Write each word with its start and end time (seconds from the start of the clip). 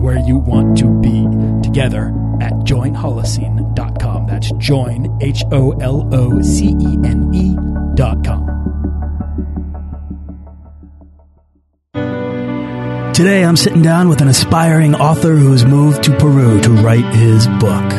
where 0.00 0.18
you 0.18 0.38
want 0.38 0.78
to 0.78 0.88
be 1.00 1.26
together 1.62 2.08
at 2.40 2.52
joinholocene.com. 2.64 4.26
That's 4.26 4.50
join, 4.52 5.18
H 5.20 5.44
O 5.52 5.72
L 5.72 6.08
O 6.12 6.40
C 6.42 6.68
E 6.80 6.98
N 7.04 7.30
E.com. 7.34 8.60
Today, 13.14 13.44
I'm 13.44 13.56
sitting 13.56 13.82
down 13.82 14.08
with 14.08 14.22
an 14.22 14.28
aspiring 14.28 14.94
author 14.94 15.36
who's 15.36 15.64
moved 15.66 16.04
to 16.04 16.16
Peru 16.16 16.58
to 16.62 16.70
write 16.70 17.14
his 17.14 17.46
book. 17.46 17.90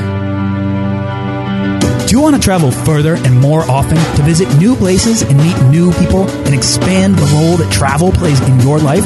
Do 2.08 2.18
you 2.18 2.22
want 2.22 2.36
to 2.36 2.42
travel 2.42 2.72
further 2.72 3.16
and 3.16 3.40
more 3.40 3.62
often 3.70 3.98
to 4.16 4.24
visit 4.24 4.54
new 4.58 4.76
places 4.76 5.22
and 5.22 5.38
meet 5.38 5.62
new 5.70 5.94
people 5.94 6.28
and 6.28 6.56
expand 6.56 7.16
the 7.16 7.26
role 7.36 7.58
that 7.58 7.72
travel 7.72 8.12
plays 8.12 8.42
in 8.50 8.60
your 8.62 8.80
life? 8.80 9.06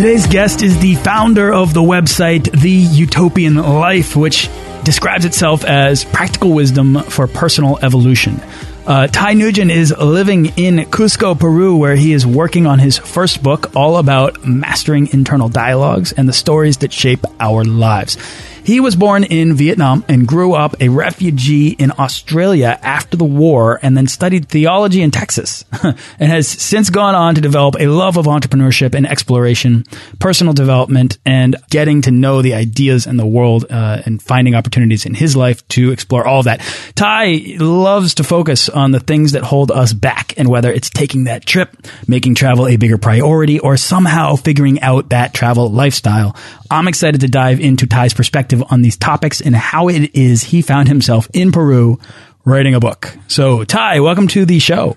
Today's 0.00 0.26
guest 0.26 0.62
is 0.62 0.78
the 0.78 0.94
founder 0.94 1.52
of 1.52 1.74
the 1.74 1.82
website 1.82 2.50
The 2.58 2.70
Utopian 2.70 3.56
Life, 3.56 4.16
which 4.16 4.48
describes 4.82 5.26
itself 5.26 5.62
as 5.62 6.06
practical 6.06 6.54
wisdom 6.54 7.02
for 7.02 7.26
personal 7.26 7.78
evolution. 7.82 8.40
Uh, 8.86 9.08
Ty 9.08 9.34
Nugent 9.34 9.70
is 9.70 9.94
living 9.94 10.46
in 10.56 10.86
Cusco, 10.86 11.38
Peru, 11.38 11.76
where 11.76 11.96
he 11.96 12.14
is 12.14 12.26
working 12.26 12.66
on 12.66 12.78
his 12.78 12.96
first 12.96 13.42
book 13.42 13.76
all 13.76 13.98
about 13.98 14.42
mastering 14.42 15.08
internal 15.12 15.50
dialogues 15.50 16.12
and 16.12 16.26
the 16.26 16.32
stories 16.32 16.78
that 16.78 16.94
shape 16.94 17.26
our 17.38 17.62
lives. 17.62 18.16
He 18.64 18.80
was 18.80 18.96
born 18.96 19.24
in 19.24 19.54
Vietnam 19.54 20.04
and 20.08 20.26
grew 20.26 20.54
up 20.54 20.80
a 20.80 20.88
refugee 20.88 21.70
in 21.70 21.92
Australia 21.98 22.78
after 22.82 23.16
the 23.16 23.24
war 23.24 23.78
and 23.82 23.96
then 23.96 24.06
studied 24.06 24.48
theology 24.48 25.02
in 25.02 25.10
Texas 25.10 25.64
and 25.82 26.30
has 26.30 26.46
since 26.46 26.90
gone 26.90 27.14
on 27.14 27.34
to 27.34 27.40
develop 27.40 27.76
a 27.78 27.86
love 27.86 28.16
of 28.16 28.26
entrepreneurship 28.26 28.94
and 28.94 29.06
exploration, 29.06 29.84
personal 30.18 30.52
development, 30.52 31.18
and 31.24 31.56
getting 31.70 32.02
to 32.02 32.10
know 32.10 32.42
the 32.42 32.54
ideas 32.54 33.06
in 33.06 33.16
the 33.16 33.26
world 33.26 33.66
uh, 33.70 34.02
and 34.04 34.22
finding 34.22 34.54
opportunities 34.54 35.06
in 35.06 35.14
his 35.14 35.36
life 35.36 35.66
to 35.68 35.92
explore 35.92 36.26
all 36.26 36.40
of 36.40 36.44
that. 36.44 36.60
Ty 36.94 37.56
loves 37.58 38.14
to 38.14 38.24
focus 38.24 38.68
on 38.68 38.90
the 38.90 39.00
things 39.00 39.32
that 39.32 39.42
hold 39.42 39.70
us 39.70 39.92
back 39.92 40.34
and 40.36 40.48
whether 40.48 40.72
it's 40.72 40.90
taking 40.90 41.24
that 41.24 41.46
trip, 41.46 41.76
making 42.06 42.34
travel 42.34 42.66
a 42.66 42.76
bigger 42.76 42.98
priority, 42.98 43.58
or 43.58 43.76
somehow 43.76 44.36
figuring 44.36 44.80
out 44.80 45.10
that 45.10 45.34
travel 45.34 45.70
lifestyle. 45.70 46.36
I'm 46.70 46.86
excited 46.86 47.22
to 47.22 47.28
dive 47.28 47.58
into 47.58 47.88
Ty's 47.88 48.14
perspective 48.14 48.62
on 48.70 48.82
these 48.82 48.96
topics 48.96 49.40
and 49.40 49.56
how 49.56 49.88
it 49.88 50.14
is 50.14 50.44
he 50.44 50.62
found 50.62 50.86
himself 50.86 51.28
in 51.34 51.50
Peru 51.50 51.98
writing 52.44 52.76
a 52.76 52.80
book. 52.80 53.16
So, 53.26 53.64
Ty, 53.64 53.98
welcome 54.00 54.28
to 54.28 54.44
the 54.44 54.60
show. 54.60 54.96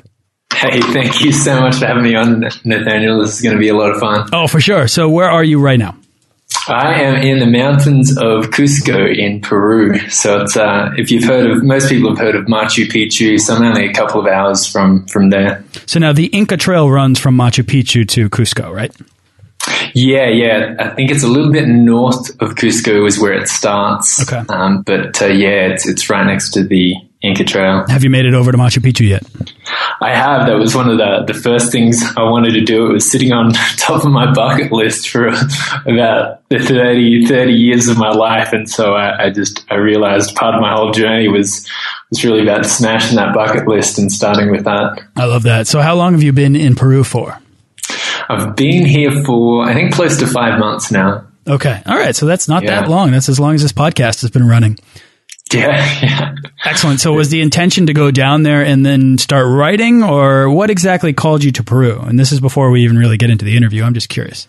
Hey, 0.54 0.82
thank 0.82 1.24
you 1.24 1.32
so 1.32 1.60
much 1.60 1.78
for 1.78 1.88
having 1.88 2.04
me 2.04 2.14
on, 2.14 2.42
Nathaniel. 2.64 3.20
This 3.22 3.36
is 3.36 3.42
going 3.42 3.56
to 3.56 3.60
be 3.60 3.70
a 3.70 3.76
lot 3.76 3.90
of 3.90 3.98
fun. 3.98 4.30
Oh, 4.32 4.46
for 4.48 4.62
sure. 4.62 4.88
So, 4.88 5.10
where 5.10 5.28
are 5.30 5.44
you 5.44 5.60
right 5.60 5.80
now? 5.80 5.98
I 6.68 7.02
am 7.02 7.16
in 7.16 7.40
the 7.40 7.48
mountains 7.48 8.12
of 8.12 8.52
Cusco 8.52 9.14
in 9.14 9.42
Peru. 9.42 9.98
So 10.10 10.42
it's 10.42 10.56
uh, 10.56 10.92
if 10.96 11.12
you've 11.12 11.24
heard 11.24 11.50
of 11.50 11.64
most 11.64 11.90
people 11.90 12.12
have 12.12 12.20
heard 12.20 12.36
of 12.36 12.46
Machu 12.46 12.86
Picchu, 12.86 13.40
so 13.40 13.56
I'm 13.56 13.64
only 13.64 13.88
a 13.90 13.94
couple 13.94 14.22
of 14.22 14.28
hours 14.28 14.66
from 14.66 15.06
from 15.08 15.30
there. 15.30 15.64
So 15.88 16.00
now 16.00 16.14
the 16.14 16.28
Inca 16.28 16.56
Trail 16.56 16.90
runs 16.90 17.20
from 17.20 17.36
Machu 17.36 17.64
Picchu 17.64 18.08
to 18.10 18.30
Cusco, 18.30 18.72
right? 18.72 18.96
Yeah, 19.94 20.28
yeah. 20.28 20.76
I 20.80 20.90
think 20.90 21.12
it's 21.12 21.24
a 21.24 21.28
little 21.28 21.52
bit 21.52 21.68
north 21.68 22.30
of 22.42 22.56
Cusco 22.56 23.08
is 23.08 23.20
where 23.20 23.34
it 23.34 23.48
starts. 23.48 24.22
Okay. 24.22 24.44
Um, 24.50 24.82
but 24.82 25.22
uh, 25.22 25.28
yeah, 25.28 25.68
it's 25.68 25.88
it's 25.88 26.10
right 26.10 26.26
next 26.26 26.52
to 26.52 26.64
the 26.64 26.96
Inca 27.24 27.46
Trail. 27.46 27.86
Have 27.88 28.04
you 28.04 28.10
made 28.10 28.26
it 28.26 28.34
over 28.34 28.52
to 28.52 28.58
Machu 28.58 28.80
Picchu 28.80 29.08
yet? 29.08 29.24
I 30.02 30.14
have. 30.14 30.46
That 30.46 30.56
was 30.56 30.76
one 30.76 30.90
of 30.90 30.98
the, 30.98 31.24
the 31.26 31.34
first 31.34 31.72
things 31.72 32.04
I 32.18 32.24
wanted 32.24 32.52
to 32.52 32.62
do. 32.62 32.88
It 32.88 32.94
was 32.94 33.10
sitting 33.10 33.32
on 33.32 33.54
top 33.78 34.04
of 34.04 34.12
my 34.12 34.34
bucket 34.34 34.74
list 34.74 35.10
for 35.10 35.28
about 35.86 36.48
the 36.50 36.60
30, 36.60 37.26
30 37.26 37.54
years 37.54 37.88
of 37.88 37.98
my 37.98 38.10
life. 38.10 38.52
And 38.52 38.70
so 38.70 38.94
I, 38.96 39.26
I 39.26 39.30
just, 39.30 39.64
I 39.70 39.76
realized 39.76 40.36
part 40.36 40.54
of 40.54 40.62
my 40.62 40.74
whole 40.74 40.92
journey 40.92 41.30
was, 41.30 41.66
was 42.10 42.26
really 42.26 42.44
about 42.44 42.66
smashing 42.66 43.16
that 43.16 43.34
bucket 43.34 43.68
list 43.70 43.98
and 43.98 44.12
starting 44.12 44.52
with 44.52 44.66
that. 44.66 45.02
I 45.16 45.26
love 45.26 45.44
that. 45.44 45.68
So 45.68 45.82
how 45.82 45.96
long 45.96 46.12
have 46.12 46.24
you 46.24 46.34
been 46.34 46.58
in 46.58 46.76
Peru 46.76 47.06
for? 47.06 47.40
I've 48.30 48.56
been 48.56 48.86
here 48.86 49.24
for, 49.24 49.64
I 49.64 49.74
think, 49.74 49.94
close 49.94 50.18
to 50.20 50.28
five 50.28 50.60
months 50.60 50.92
now. 50.92 51.28
Okay. 51.48 51.82
All 51.86 51.98
right. 51.98 52.16
So 52.16 52.26
that's 52.26 52.48
not 52.48 52.64
yeah. 52.64 52.82
that 52.82 52.90
long. 52.90 53.12
That's 53.12 53.30
as 53.30 53.40
long 53.40 53.56
as 53.56 53.62
this 53.62 53.74
podcast 53.74 54.22
has 54.22 54.32
been 54.32 54.48
running. 54.48 54.78
Yeah, 55.54 55.68
yeah. 56.02 56.36
Excellent. 56.66 57.00
So 57.00 57.14
was 57.14 57.30
the 57.30 57.42
intention 57.42 57.88
to 57.88 57.94
go 57.94 58.12
down 58.12 58.44
there 58.44 58.64
and 58.64 58.86
then 58.86 59.18
start 59.18 59.46
writing 59.48 60.04
or 60.04 60.50
what 60.50 60.70
exactly 60.70 61.14
called 61.14 61.44
you 61.44 61.52
to 61.54 61.64
Peru? 61.64 62.00
And 62.00 62.20
this 62.20 62.32
is 62.32 62.40
before 62.40 62.72
we 62.72 62.84
even 62.84 62.98
really 62.98 63.18
get 63.18 63.30
into 63.30 63.46
the 63.46 63.56
interview. 63.56 63.84
I'm 63.84 63.94
just 63.94 64.10
curious. 64.10 64.48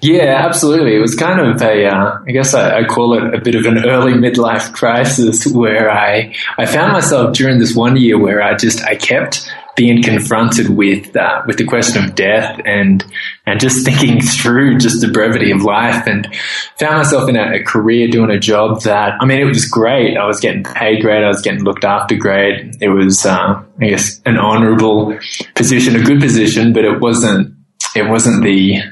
Yeah, 0.00 0.44
absolutely. 0.46 0.94
It 0.94 1.00
was 1.00 1.16
kind 1.16 1.40
of 1.40 1.60
a, 1.60 1.86
uh, 1.86 2.18
I 2.26 2.30
guess 2.30 2.54
I, 2.54 2.78
I, 2.78 2.84
call 2.84 3.14
it 3.14 3.34
a 3.34 3.40
bit 3.40 3.56
of 3.56 3.66
an 3.66 3.84
early 3.84 4.12
midlife 4.12 4.72
crisis 4.72 5.44
where 5.52 5.90
I, 5.90 6.34
I 6.56 6.66
found 6.66 6.92
myself 6.92 7.34
during 7.34 7.58
this 7.58 7.74
one 7.74 7.96
year 7.96 8.16
where 8.16 8.40
I 8.40 8.54
just, 8.54 8.80
I 8.84 8.94
kept 8.94 9.52
being 9.78 10.02
confronted 10.02 10.68
with 10.68 11.16
uh, 11.16 11.42
with 11.46 11.56
the 11.56 11.64
question 11.64 12.04
of 12.04 12.16
death 12.16 12.60
and 12.66 13.04
and 13.46 13.60
just 13.60 13.84
thinking 13.86 14.20
through 14.20 14.76
just 14.76 15.00
the 15.00 15.08
brevity 15.08 15.52
of 15.52 15.62
life 15.62 16.06
and 16.06 16.28
found 16.76 16.96
myself 16.96 17.28
in 17.28 17.36
a, 17.36 17.60
a, 17.60 17.62
career 17.62 18.08
doing 18.08 18.28
a 18.28 18.38
job 18.38 18.82
that 18.82 19.14
I 19.20 19.24
mean 19.24 19.40
it 19.40 19.44
was 19.44 19.64
great. 19.66 20.18
I 20.18 20.26
was 20.26 20.40
getting 20.40 20.64
paid 20.64 21.00
great. 21.00 21.24
I 21.24 21.28
was 21.28 21.40
getting 21.40 21.62
looked 21.62 21.84
after 21.84 22.16
great. 22.16 22.76
It 22.80 22.88
was 22.88 23.24
uh, 23.24 23.62
I 23.80 23.86
guess 23.86 24.20
an 24.26 24.36
honourable 24.36 25.16
position, 25.54 25.94
a 25.94 26.02
good 26.02 26.20
position, 26.20 26.72
but 26.72 26.84
it 26.84 27.00
wasn't 27.00 27.54
it 27.94 28.02
wasn't 28.02 28.42
the 28.42 28.82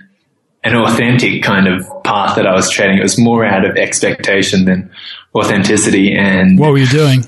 an 0.63 0.75
authentic 0.77 1.43
kind 1.43 1.67
of 1.67 1.85
path 2.05 2.37
that 2.37 2.47
I 2.47 2.55
was 2.55 2.71
treading. 2.71 2.99
It 2.99 3.03
was 3.03 3.19
more 3.19 3.45
out 3.45 3.65
of 3.65 3.77
expectation 3.77 4.65
than 4.65 4.91
authenticity. 5.35 6.17
And 6.17 6.59
what 6.59 6.71
were 6.71 6.79
you 6.79 6.87
doing? 6.87 7.25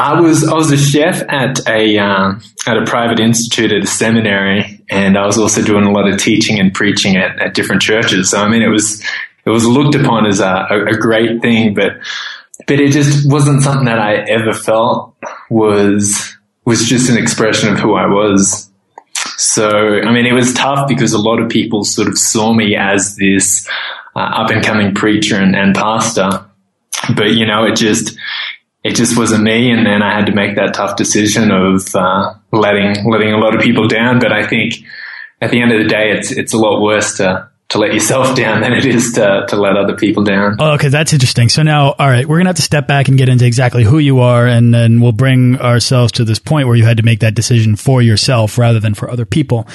I 0.00 0.18
was 0.18 0.48
I 0.48 0.54
was 0.54 0.72
a 0.72 0.78
chef 0.78 1.22
at 1.28 1.68
a 1.68 1.98
um, 1.98 2.40
at 2.66 2.78
a 2.78 2.86
private 2.86 3.20
institute 3.20 3.70
at 3.70 3.82
a 3.82 3.86
seminary, 3.86 4.80
and 4.88 5.18
I 5.18 5.26
was 5.26 5.36
also 5.36 5.62
doing 5.62 5.84
a 5.84 5.90
lot 5.90 6.08
of 6.08 6.18
teaching 6.18 6.58
and 6.58 6.72
preaching 6.72 7.16
at, 7.16 7.38
at 7.38 7.52
different 7.52 7.82
churches. 7.82 8.30
So 8.30 8.40
I 8.40 8.48
mean, 8.48 8.62
it 8.62 8.68
was 8.68 9.04
it 9.44 9.50
was 9.50 9.66
looked 9.66 9.94
upon 9.94 10.24
as 10.24 10.40
a, 10.40 10.66
a, 10.70 10.96
great 10.96 11.42
thing, 11.42 11.74
but 11.74 11.98
but 12.66 12.80
it 12.80 12.92
just 12.92 13.30
wasn't 13.30 13.62
something 13.62 13.84
that 13.84 13.98
I 13.98 14.14
ever 14.14 14.54
felt 14.54 15.14
was 15.50 16.34
was 16.64 16.88
just 16.88 17.10
an 17.10 17.18
expression 17.18 17.70
of 17.74 17.78
who 17.78 17.94
I 17.94 18.06
was. 18.06 18.70
So 19.36 19.68
I 19.68 20.10
mean, 20.14 20.24
it 20.24 20.32
was 20.32 20.54
tough 20.54 20.88
because 20.88 21.12
a 21.12 21.18
lot 21.18 21.42
of 21.42 21.50
people 21.50 21.84
sort 21.84 22.08
of 22.08 22.16
saw 22.16 22.54
me 22.54 22.74
as 22.74 23.16
this 23.16 23.68
uh, 24.16 24.20
up 24.20 24.50
and 24.50 24.64
coming 24.64 24.94
preacher 24.94 25.36
and, 25.36 25.54
and 25.54 25.74
pastor, 25.74 26.46
but 27.14 27.32
you 27.32 27.44
know, 27.44 27.64
it 27.64 27.76
just 27.76 28.16
it 28.82 28.94
just 28.94 29.16
wasn't 29.16 29.44
me. 29.44 29.70
And 29.70 29.86
then 29.86 30.02
I 30.02 30.14
had 30.14 30.26
to 30.26 30.32
make 30.32 30.56
that 30.56 30.74
tough 30.74 30.96
decision 30.96 31.50
of 31.50 31.94
uh, 31.94 32.34
letting 32.52 33.08
letting 33.10 33.32
a 33.32 33.38
lot 33.38 33.54
of 33.54 33.60
people 33.60 33.88
down. 33.88 34.18
But 34.18 34.32
I 34.32 34.46
think 34.46 34.74
at 35.40 35.50
the 35.50 35.60
end 35.60 35.72
of 35.72 35.82
the 35.82 35.88
day, 35.88 36.12
it's 36.12 36.30
it's 36.30 36.52
a 36.52 36.58
lot 36.58 36.80
worse 36.80 37.16
to 37.18 37.48
to 37.70 37.78
let 37.78 37.92
yourself 37.92 38.34
down 38.36 38.62
than 38.62 38.72
it 38.72 38.84
is 38.84 39.12
to, 39.12 39.46
to 39.48 39.56
let 39.56 39.76
other 39.76 39.96
people 39.96 40.24
down. 40.24 40.56
Oh, 40.58 40.72
okay, 40.72 40.88
that's 40.88 41.12
interesting. 41.12 41.48
So 41.48 41.62
now, 41.62 41.94
all 41.98 42.08
right, 42.08 42.26
we're 42.26 42.38
gonna 42.38 42.48
have 42.48 42.56
to 42.56 42.62
step 42.62 42.86
back 42.86 43.08
and 43.08 43.18
get 43.18 43.28
into 43.28 43.46
exactly 43.46 43.84
who 43.84 43.98
you 43.98 44.20
are, 44.20 44.46
and 44.46 44.72
then 44.72 45.00
we'll 45.00 45.12
bring 45.12 45.58
ourselves 45.60 46.12
to 46.12 46.24
this 46.24 46.38
point 46.38 46.66
where 46.66 46.76
you 46.76 46.84
had 46.84 46.96
to 46.96 47.02
make 47.02 47.20
that 47.20 47.34
decision 47.34 47.76
for 47.76 48.02
yourself 48.02 48.58
rather 48.58 48.80
than 48.80 48.94
for 48.94 49.10
other 49.10 49.26
people. 49.26 49.68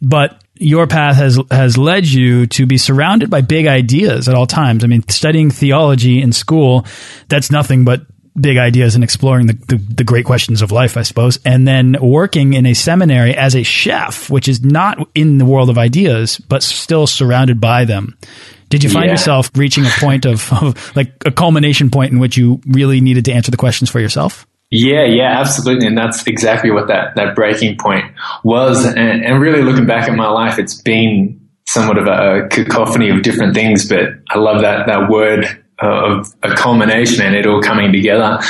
But 0.00 0.42
your 0.60 0.86
path 0.86 1.16
has 1.16 1.38
has 1.50 1.78
led 1.78 2.06
you 2.06 2.46
to 2.48 2.66
be 2.66 2.78
surrounded 2.78 3.30
by 3.30 3.40
big 3.40 3.66
ideas 3.66 4.28
at 4.28 4.34
all 4.34 4.46
times. 4.46 4.84
I 4.84 4.88
mean, 4.88 5.08
studying 5.08 5.50
theology 5.50 6.20
in 6.20 6.32
school, 6.32 6.86
that's 7.28 7.50
nothing 7.50 7.84
but 7.84 8.02
big 8.38 8.56
ideas 8.56 8.94
and 8.94 9.04
exploring 9.04 9.46
the, 9.46 9.52
the, 9.68 9.76
the, 9.76 10.04
great 10.04 10.24
questions 10.24 10.62
of 10.62 10.72
life, 10.72 10.96
I 10.96 11.02
suppose. 11.02 11.38
And 11.44 11.66
then 11.66 11.96
working 12.00 12.54
in 12.54 12.66
a 12.66 12.74
seminary 12.74 13.34
as 13.34 13.54
a 13.54 13.62
chef, 13.62 14.30
which 14.30 14.48
is 14.48 14.62
not 14.62 14.98
in 15.14 15.38
the 15.38 15.44
world 15.44 15.70
of 15.70 15.78
ideas, 15.78 16.38
but 16.38 16.62
still 16.62 17.06
surrounded 17.06 17.60
by 17.60 17.84
them. 17.84 18.16
Did 18.68 18.84
you 18.84 18.90
find 18.90 19.06
yeah. 19.06 19.12
yourself 19.12 19.50
reaching 19.54 19.84
a 19.86 19.90
point 19.98 20.26
of, 20.26 20.52
of, 20.62 20.96
like 20.96 21.12
a 21.24 21.30
culmination 21.30 21.90
point 21.90 22.12
in 22.12 22.18
which 22.18 22.36
you 22.36 22.60
really 22.66 23.00
needed 23.00 23.24
to 23.26 23.32
answer 23.32 23.50
the 23.50 23.56
questions 23.56 23.90
for 23.90 24.00
yourself? 24.00 24.46
Yeah, 24.70 25.04
yeah, 25.04 25.40
absolutely. 25.40 25.86
And 25.86 25.96
that's 25.96 26.26
exactly 26.26 26.70
what 26.70 26.88
that, 26.88 27.16
that 27.16 27.34
breaking 27.34 27.78
point 27.78 28.04
was. 28.44 28.84
And, 28.84 29.24
and 29.24 29.40
really 29.40 29.62
looking 29.62 29.86
back 29.86 30.08
at 30.08 30.14
my 30.14 30.28
life, 30.28 30.58
it's 30.58 30.74
been 30.74 31.40
somewhat 31.66 31.98
of 31.98 32.06
a 32.06 32.48
cacophony 32.48 33.10
of 33.10 33.22
different 33.22 33.54
things, 33.54 33.88
but 33.88 34.08
I 34.30 34.38
love 34.38 34.62
that, 34.62 34.86
that 34.86 35.10
word 35.10 35.46
of 35.80 36.34
a 36.42 36.54
culmination 36.54 37.24
and 37.24 37.34
it 37.34 37.46
all 37.46 37.62
coming 37.62 37.92
together. 37.92 38.40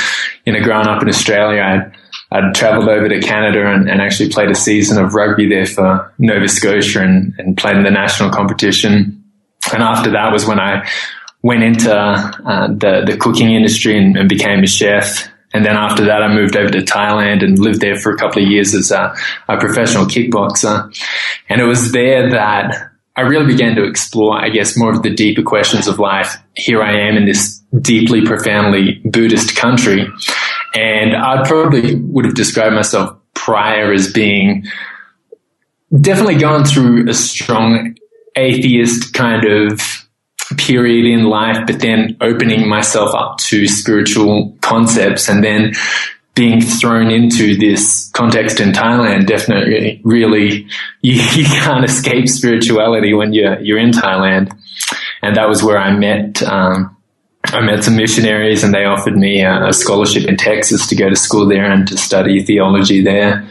You 0.45 0.53
know, 0.53 0.61
growing 0.61 0.87
up 0.87 1.01
in 1.01 1.09
Australia, 1.09 1.61
I'd, 1.61 1.91
I'd 2.31 2.55
traveled 2.55 2.89
over 2.89 3.07
to 3.07 3.19
Canada 3.19 3.71
and, 3.71 3.89
and, 3.89 4.01
actually 4.01 4.29
played 4.29 4.49
a 4.49 4.55
season 4.55 5.03
of 5.03 5.13
rugby 5.13 5.47
there 5.47 5.65
for 5.65 6.13
Nova 6.17 6.47
Scotia 6.47 7.01
and, 7.01 7.33
and, 7.37 7.57
played 7.57 7.77
in 7.77 7.83
the 7.83 7.91
national 7.91 8.31
competition. 8.31 9.23
And 9.71 9.83
after 9.83 10.11
that 10.11 10.31
was 10.31 10.45
when 10.45 10.59
I 10.59 10.89
went 11.43 11.63
into 11.63 11.93
uh, 11.93 12.67
the, 12.67 13.03
the 13.05 13.17
cooking 13.19 13.51
industry 13.51 13.97
and, 13.97 14.17
and, 14.17 14.27
became 14.27 14.63
a 14.63 14.67
chef. 14.67 15.27
And 15.53 15.65
then 15.65 15.75
after 15.75 16.05
that, 16.05 16.21
I 16.21 16.33
moved 16.33 16.55
over 16.55 16.69
to 16.69 16.79
Thailand 16.79 17.43
and 17.43 17.57
lived 17.57 17.81
there 17.81 17.95
for 17.95 18.11
a 18.11 18.17
couple 18.17 18.43
of 18.43 18.49
years 18.49 18.73
as 18.73 18.91
a, 18.91 19.15
a 19.47 19.57
professional 19.57 20.05
kickboxer. 20.05 20.95
And 21.47 21.61
it 21.61 21.65
was 21.65 21.91
there 21.91 22.31
that 22.31 22.88
I 23.19 23.23
really 23.23 23.47
began 23.47 23.75
to 23.75 23.83
explore, 23.83 24.41
I 24.41 24.47
guess, 24.47 24.77
more 24.77 24.91
of 24.91 25.03
the 25.03 25.09
deeper 25.09 25.43
questions 25.43 25.89
of 25.89 25.99
life. 25.99 26.37
Here 26.55 26.81
I 26.81 27.01
am 27.01 27.17
in 27.17 27.25
this 27.25 27.59
deeply, 27.81 28.25
profoundly 28.25 29.01
Buddhist 29.03 29.57
country. 29.57 30.07
And 30.73 31.13
I 31.13 31.45
probably 31.45 31.95
would 31.95 32.23
have 32.23 32.33
described 32.33 32.73
myself 32.73 33.17
prior 33.33 33.91
as 33.91 34.13
being 34.13 34.63
definitely 35.99 36.37
gone 36.37 36.63
through 36.63 37.09
a 37.09 37.13
strong 37.13 37.97
atheist 38.37 39.13
kind 39.13 39.45
of 39.45 39.81
period 40.55 41.05
in 41.05 41.25
life, 41.25 41.57
but 41.67 41.81
then 41.81 42.15
opening 42.21 42.69
myself 42.69 43.13
up 43.13 43.37
to 43.39 43.67
spiritual 43.67 44.57
concepts 44.61 45.27
and 45.27 45.43
then 45.43 45.73
being 46.39 46.61
thrown 46.61 47.11
into 47.11 47.57
this 47.57 48.09
context 48.13 48.61
in 48.61 48.71
Thailand 48.71 49.27
definitely 49.27 49.99
really 50.05 50.65
you, 51.01 51.21
you, 51.35 51.43
can't 51.43 51.83
escape 51.83 52.29
spirituality 52.29 53.13
when 53.13 53.33
you're 53.33 53.59
you're 53.59 53.77
in 53.77 53.91
Thailand, 53.91 54.57
and 55.21 55.35
that 55.35 55.49
was 55.49 55.61
where 55.61 55.77
I 55.77 55.91
met. 55.91 56.41
Um, 56.41 56.95
I 57.43 57.61
met 57.61 57.83
some 57.83 57.97
missionaries, 57.97 58.63
and 58.63 58.73
they 58.73 58.85
offered 58.85 59.17
me 59.17 59.41
a, 59.41 59.67
a, 59.67 59.73
scholarship 59.73 60.27
in 60.27 60.37
Texas 60.37 60.87
to 60.87 60.95
go 60.95 61.09
to 61.09 61.15
school 61.15 61.45
there 61.47 61.69
and 61.71 61.87
to 61.87 61.97
study 61.97 62.43
theology 62.43 63.01
there. 63.01 63.47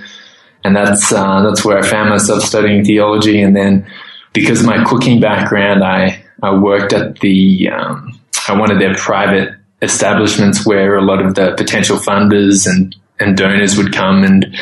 And 0.65 0.75
that's 0.75 1.13
uh, 1.13 1.43
that's 1.43 1.65
where 1.65 1.79
I 1.79 1.83
found 1.83 2.09
myself 2.09 2.43
studying 2.43 2.85
theology. 2.85 3.43
And 3.43 3.55
then, 3.55 3.87
because 4.33 4.61
of 4.61 4.67
my 4.67 4.83
cooking 4.85 5.21
background, 5.21 5.85
I 5.85 6.25
I 6.43 6.55
worked 6.55 6.93
at 6.95 7.19
the 7.21 7.69
um, 7.71 8.19
I 8.49 8.59
wanted 8.59 8.81
their 8.81 8.95
private 8.95 9.58
establishments 9.83 10.67
where 10.67 10.97
a 10.97 11.05
lot 11.05 11.25
of 11.25 11.35
the 11.35 11.55
potential 11.57 11.97
funders 11.99 12.67
and, 12.67 12.97
and 13.21 13.37
donors 13.37 13.77
would 13.77 13.93
come 13.93 14.25
and 14.25 14.57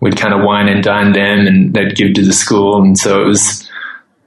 we'd 0.00 0.16
kind 0.16 0.32
of 0.32 0.44
wine 0.44 0.68
and 0.68 0.82
dine 0.82 1.12
them 1.12 1.46
and 1.46 1.74
they'd 1.74 1.96
give 1.96 2.14
to 2.14 2.24
the 2.24 2.32
school. 2.32 2.82
And 2.82 2.96
so 2.96 3.22
it 3.22 3.26
was, 3.26 3.68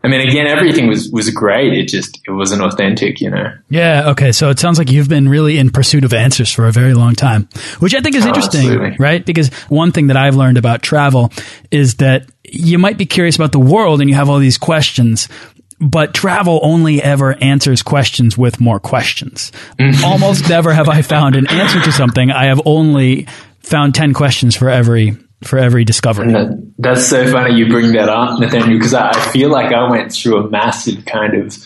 I 0.03 0.09
mean, 0.09 0.27
again, 0.27 0.47
everything 0.47 0.87
was, 0.87 1.09
was 1.11 1.29
great. 1.29 1.73
It 1.73 1.87
just, 1.87 2.19
it 2.27 2.31
wasn't 2.31 2.61
authentic, 2.61 3.21
you 3.21 3.29
know? 3.29 3.53
Yeah. 3.69 4.09
Okay. 4.09 4.33
So 4.33 4.49
it 4.49 4.59
sounds 4.59 4.77
like 4.77 4.91
you've 4.91 5.07
been 5.07 5.29
really 5.29 5.57
in 5.57 5.69
pursuit 5.69 6.03
of 6.03 6.13
answers 6.13 6.51
for 6.51 6.67
a 6.67 6.71
very 6.71 6.93
long 6.93 7.15
time, 7.15 7.47
which 7.79 7.95
I 7.95 8.01
think 8.01 8.15
is 8.15 8.25
oh, 8.25 8.27
interesting, 8.27 8.67
absolutely. 8.67 8.97
right? 8.99 9.25
Because 9.25 9.47
one 9.69 9.93
thing 9.93 10.07
that 10.07 10.17
I've 10.17 10.35
learned 10.35 10.57
about 10.57 10.81
travel 10.81 11.31
is 11.71 11.95
that 11.95 12.27
you 12.43 12.77
might 12.77 12.97
be 12.97 13.05
curious 13.05 13.37
about 13.37 13.53
the 13.53 13.59
world 13.59 14.01
and 14.01 14.09
you 14.09 14.15
have 14.15 14.29
all 14.29 14.39
these 14.39 14.57
questions, 14.57 15.29
but 15.79 16.13
travel 16.13 16.59
only 16.63 17.01
ever 17.01 17.33
answers 17.33 17.81
questions 17.81 18.37
with 18.37 18.59
more 18.59 18.79
questions. 18.79 19.51
Mm-hmm. 19.79 20.03
Almost 20.03 20.49
never 20.49 20.73
have 20.73 20.89
I 20.89 21.01
found 21.01 21.35
an 21.35 21.47
answer 21.47 21.81
to 21.81 21.91
something. 21.91 22.31
I 22.31 22.45
have 22.45 22.61
only 22.65 23.27
found 23.59 23.95
10 23.95 24.13
questions 24.13 24.55
for 24.55 24.69
every 24.69 25.17
for 25.43 25.59
every 25.59 25.83
discovery. 25.83 26.31
That, 26.31 26.73
that's 26.77 27.05
so 27.05 27.29
funny 27.29 27.55
you 27.55 27.67
bring 27.67 27.91
that 27.93 28.07
up, 28.07 28.39
Nathaniel, 28.39 28.77
because 28.77 28.93
I 28.93 29.11
feel 29.31 29.49
like 29.49 29.73
I 29.73 29.89
went 29.89 30.13
through 30.13 30.45
a 30.45 30.49
massive 30.49 31.03
kind 31.05 31.35
of 31.35 31.57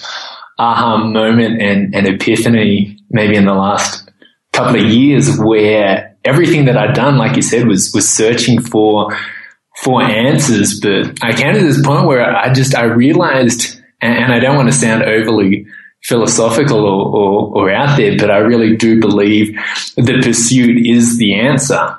aha 0.57 0.97
moment 0.97 1.61
and, 1.61 1.93
and 1.93 2.07
epiphany 2.07 2.97
maybe 3.11 3.35
in 3.35 3.45
the 3.45 3.53
last 3.53 4.09
couple 4.51 4.81
of 4.81 4.87
years 4.87 5.37
where 5.37 6.17
everything 6.25 6.65
that 6.65 6.77
I'd 6.77 6.95
done, 6.95 7.17
like 7.17 7.35
you 7.35 7.41
said, 7.41 7.67
was 7.67 7.91
was 7.93 8.09
searching 8.09 8.61
for 8.61 9.15
for 9.83 10.01
answers. 10.01 10.79
But 10.79 11.23
I 11.23 11.33
came 11.33 11.53
to 11.53 11.61
this 11.61 11.81
point 11.81 12.07
where 12.07 12.35
I 12.35 12.51
just 12.51 12.75
I 12.75 12.85
realized 12.85 13.76
and, 14.01 14.33
I 14.33 14.39
don't 14.39 14.55
want 14.55 14.67
to 14.69 14.73
sound 14.73 15.03
overly 15.03 15.67
philosophical 16.03 16.85
or, 16.85 17.15
or, 17.15 17.57
or 17.57 17.71
out 17.71 17.97
there, 17.97 18.17
but 18.17 18.29
I 18.29 18.37
really 18.37 18.75
do 18.75 18.99
believe 18.99 19.57
the 19.95 20.21
pursuit 20.21 20.85
is 20.85 21.17
the 21.17 21.35
answer. 21.35 21.97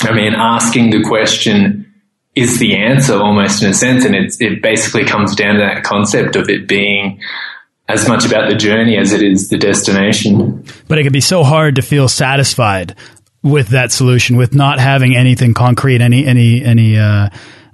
I 0.00 0.12
mean, 0.12 0.34
asking 0.34 0.90
the 0.90 1.02
question 1.04 1.92
is 2.34 2.58
the 2.58 2.76
answer 2.76 3.14
almost 3.14 3.62
in 3.62 3.70
a 3.70 3.74
sense. 3.74 4.04
And 4.04 4.14
it, 4.14 4.34
it 4.40 4.62
basically 4.62 5.04
comes 5.04 5.34
down 5.34 5.54
to 5.54 5.60
that 5.60 5.84
concept 5.84 6.36
of 6.36 6.50
it 6.50 6.68
being 6.68 7.20
as 7.88 8.08
much 8.08 8.26
about 8.26 8.50
the 8.50 8.56
journey 8.56 8.98
as 8.98 9.12
it 9.12 9.22
is 9.22 9.48
the 9.48 9.56
destination. 9.56 10.64
But 10.88 10.98
it 10.98 11.04
can 11.04 11.12
be 11.12 11.20
so 11.20 11.44
hard 11.44 11.76
to 11.76 11.82
feel 11.82 12.08
satisfied 12.08 12.96
with 13.42 13.68
that 13.68 13.92
solution, 13.92 14.36
with 14.36 14.54
not 14.54 14.80
having 14.80 15.14
anything 15.14 15.54
concrete, 15.54 16.00
any, 16.00 16.26
any, 16.26 16.62
any, 16.62 16.98
uh, 16.98 17.30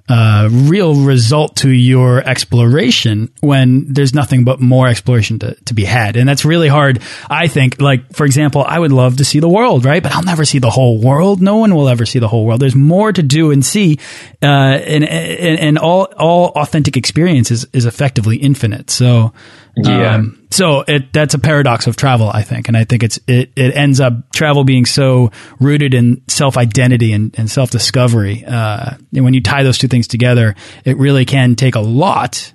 uh, 0.08 0.48
real 0.50 0.94
result 0.94 1.56
to 1.56 1.70
your 1.70 2.18
exploration 2.18 3.32
when 3.40 3.92
there's 3.92 4.12
nothing 4.12 4.44
but 4.44 4.60
more 4.60 4.88
exploration 4.88 5.38
to, 5.38 5.54
to 5.64 5.74
be 5.74 5.84
had. 5.84 6.16
And 6.16 6.28
that's 6.28 6.44
really 6.44 6.68
hard. 6.68 7.00
I 7.30 7.46
think, 7.48 7.80
like, 7.80 8.12
for 8.12 8.26
example, 8.26 8.64
I 8.66 8.78
would 8.78 8.92
love 8.92 9.18
to 9.18 9.24
see 9.24 9.40
the 9.40 9.48
world, 9.48 9.84
right? 9.84 10.02
But 10.02 10.12
I'll 10.12 10.24
never 10.24 10.44
see 10.44 10.58
the 10.58 10.70
whole 10.70 11.00
world. 11.00 11.40
No 11.40 11.56
one 11.56 11.74
will 11.74 11.88
ever 11.88 12.04
see 12.04 12.18
the 12.18 12.28
whole 12.28 12.44
world. 12.44 12.60
There's 12.60 12.74
more 12.74 13.12
to 13.12 13.22
do 13.22 13.52
and 13.52 13.64
see. 13.64 13.98
Uh, 14.42 14.46
and, 14.46 15.04
and, 15.04 15.58
and 15.60 15.78
all, 15.78 16.08
all 16.18 16.48
authentic 16.56 16.96
experience 16.96 17.50
is, 17.50 17.66
is 17.72 17.86
effectively 17.86 18.36
infinite. 18.36 18.90
So, 18.90 19.32
yeah. 19.76 20.22
So 20.52 20.84
it 20.86 21.12
that's 21.12 21.32
a 21.32 21.38
paradox 21.38 21.86
of 21.86 21.96
travel, 21.96 22.30
I 22.32 22.42
think, 22.42 22.68
and 22.68 22.76
I 22.76 22.84
think 22.84 23.02
it's 23.02 23.18
it 23.26 23.52
it 23.56 23.74
ends 23.74 24.00
up 24.00 24.30
travel 24.32 24.64
being 24.64 24.84
so 24.84 25.30
rooted 25.58 25.94
in 25.94 26.22
self 26.28 26.58
identity 26.58 27.12
and, 27.12 27.34
and 27.38 27.50
self 27.50 27.70
discovery. 27.70 28.44
Uh, 28.44 28.96
and 29.14 29.24
when 29.24 29.32
you 29.32 29.40
tie 29.40 29.62
those 29.62 29.78
two 29.78 29.88
things 29.88 30.06
together, 30.06 30.54
it 30.84 30.98
really 30.98 31.24
can 31.24 31.56
take 31.56 31.74
a 31.74 31.80
lot 31.80 32.52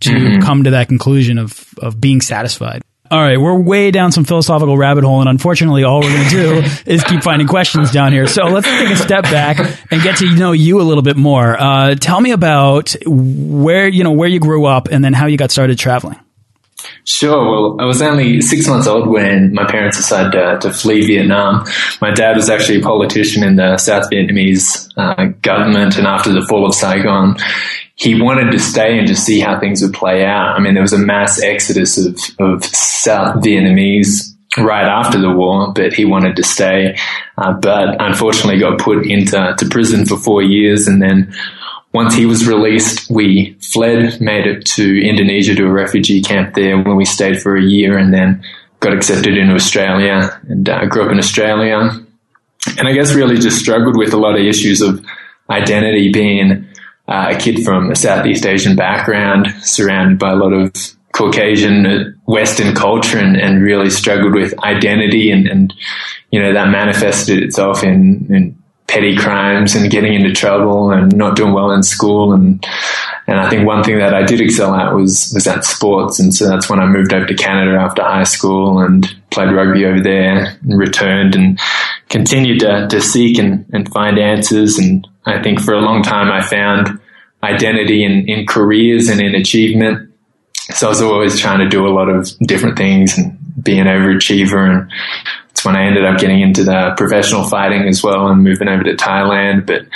to 0.00 0.10
mm 0.10 0.26
-hmm. 0.26 0.42
come 0.42 0.64
to 0.64 0.70
that 0.70 0.88
conclusion 0.88 1.38
of 1.38 1.74
of 1.78 2.00
being 2.00 2.22
satisfied. 2.22 2.80
All 3.08 3.22
right, 3.22 3.38
we're 3.38 3.62
way 3.62 3.90
down 3.92 4.12
some 4.12 4.24
philosophical 4.24 4.76
rabbit 4.76 5.04
hole, 5.04 5.20
and 5.20 5.28
unfortunately, 5.28 5.84
all 5.84 6.00
we're 6.00 6.12
going 6.12 6.28
to 6.28 6.36
do 6.42 6.62
is 6.94 7.04
keep 7.04 7.22
finding 7.22 7.48
questions 7.48 7.92
down 7.92 8.12
here. 8.12 8.26
So 8.26 8.42
let's 8.44 8.66
take 8.66 8.90
a 8.90 8.96
step 8.96 9.22
back 9.30 9.58
and 9.90 10.02
get 10.02 10.16
to 10.18 10.26
know 10.34 10.52
you 10.52 10.80
a 10.80 10.86
little 10.88 11.02
bit 11.02 11.16
more. 11.16 11.56
Uh, 11.60 11.94
tell 11.94 12.20
me 12.20 12.32
about 12.32 12.96
where 13.06 13.88
you 13.88 14.02
know 14.02 14.16
where 14.18 14.30
you 14.30 14.40
grew 14.40 14.64
up, 14.76 14.88
and 14.92 15.04
then 15.04 15.14
how 15.14 15.26
you 15.28 15.36
got 15.36 15.50
started 15.50 15.78
traveling. 15.78 16.18
Sure. 17.04 17.50
Well, 17.50 17.76
I 17.80 17.84
was 17.84 18.02
only 18.02 18.40
six 18.40 18.66
months 18.66 18.86
old 18.86 19.08
when 19.08 19.52
my 19.52 19.64
parents 19.64 19.96
decided 19.96 20.34
uh, 20.34 20.58
to 20.58 20.72
flee 20.72 21.06
Vietnam. 21.06 21.64
My 22.00 22.10
dad 22.10 22.36
was 22.36 22.50
actually 22.50 22.80
a 22.80 22.82
politician 22.82 23.44
in 23.44 23.56
the 23.56 23.78
South 23.78 24.10
Vietnamese 24.10 24.90
uh, 24.96 25.26
government, 25.42 25.96
and 25.98 26.06
after 26.06 26.32
the 26.32 26.44
fall 26.48 26.66
of 26.66 26.74
Saigon, 26.74 27.36
he 27.94 28.20
wanted 28.20 28.50
to 28.52 28.58
stay 28.58 28.98
and 28.98 29.06
just 29.06 29.24
see 29.24 29.40
how 29.40 29.58
things 29.58 29.82
would 29.82 29.94
play 29.94 30.24
out. 30.24 30.56
I 30.56 30.60
mean, 30.60 30.74
there 30.74 30.82
was 30.82 30.92
a 30.92 30.98
mass 30.98 31.40
exodus 31.40 31.96
of, 31.96 32.18
of 32.38 32.64
South 32.64 33.42
Vietnamese 33.42 34.36
right 34.58 34.86
after 34.86 35.18
the 35.18 35.30
war, 35.30 35.72
but 35.72 35.92
he 35.92 36.04
wanted 36.04 36.36
to 36.36 36.42
stay. 36.42 36.96
Uh, 37.38 37.52
but 37.52 38.00
unfortunately, 38.00 38.58
got 38.58 38.78
put 38.78 39.06
into 39.06 39.54
to 39.58 39.68
prison 39.68 40.06
for 40.06 40.16
four 40.16 40.42
years, 40.42 40.86
and 40.86 41.00
then 41.00 41.32
once 41.92 42.14
he 42.14 42.26
was 42.26 42.46
released, 42.46 43.10
we 43.10 43.56
fled, 43.72 44.20
made 44.20 44.46
it 44.46 44.66
to 44.66 45.00
Indonesia 45.00 45.54
to 45.54 45.66
a 45.66 45.72
refugee 45.72 46.20
camp 46.20 46.54
there 46.54 46.80
where 46.82 46.94
we 46.94 47.04
stayed 47.04 47.40
for 47.40 47.56
a 47.56 47.62
year 47.62 47.96
and 47.96 48.12
then 48.12 48.42
got 48.80 48.92
accepted 48.92 49.36
into 49.38 49.54
Australia 49.54 50.38
and 50.48 50.68
uh, 50.68 50.84
grew 50.86 51.04
up 51.04 51.12
in 51.12 51.18
Australia. 51.18 51.90
and 52.78 52.88
I 52.88 52.92
guess 52.92 53.14
really 53.14 53.38
just 53.38 53.58
struggled 53.58 53.96
with 53.96 54.12
a 54.12 54.18
lot 54.18 54.38
of 54.38 54.44
issues 54.44 54.82
of 54.82 55.04
identity 55.48 56.12
being 56.12 56.68
uh, 57.08 57.32
a 57.34 57.38
kid 57.38 57.64
from 57.64 57.90
a 57.90 57.96
Southeast 57.96 58.44
Asian 58.44 58.76
background, 58.76 59.46
surrounded 59.62 60.18
by 60.18 60.32
a 60.32 60.36
lot 60.36 60.52
of 60.52 60.72
Caucasian 61.12 61.86
uh, 61.86 62.04
Western 62.26 62.74
culture 62.74 63.18
and, 63.18 63.36
and 63.36 63.62
really 63.62 63.88
struggled 63.88 64.34
with 64.34 64.58
identity 64.64 65.30
and, 65.30 65.46
and, 65.46 65.72
you 66.30 66.42
know, 66.42 66.52
that 66.52 66.68
manifested 66.68 67.42
itself 67.42 67.82
in, 67.82 68.26
in 68.28 68.62
petty 68.86 69.16
crimes 69.16 69.74
and 69.74 69.90
getting 69.90 70.14
into 70.14 70.32
trouble 70.32 70.90
and 70.92 71.14
not 71.16 71.36
doing 71.36 71.52
well 71.52 71.72
in 71.72 71.82
school. 71.82 72.32
And, 72.32 72.64
and 73.26 73.38
I 73.38 73.50
think 73.50 73.66
one 73.66 73.82
thing 73.82 73.98
that 73.98 74.14
I 74.14 74.22
did 74.22 74.40
excel 74.40 74.74
at 74.74 74.94
was, 74.94 75.30
was 75.34 75.46
at 75.46 75.64
sports. 75.64 76.20
And 76.20 76.32
so 76.32 76.48
that's 76.48 76.70
when 76.70 76.78
I 76.78 76.86
moved 76.86 77.12
over 77.12 77.26
to 77.26 77.34
Canada 77.34 77.76
after 77.78 78.02
high 78.02 78.24
school 78.24 78.78
and 78.78 79.04
played 79.30 79.52
rugby 79.52 79.84
over 79.84 80.00
there 80.00 80.56
and 80.62 80.78
returned 80.78 81.34
and 81.34 81.58
continued 82.08 82.60
to, 82.60 82.86
to 82.88 83.00
seek 83.00 83.38
and, 83.38 83.66
and 83.72 83.90
find 83.92 84.18
answers. 84.18 84.78
And 84.78 85.06
I 85.24 85.42
think 85.42 85.60
for 85.60 85.74
a 85.74 85.80
long 85.80 86.02
time 86.02 86.30
I 86.30 86.40
found 86.42 87.00
identity 87.42 88.04
in, 88.04 88.28
in 88.28 88.46
careers 88.46 89.08
and 89.08 89.20
in 89.20 89.34
achievement. 89.34 90.12
So 90.74 90.86
I 90.86 90.90
was 90.90 91.02
always 91.02 91.38
trying 91.38 91.60
to 91.60 91.68
do 91.68 91.86
a 91.86 91.90
lot 91.90 92.08
of 92.08 92.28
different 92.40 92.76
things 92.76 93.18
and 93.18 93.36
be 93.62 93.78
an 93.78 93.86
overachiever 93.86 94.68
and 94.68 94.90
it's 95.56 95.64
when 95.64 95.74
I 95.74 95.86
ended 95.86 96.04
up 96.04 96.18
getting 96.18 96.42
into 96.42 96.64
the 96.64 96.92
professional 96.98 97.42
fighting 97.48 97.88
as 97.88 98.02
well 98.02 98.28
and 98.28 98.44
moving 98.44 98.68
over 98.68 98.82
to 98.82 98.94
Thailand. 98.94 99.64
But 99.64 99.86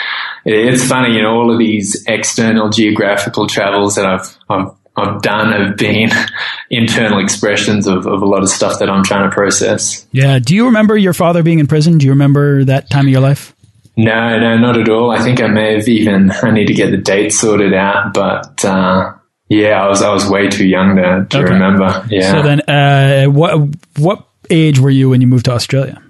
it's 0.47 0.89
funny, 0.89 1.15
you 1.15 1.21
know, 1.21 1.35
all 1.35 1.53
of 1.53 1.59
these 1.59 2.03
external 2.09 2.71
geographical 2.71 3.47
travels 3.47 3.97
that 3.97 4.07
I've, 4.07 4.39
I've, 4.49 4.71
I've 4.97 5.21
done 5.21 5.53
have 5.53 5.77
been 5.77 6.09
internal 6.71 7.23
expressions 7.23 7.87
of, 7.87 8.07
of 8.07 8.23
a 8.23 8.25
lot 8.25 8.43
of 8.43 8.49
stuff 8.49 8.79
that 8.79 8.89
I'm 8.89 9.05
trying 9.05 9.29
to 9.29 9.35
process. 9.35 10.07
Yeah. 10.13 10.39
Do 10.39 10.55
you 10.55 10.65
remember 10.65 10.97
your 10.97 11.13
father 11.13 11.43
being 11.43 11.59
in 11.59 11.67
prison? 11.67 11.99
Do 11.99 12.07
you 12.07 12.13
remember 12.13 12.65
that 12.65 12.89
time 12.89 13.05
of 13.05 13.11
your 13.11 13.21
life? 13.21 13.55
No, 13.99 14.39
no, 14.39 14.57
not 14.57 14.79
at 14.79 14.89
all. 14.89 15.11
I 15.11 15.23
think 15.23 15.43
I 15.43 15.49
may 15.49 15.75
have 15.75 15.87
even, 15.89 16.31
I 16.43 16.53
need 16.53 16.69
to 16.69 16.75
get 16.75 16.91
the 16.91 16.97
date 16.97 17.35
sorted 17.35 17.75
out, 17.75 18.15
but, 18.15 18.65
uh, 18.65 19.13
yeah, 19.51 19.85
I 19.85 19.89
was 19.89 20.01
I 20.01 20.13
was 20.13 20.31
way 20.31 20.49
too 20.49 20.65
young 20.65 20.95
to, 20.95 21.27
to 21.29 21.39
okay. 21.39 21.53
remember. 21.55 22.07
Yeah. 22.09 22.31
So 22.31 22.43
then, 22.43 22.61
uh, 22.69 23.25
what 23.25 23.59
what 23.99 24.30
age 24.51 24.79
were 24.79 24.91
you 24.91 25.11
when 25.11 25.21
you 25.21 25.27
moved 25.27 25.47
to 25.47 25.53
Australia? 25.53 26.01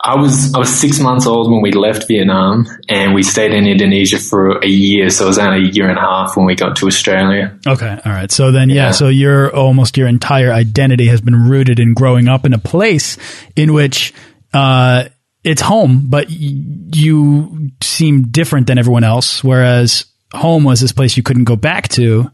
I 0.00 0.14
was 0.14 0.54
I 0.54 0.58
was 0.58 0.70
six 0.70 1.00
months 1.00 1.26
old 1.26 1.50
when 1.50 1.60
we 1.60 1.72
left 1.72 2.06
Vietnam, 2.06 2.66
and 2.88 3.14
we 3.14 3.22
stayed 3.22 3.52
in 3.52 3.66
Indonesia 3.66 4.18
for 4.18 4.58
a 4.58 4.66
year. 4.66 5.10
So 5.10 5.24
it 5.24 5.28
was 5.28 5.38
only 5.38 5.68
a 5.68 5.70
year 5.70 5.88
and 5.88 5.98
a 5.98 6.00
half 6.00 6.36
when 6.36 6.46
we 6.46 6.54
got 6.54 6.76
to 6.76 6.86
Australia. 6.86 7.58
Okay, 7.66 8.00
all 8.06 8.12
right. 8.12 8.30
So 8.30 8.52
then, 8.52 8.70
yeah, 8.70 8.74
yeah. 8.74 8.90
so 8.92 9.08
your 9.08 9.54
almost 9.54 9.96
your 9.98 10.06
entire 10.06 10.52
identity 10.52 11.08
has 11.08 11.20
been 11.20 11.48
rooted 11.48 11.80
in 11.80 11.94
growing 11.94 12.28
up 12.28 12.46
in 12.46 12.54
a 12.54 12.58
place 12.58 13.18
in 13.56 13.74
which 13.74 14.14
uh, 14.54 15.08
it's 15.42 15.60
home, 15.60 16.06
but 16.08 16.30
you 16.30 17.70
seem 17.82 18.28
different 18.28 18.66
than 18.68 18.78
everyone 18.78 19.04
else. 19.04 19.42
Whereas 19.42 20.06
home 20.32 20.64
was 20.64 20.80
this 20.80 20.92
place 20.92 21.16
you 21.16 21.22
couldn't 21.22 21.44
go 21.44 21.56
back 21.56 21.88
to 21.88 22.30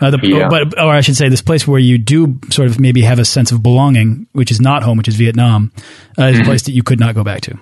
uh, 0.00 0.10
the, 0.10 0.18
yeah. 0.22 0.48
but, 0.48 0.78
or 0.78 0.92
I 0.92 1.00
should 1.00 1.16
say, 1.16 1.28
this 1.28 1.42
place 1.42 1.66
where 1.66 1.80
you 1.80 1.98
do 1.98 2.38
sort 2.50 2.68
of 2.68 2.78
maybe 2.78 3.02
have 3.02 3.18
a 3.18 3.24
sense 3.24 3.52
of 3.52 3.62
belonging, 3.62 4.26
which 4.32 4.50
is 4.50 4.60
not 4.60 4.82
home, 4.82 4.98
which 4.98 5.08
is 5.08 5.16
Vietnam, 5.16 5.72
uh, 6.18 6.24
is 6.24 6.36
mm 6.36 6.38
-hmm. 6.38 6.42
a 6.42 6.44
place 6.44 6.62
that 6.64 6.72
you 6.72 6.82
could 6.82 7.00
not 7.00 7.14
go 7.14 7.22
back 7.22 7.40
to. 7.40 7.52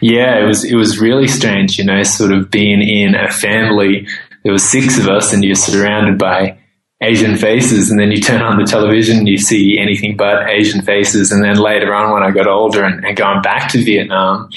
Yeah, 0.00 0.42
it 0.42 0.46
was 0.46 0.64
it 0.64 0.76
was 0.76 1.00
really 1.00 1.28
strange, 1.28 1.78
you 1.78 1.86
know, 1.86 2.02
sort 2.02 2.32
of 2.32 2.50
being 2.50 2.82
in 2.82 3.14
a 3.14 3.30
family. 3.30 4.06
There 4.42 4.52
was 4.52 4.62
six 4.62 4.98
of 4.98 5.06
us, 5.08 5.32
and 5.32 5.42
you're 5.42 5.62
surrounded 5.70 6.18
by 6.18 6.58
Asian 7.02 7.36
faces, 7.36 7.90
and 7.90 7.98
then 7.98 8.10
you 8.10 8.20
turn 8.20 8.42
on 8.42 8.58
the 8.58 8.64
television 8.64 9.18
and 9.18 9.28
you 9.28 9.38
see 9.38 9.78
anything 9.78 10.16
but 10.16 10.48
Asian 10.48 10.82
faces. 10.82 11.32
And 11.32 11.42
then 11.42 11.56
later 11.56 11.94
on, 11.94 12.12
when 12.12 12.22
I 12.22 12.30
got 12.30 12.46
older 12.46 12.84
and, 12.84 13.04
and 13.04 13.16
going 13.16 13.42
back 13.42 13.70
to 13.72 13.78
Vietnam, 13.82 14.48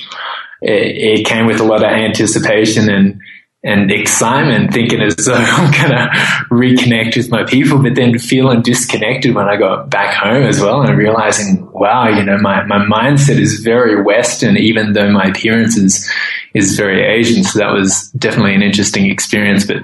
it, 0.61 1.19
it 1.19 1.25
came 1.25 1.45
with 1.45 1.59
a 1.59 1.63
lot 1.63 1.83
of 1.83 1.89
anticipation 1.89 2.89
and 2.89 3.21
and 3.67 3.91
excitement, 3.91 4.73
thinking 4.73 5.01
as 5.01 5.15
though 5.17 5.33
I'm 5.35 5.71
going 5.71 5.91
to 5.91 6.09
reconnect 6.49 7.17
with 7.17 7.29
my 7.29 7.43
people, 7.43 7.83
but 7.83 7.95
then 7.95 8.17
feeling 8.17 8.61
disconnected 8.61 9.35
when 9.35 9.49
I 9.49 9.57
got 9.57 9.89
back 9.89 10.15
home 10.15 10.43
as 10.43 10.61
well 10.61 10.81
and 10.81 10.97
realizing, 10.97 11.69
wow, 11.73 12.07
you 12.07 12.23
know, 12.23 12.37
my, 12.37 12.63
my 12.63 12.77
mindset 12.77 13.37
is 13.37 13.59
very 13.59 14.01
Western, 14.01 14.55
even 14.55 14.93
though 14.93 15.11
my 15.11 15.25
appearance 15.25 15.75
is, 15.75 16.09
is 16.53 16.77
very 16.77 17.03
Asian. 17.03 17.43
So 17.43 17.59
that 17.59 17.73
was 17.73 18.09
definitely 18.11 18.55
an 18.55 18.63
interesting 18.63 19.11
experience. 19.11 19.65
But 19.65 19.83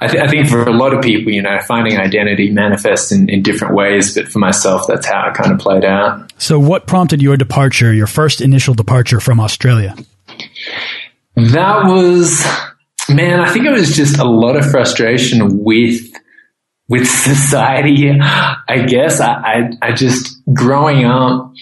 I, 0.00 0.08
th- 0.08 0.24
I 0.24 0.26
think 0.26 0.48
for 0.48 0.64
a 0.64 0.72
lot 0.72 0.92
of 0.92 1.00
people, 1.00 1.32
you 1.32 1.42
know, 1.42 1.56
finding 1.68 1.98
identity 1.98 2.50
manifests 2.50 3.12
in, 3.12 3.28
in 3.28 3.42
different 3.42 3.74
ways. 3.76 4.12
But 4.12 4.26
for 4.26 4.40
myself, 4.40 4.88
that's 4.88 5.06
how 5.06 5.28
it 5.28 5.34
kind 5.34 5.52
of 5.52 5.60
played 5.60 5.84
out. 5.84 6.32
So 6.36 6.58
what 6.58 6.88
prompted 6.88 7.22
your 7.22 7.36
departure, 7.36 7.94
your 7.94 8.08
first 8.08 8.40
initial 8.40 8.74
departure 8.74 9.20
from 9.20 9.38
Australia? 9.38 9.94
That 11.36 11.84
was 11.84 12.44
Man, 13.14 13.40
I 13.40 13.52
think 13.52 13.66
it 13.66 13.72
was 13.72 13.94
just 13.96 14.18
a 14.18 14.24
lot 14.24 14.56
of 14.56 14.70
frustration 14.70 15.62
with 15.64 16.00
with 16.88 17.06
society. 17.08 18.10
I 18.20 18.84
guess 18.86 19.20
I, 19.20 19.32
I, 19.32 19.70
I 19.80 19.92
just 19.92 20.42
growing 20.52 21.04
up. 21.04 21.52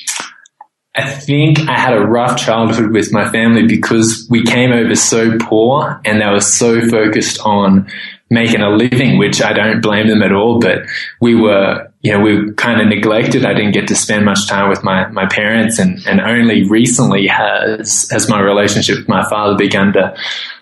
I 0.96 1.08
think 1.08 1.60
I 1.60 1.78
had 1.78 1.94
a 1.94 2.00
rough 2.00 2.38
childhood 2.38 2.90
with 2.90 3.12
my 3.12 3.30
family 3.30 3.66
because 3.66 4.26
we 4.28 4.42
came 4.42 4.72
over 4.72 4.96
so 4.96 5.38
poor 5.38 6.00
and 6.04 6.20
they 6.20 6.26
were 6.26 6.40
so 6.40 6.80
focused 6.88 7.38
on 7.44 7.88
making 8.30 8.62
a 8.62 8.70
living, 8.70 9.16
which 9.16 9.40
I 9.40 9.52
don't 9.52 9.80
blame 9.80 10.08
them 10.08 10.22
at 10.22 10.32
all. 10.32 10.58
But 10.58 10.86
we 11.20 11.36
were, 11.36 11.87
you 12.00 12.12
know, 12.12 12.20
we 12.20 12.36
were 12.36 12.52
kind 12.52 12.80
of 12.80 12.86
neglected. 12.86 13.44
I 13.44 13.54
didn't 13.54 13.72
get 13.72 13.88
to 13.88 13.96
spend 13.96 14.24
much 14.24 14.48
time 14.48 14.68
with 14.68 14.84
my, 14.84 15.08
my 15.08 15.26
parents 15.26 15.78
and, 15.78 15.98
and 16.06 16.20
only 16.20 16.62
recently 16.68 17.26
has, 17.26 18.08
has 18.10 18.28
my 18.28 18.40
relationship 18.40 18.98
with 18.98 19.08
my 19.08 19.28
father 19.28 19.56
begun 19.56 19.92
to 19.94 20.16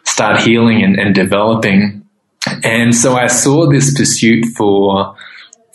start 0.04 0.40
healing 0.40 0.82
and, 0.82 0.98
and 0.98 1.14
developing. 1.14 2.06
And 2.62 2.94
so 2.94 3.16
I 3.16 3.26
saw 3.26 3.68
this 3.68 3.96
pursuit 3.96 4.46
for 4.56 5.16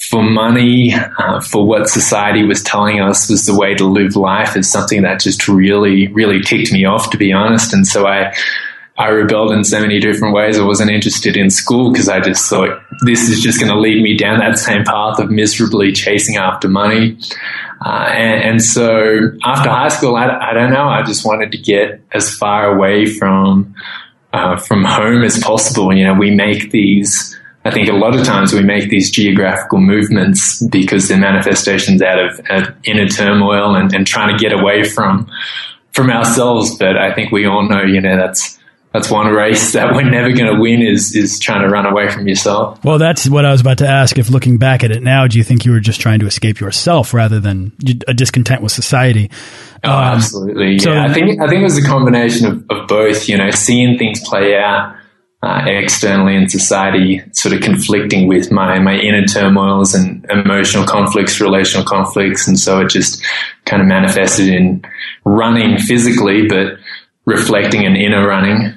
for 0.09 0.23
money, 0.23 0.93
uh, 0.95 1.39
for 1.39 1.65
what 1.65 1.87
society 1.87 2.43
was 2.43 2.63
telling 2.63 2.99
us 2.99 3.29
was 3.29 3.45
the 3.45 3.55
way 3.55 3.75
to 3.75 3.85
live 3.85 4.15
life 4.15 4.57
is 4.57 4.69
something 4.69 5.03
that 5.03 5.19
just 5.19 5.47
really, 5.47 6.07
really 6.07 6.41
ticked 6.41 6.71
me 6.71 6.85
off, 6.85 7.11
to 7.11 7.17
be 7.17 7.31
honest. 7.31 7.71
And 7.71 7.85
so 7.85 8.07
I, 8.07 8.33
I 9.01 9.07
rebelled 9.07 9.51
in 9.51 9.63
so 9.63 9.81
many 9.81 9.99
different 9.99 10.35
ways. 10.35 10.59
I 10.59 10.63
wasn't 10.63 10.91
interested 10.91 11.35
in 11.35 11.49
school 11.49 11.91
because 11.91 12.07
I 12.07 12.19
just 12.19 12.47
thought 12.47 12.83
this 13.03 13.29
is 13.29 13.41
just 13.41 13.59
going 13.59 13.71
to 13.71 13.79
lead 13.79 14.03
me 14.03 14.15
down 14.15 14.37
that 14.39 14.59
same 14.59 14.83
path 14.83 15.17
of 15.17 15.31
miserably 15.31 15.91
chasing 15.91 16.35
after 16.35 16.69
money. 16.69 17.17
Uh, 17.83 18.09
and, 18.13 18.43
and, 18.43 18.61
so 18.61 19.31
after 19.43 19.71
high 19.71 19.87
school, 19.87 20.15
I, 20.15 20.27
I 20.27 20.53
don't 20.53 20.71
know. 20.71 20.87
I 20.87 21.01
just 21.01 21.25
wanted 21.25 21.51
to 21.53 21.57
get 21.57 21.99
as 22.11 22.31
far 22.31 22.75
away 22.75 23.07
from 23.07 23.73
uh, 24.33 24.57
from 24.57 24.83
home 24.83 25.23
as 25.23 25.39
possible. 25.39 25.91
You 25.91 26.05
know, 26.05 26.13
we 26.13 26.29
make 26.29 26.69
these. 26.69 27.35
I 27.65 27.71
think 27.71 27.89
a 27.89 27.93
lot 27.93 28.15
of 28.15 28.23
times 28.23 28.53
we 28.53 28.61
make 28.61 28.89
these 28.89 29.09
geographical 29.09 29.79
movements 29.79 30.63
because 30.67 31.07
they're 31.07 31.17
manifestations 31.17 32.03
out 32.03 32.19
of, 32.19 32.39
of 32.51 32.75
inner 32.83 33.07
turmoil 33.07 33.75
and, 33.75 33.93
and 33.95 34.05
trying 34.05 34.35
to 34.35 34.39
get 34.39 34.53
away 34.53 34.83
from 34.83 35.27
from 35.91 36.11
ourselves. 36.11 36.77
But 36.77 36.97
I 36.97 37.15
think 37.15 37.31
we 37.31 37.47
all 37.47 37.67
know, 37.67 37.81
you 37.81 37.99
know, 37.99 38.15
that's 38.15 38.59
that's 38.93 39.09
one 39.09 39.27
race 39.27 39.71
that 39.71 39.93
we're 39.93 40.09
never 40.09 40.31
going 40.33 40.53
to 40.53 40.59
win 40.59 40.81
is 40.81 41.15
is 41.15 41.39
trying 41.39 41.61
to 41.61 41.69
run 41.69 41.85
away 41.85 42.09
from 42.09 42.27
yourself. 42.27 42.83
Well, 42.83 42.99
that's 42.99 43.29
what 43.29 43.45
I 43.45 43.51
was 43.51 43.61
about 43.61 43.77
to 43.77 43.87
ask. 43.87 44.17
If 44.17 44.29
looking 44.29 44.57
back 44.57 44.83
at 44.83 44.91
it 44.91 45.01
now, 45.01 45.27
do 45.27 45.37
you 45.37 45.43
think 45.43 45.65
you 45.65 45.71
were 45.71 45.79
just 45.79 46.01
trying 46.01 46.19
to 46.19 46.25
escape 46.25 46.59
yourself 46.59 47.13
rather 47.13 47.39
than 47.39 47.71
a 48.07 48.13
discontent 48.13 48.61
with 48.61 48.73
society? 48.73 49.31
Oh, 49.83 49.89
um, 49.89 50.15
absolutely. 50.15 50.79
So 50.79 50.91
yeah, 50.91 51.05
I 51.05 51.13
think 51.13 51.39
I 51.39 51.47
think 51.47 51.61
it 51.61 51.63
was 51.63 51.77
a 51.77 51.87
combination 51.87 52.47
of, 52.47 52.65
of 52.69 52.87
both. 52.87 53.29
You 53.29 53.37
know, 53.37 53.49
seeing 53.51 53.97
things 53.97 54.19
play 54.27 54.57
out 54.57 54.95
uh, 55.41 55.63
externally 55.65 56.35
in 56.35 56.49
society, 56.49 57.21
sort 57.31 57.55
of 57.55 57.61
conflicting 57.61 58.27
with 58.27 58.51
my 58.51 58.77
my 58.79 58.95
inner 58.95 59.25
turmoils 59.25 59.95
and 59.95 60.25
emotional 60.29 60.85
conflicts, 60.85 61.39
relational 61.39 61.85
conflicts, 61.85 62.45
and 62.45 62.59
so 62.59 62.81
it 62.81 62.89
just 62.89 63.25
kind 63.65 63.81
of 63.81 63.87
manifested 63.87 64.49
in 64.49 64.83
running 65.23 65.77
physically, 65.77 66.45
but 66.45 66.73
reflecting 67.25 67.85
an 67.85 67.95
inner 67.95 68.27
running. 68.27 68.75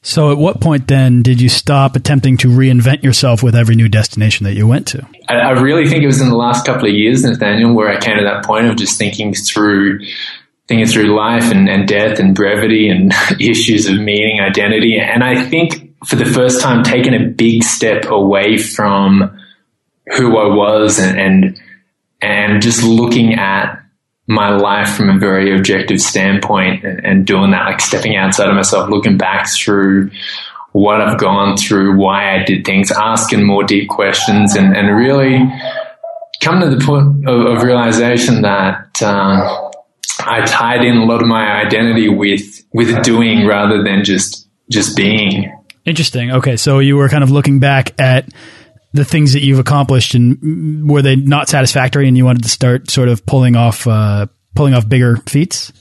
So, 0.00 0.30
at 0.30 0.38
what 0.38 0.60
point 0.60 0.86
then 0.86 1.22
did 1.22 1.40
you 1.40 1.48
stop 1.48 1.96
attempting 1.96 2.36
to 2.38 2.48
reinvent 2.48 3.02
yourself 3.02 3.42
with 3.42 3.56
every 3.56 3.74
new 3.74 3.88
destination 3.88 4.44
that 4.44 4.54
you 4.54 4.66
went 4.66 4.86
to? 4.88 5.06
I, 5.28 5.34
I, 5.34 5.50
really 5.50 5.88
think 5.88 6.04
it 6.04 6.06
was 6.06 6.20
in 6.20 6.28
the 6.28 6.36
last 6.36 6.64
couple 6.64 6.88
of 6.88 6.94
years, 6.94 7.24
Nathaniel, 7.24 7.74
where 7.74 7.88
I 7.88 7.98
came 7.98 8.16
to 8.16 8.24
that 8.24 8.44
point 8.44 8.66
of 8.66 8.76
just 8.76 8.96
thinking 8.96 9.34
through 9.34 9.98
thinking 10.68 10.86
through 10.86 11.16
life 11.16 11.50
and, 11.50 11.68
and 11.68 11.88
death 11.88 12.18
and 12.18 12.34
brevity 12.34 12.88
and 12.88 13.12
issues 13.40 13.88
of 13.88 13.94
meaning, 13.94 14.40
identity. 14.40 15.00
And 15.00 15.24
I 15.24 15.48
think 15.48 15.96
for 16.06 16.16
the 16.16 16.26
first 16.26 16.60
time, 16.60 16.84
taking 16.84 17.14
a 17.14 17.24
big 17.24 17.64
step 17.64 18.04
away 18.06 18.58
from 18.58 19.36
who 20.16 20.36
I 20.36 20.54
was 20.54 20.98
and, 20.98 21.18
and, 21.18 21.60
and 22.20 22.62
just 22.62 22.84
looking 22.84 23.34
at 23.34 23.77
my 24.28 24.50
life 24.50 24.94
from 24.94 25.08
a 25.08 25.18
very 25.18 25.56
objective 25.56 26.00
standpoint 26.00 26.84
and, 26.84 27.04
and, 27.04 27.26
doing 27.26 27.50
that, 27.52 27.64
like 27.64 27.80
stepping 27.80 28.14
outside 28.14 28.48
of 28.48 28.54
myself, 28.54 28.90
looking 28.90 29.16
back 29.16 29.48
through 29.48 30.10
what 30.72 31.00
I've 31.00 31.18
gone 31.18 31.56
through, 31.56 31.96
why 31.96 32.38
I 32.38 32.44
did 32.44 32.66
things, 32.66 32.92
asking 32.92 33.42
more 33.42 33.64
deep 33.64 33.88
questions, 33.88 34.54
and, 34.54 34.76
and 34.76 34.94
really 34.94 35.38
come 36.42 36.60
to 36.60 36.68
the 36.68 36.84
point 36.84 37.26
of, 37.26 37.46
of 37.46 37.62
realization 37.62 38.42
that 38.42 39.02
uh, 39.02 39.70
I 40.20 40.44
tied 40.44 40.84
in 40.84 40.98
a 40.98 41.04
lot 41.04 41.22
of 41.22 41.28
my 41.28 41.62
identity 41.64 42.08
with 42.08 42.64
with 42.72 43.02
doing 43.02 43.46
rather 43.46 43.82
than 43.82 44.04
just 44.04 44.46
just 44.70 44.94
being. 44.94 45.54
Interesting. 45.86 46.32
Okay, 46.32 46.56
so 46.56 46.80
you 46.80 46.96
were 46.96 47.08
kind 47.08 47.24
of 47.24 47.30
looking 47.30 47.60
back 47.60 47.98
at 47.98 48.28
the 48.92 49.04
things 49.04 49.32
that 49.34 49.42
you've 49.42 49.58
accomplished, 49.58 50.14
and 50.14 50.88
were 50.88 51.02
they 51.02 51.16
not 51.16 51.48
satisfactory, 51.48 52.08
and 52.08 52.16
you 52.16 52.24
wanted 52.24 52.42
to 52.42 52.48
start 52.48 52.90
sort 52.90 53.08
of 53.08 53.24
pulling 53.26 53.56
off 53.56 53.86
uh, 53.86 54.26
pulling 54.54 54.74
off 54.74 54.88
bigger 54.88 55.16
feats? 55.16 55.72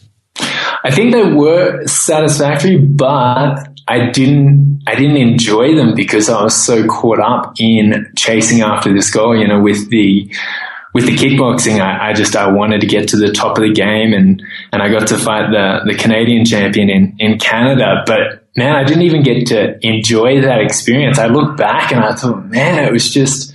I 0.84 0.92
think 0.92 1.14
they 1.14 1.24
were 1.24 1.86
satisfactory, 1.86 2.78
but 2.78 3.58
I 3.88 4.10
didn't 4.12 4.84
I 4.88 4.96
didn't 4.96 5.18
enjoy 5.18 5.76
them 5.76 5.96
because 5.96 6.30
I 6.30 6.44
was 6.44 6.56
so 6.56 6.86
caught 6.88 7.20
up 7.20 7.54
in 7.60 8.12
chasing 8.16 8.62
after 8.62 8.94
this 8.94 9.10
goal. 9.10 9.38
You 9.38 9.48
know, 9.48 9.62
with 9.62 9.90
the 9.90 10.30
with 10.94 11.06
the 11.06 11.16
kickboxing, 11.16 11.80
I, 11.80 12.10
I, 12.10 12.14
just 12.14 12.36
I 12.36 12.50
wanted 12.52 12.82
to 12.82 12.88
get 12.88 13.10
to 13.10 13.18
the 13.18 13.32
top 13.32 13.58
of 13.58 13.64
the 13.64 13.72
game, 13.72 14.14
and 14.14 14.42
and 14.72 14.82
I 14.82 14.90
got 14.90 15.08
to 15.08 15.18
fight 15.18 15.52
the 15.52 15.92
the 15.92 15.98
Canadian 15.98 16.46
champion 16.46 16.90
in 16.90 17.16
in 17.20 17.40
Canada. 17.40 18.04
But 18.06 18.47
man, 18.58 18.76
I 18.76 18.84
didn't 18.84 19.04
even 19.04 19.24
get 19.24 19.48
to 19.48 19.78
enjoy 19.86 20.42
that 20.42 20.60
experience. 20.60 21.20
I 21.20 21.28
look 21.28 21.56
back 21.56 21.92
and 21.92 22.04
I 22.04 22.16
thought, 22.16 22.48
man, 22.48 22.84
it 22.84 22.92
was 22.92 23.10
just 23.10 23.54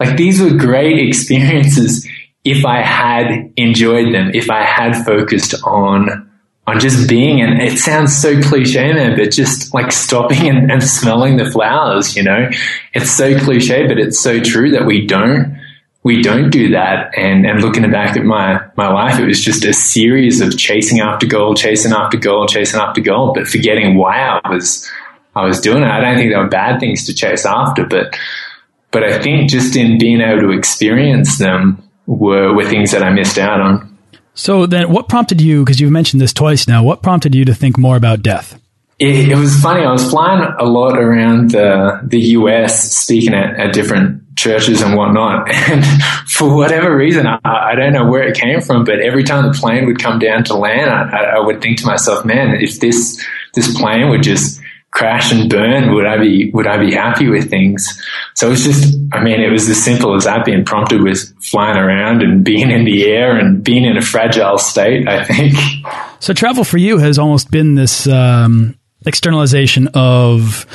like 0.00 0.16
these 0.16 0.40
were 0.40 0.56
great 0.56 0.98
experiences 1.06 2.08
if 2.42 2.64
I 2.64 2.80
had 2.80 3.52
enjoyed 3.56 4.14
them, 4.14 4.30
if 4.34 4.50
I 4.50 4.64
had 4.64 5.04
focused 5.04 5.54
on 5.62 6.30
on 6.66 6.78
just 6.78 7.08
being 7.08 7.40
and 7.40 7.60
it 7.60 7.78
sounds 7.78 8.16
so 8.16 8.40
cliche 8.42 8.92
man 8.92 9.16
but 9.16 9.32
just 9.32 9.74
like 9.74 9.90
stopping 9.90 10.48
and, 10.48 10.70
and, 10.70 10.84
smelling 10.84 11.36
the 11.36 11.50
flowers 11.50 12.14
you 12.14 12.22
know 12.22 12.48
it's 12.92 13.10
so 13.10 13.36
cliche 13.40 13.88
but 13.88 13.98
it's 13.98 14.20
so 14.20 14.38
true 14.40 14.70
that 14.70 14.86
we 14.86 15.04
don't 15.04 15.59
we 16.02 16.22
don't 16.22 16.50
do 16.50 16.70
that 16.70 17.16
and 17.16 17.46
and 17.46 17.60
looking 17.60 17.88
back 17.90 18.16
at 18.16 18.24
my 18.24 18.60
my 18.76 18.90
life 18.92 19.18
it 19.18 19.26
was 19.26 19.42
just 19.42 19.64
a 19.64 19.72
series 19.72 20.40
of 20.40 20.56
chasing 20.56 21.00
after 21.00 21.26
goal 21.26 21.54
chasing 21.54 21.92
after 21.92 22.16
goal 22.16 22.46
chasing 22.46 22.80
after 22.80 23.00
goal 23.00 23.32
but 23.34 23.46
forgetting 23.46 23.96
why 23.96 24.18
I 24.18 24.48
was 24.48 24.90
I 25.34 25.44
was 25.44 25.60
doing 25.60 25.82
it 25.82 25.88
I 25.88 26.00
don't 26.00 26.16
think 26.16 26.30
there 26.30 26.42
were 26.42 26.48
bad 26.48 26.80
things 26.80 27.04
to 27.06 27.14
chase 27.14 27.44
after 27.44 27.84
but 27.86 28.18
but 28.90 29.04
I 29.04 29.22
think 29.22 29.50
just 29.50 29.76
in 29.76 29.98
being 29.98 30.20
able 30.20 30.40
to 30.40 30.50
experience 30.50 31.38
them 31.38 31.82
were 32.06 32.54
were 32.54 32.64
things 32.64 32.92
that 32.92 33.02
I 33.02 33.10
missed 33.10 33.38
out 33.38 33.60
on 33.60 33.90
so 34.32 34.64
then, 34.64 34.90
what 34.90 35.08
prompted 35.08 35.40
you? 35.40 35.64
Because 35.64 35.80
you've 35.80 35.90
mentioned 35.90 36.22
this 36.22 36.32
twice 36.32 36.66
now. 36.66 36.82
What 36.82 37.02
prompted 37.02 37.34
you 37.34 37.44
to 37.44 37.54
think 37.54 37.76
more 37.76 37.96
about 37.96 38.22
death? 38.22 38.58
It, 39.00 39.30
it 39.30 39.36
was 39.36 39.58
funny. 39.58 39.82
I 39.82 39.90
was 39.90 40.08
flying 40.10 40.46
a 40.58 40.64
lot 40.64 40.98
around 40.98 41.52
the 41.52 42.00
the 42.04 42.20
US, 42.36 42.94
speaking 42.94 43.32
at, 43.32 43.58
at 43.58 43.72
different 43.72 44.36
churches 44.36 44.82
and 44.82 44.94
whatnot. 44.94 45.48
And 45.70 45.84
for 46.28 46.54
whatever 46.54 46.94
reason, 46.94 47.26
I, 47.26 47.38
I, 47.44 47.74
don't 47.74 47.92
know 47.92 48.08
where 48.08 48.22
it 48.22 48.36
came 48.36 48.60
from, 48.60 48.84
but 48.84 49.00
every 49.00 49.24
time 49.24 49.44
the 49.44 49.58
plane 49.58 49.84
would 49.86 49.98
come 49.98 50.18
down 50.18 50.44
to 50.44 50.54
land, 50.54 50.90
I, 50.90 51.36
I 51.36 51.40
would 51.40 51.60
think 51.60 51.78
to 51.78 51.86
myself, 51.86 52.24
"Man, 52.24 52.54
if 52.60 52.80
this 52.80 53.24
this 53.54 53.74
plane 53.78 54.10
would 54.10 54.22
just 54.22 54.60
crash 54.90 55.32
and 55.32 55.48
burn, 55.48 55.94
would 55.94 56.06
I 56.06 56.18
be 56.18 56.50
would 56.52 56.66
I 56.66 56.78
be 56.78 56.92
happy 56.92 57.28
with 57.28 57.48
things? 57.48 57.88
So 58.34 58.48
it 58.48 58.50
was 58.50 58.64
just, 58.64 58.96
I 59.12 59.22
mean, 59.22 59.40
it 59.40 59.50
was 59.50 59.68
as 59.68 59.82
simple 59.82 60.14
as 60.14 60.24
that 60.24 60.44
being 60.44 60.64
prompted 60.64 61.02
with 61.02 61.34
flying 61.42 61.76
around 61.78 62.22
and 62.22 62.44
being 62.44 62.70
in 62.70 62.84
the 62.84 63.06
air 63.06 63.36
and 63.38 63.62
being 63.62 63.84
in 63.84 63.96
a 63.96 64.02
fragile 64.02 64.58
state. 64.58 65.08
I 65.08 65.24
think. 65.24 65.54
So 66.20 66.34
travel 66.34 66.64
for 66.64 66.78
you 66.78 66.98
has 66.98 67.18
almost 67.18 67.50
been 67.50 67.76
this 67.76 68.06
um, 68.06 68.76
externalization 69.06 69.88
of 69.94 70.66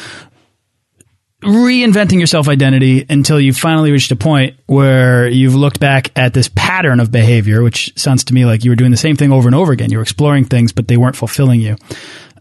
reinventing 1.46 2.18
your 2.18 2.28
self 2.28 2.48
identity 2.48 3.06
until 3.10 3.40
you 3.40 3.54
finally 3.54 3.92
reached 3.92 4.12
a 4.12 4.16
point 4.16 4.58
where 4.66 5.28
you've 5.28 5.56
looked 5.56 5.80
back 5.80 6.12
at 6.18 6.34
this 6.34 6.50
pattern 6.56 7.00
of 7.00 7.12
behavior, 7.12 7.62
which 7.62 7.94
sounds 7.98 8.24
to 8.26 8.34
me 8.34 8.46
like 8.46 8.64
you 8.64 8.72
were 8.72 8.76
doing 8.76 8.92
the 8.92 8.98
same 8.98 9.16
thing 9.16 9.32
over 9.32 9.48
and 9.48 9.56
over 9.56 9.72
again. 9.72 9.92
You 9.92 9.98
were 9.98 10.04
exploring 10.04 10.46
things, 10.46 10.72
but 10.72 10.88
they 10.88 10.98
weren't 10.98 11.16
fulfilling 11.16 11.62
you 11.62 11.78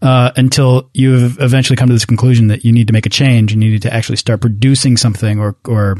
uh, 0.01 0.31
until 0.35 0.89
you've 0.93 1.39
eventually 1.39 1.77
come 1.77 1.87
to 1.87 1.93
this 1.93 2.05
conclusion 2.05 2.47
that 2.47 2.65
you 2.65 2.71
need 2.71 2.87
to 2.87 2.93
make 2.93 3.05
a 3.05 3.09
change 3.09 3.53
and 3.53 3.63
you 3.63 3.71
need 3.71 3.83
to 3.83 3.93
actually 3.93 4.17
start 4.17 4.41
producing 4.41 4.97
something 4.97 5.39
or, 5.39 5.55
or 5.67 5.97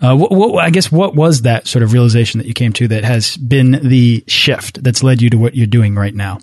uh, 0.00 0.16
what, 0.16 0.30
what, 0.30 0.64
I 0.64 0.70
guess 0.70 0.90
what 0.90 1.14
was 1.14 1.42
that 1.42 1.66
sort 1.66 1.82
of 1.82 1.92
realization 1.92 2.38
that 2.38 2.46
you 2.46 2.54
came 2.54 2.72
to 2.74 2.88
that 2.88 3.04
has 3.04 3.36
been 3.36 3.72
the 3.86 4.24
shift 4.26 4.82
that's 4.82 5.02
led 5.02 5.20
you 5.20 5.28
to 5.30 5.36
what 5.36 5.54
you're 5.54 5.66
doing 5.66 5.94
right 5.94 6.14
now? 6.14 6.38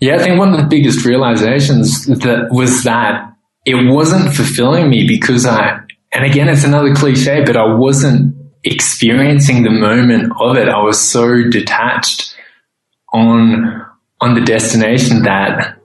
Yeah, 0.00 0.16
I 0.16 0.18
think 0.18 0.38
one 0.38 0.52
of 0.52 0.60
the 0.60 0.66
biggest 0.66 1.04
realizations 1.04 2.06
that 2.06 2.48
was 2.50 2.84
that 2.84 3.32
it 3.64 3.74
wasn't 3.74 4.34
fulfilling 4.34 4.90
me 4.90 5.06
because 5.06 5.46
I, 5.46 5.80
and 6.12 6.24
again, 6.24 6.48
it's 6.48 6.64
another 6.64 6.94
cliche, 6.94 7.42
but 7.44 7.56
I 7.56 7.74
wasn't 7.74 8.36
experiencing 8.62 9.62
the 9.62 9.70
moment 9.70 10.32
of 10.38 10.56
it. 10.56 10.68
I 10.68 10.82
was 10.82 11.00
so 11.00 11.44
detached 11.48 12.36
on, 13.12 13.86
on 14.20 14.34
the 14.34 14.40
destination 14.42 15.22
that 15.22 15.78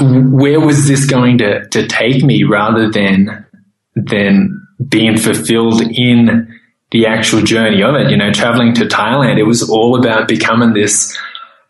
where 0.00 0.60
was 0.60 0.86
this 0.86 1.04
going 1.04 1.38
to, 1.38 1.68
to 1.68 1.86
take 1.86 2.22
me 2.22 2.44
rather 2.44 2.90
than, 2.90 3.46
than 3.94 4.66
being 4.88 5.18
fulfilled 5.18 5.82
in 5.82 6.58
the 6.90 7.06
actual 7.06 7.42
journey 7.42 7.82
of 7.82 7.94
it. 7.96 8.10
You 8.10 8.16
know, 8.16 8.32
traveling 8.32 8.74
to 8.74 8.84
Thailand, 8.84 9.38
it 9.38 9.44
was 9.44 9.68
all 9.68 9.98
about 9.98 10.28
becoming 10.28 10.72
this 10.72 11.18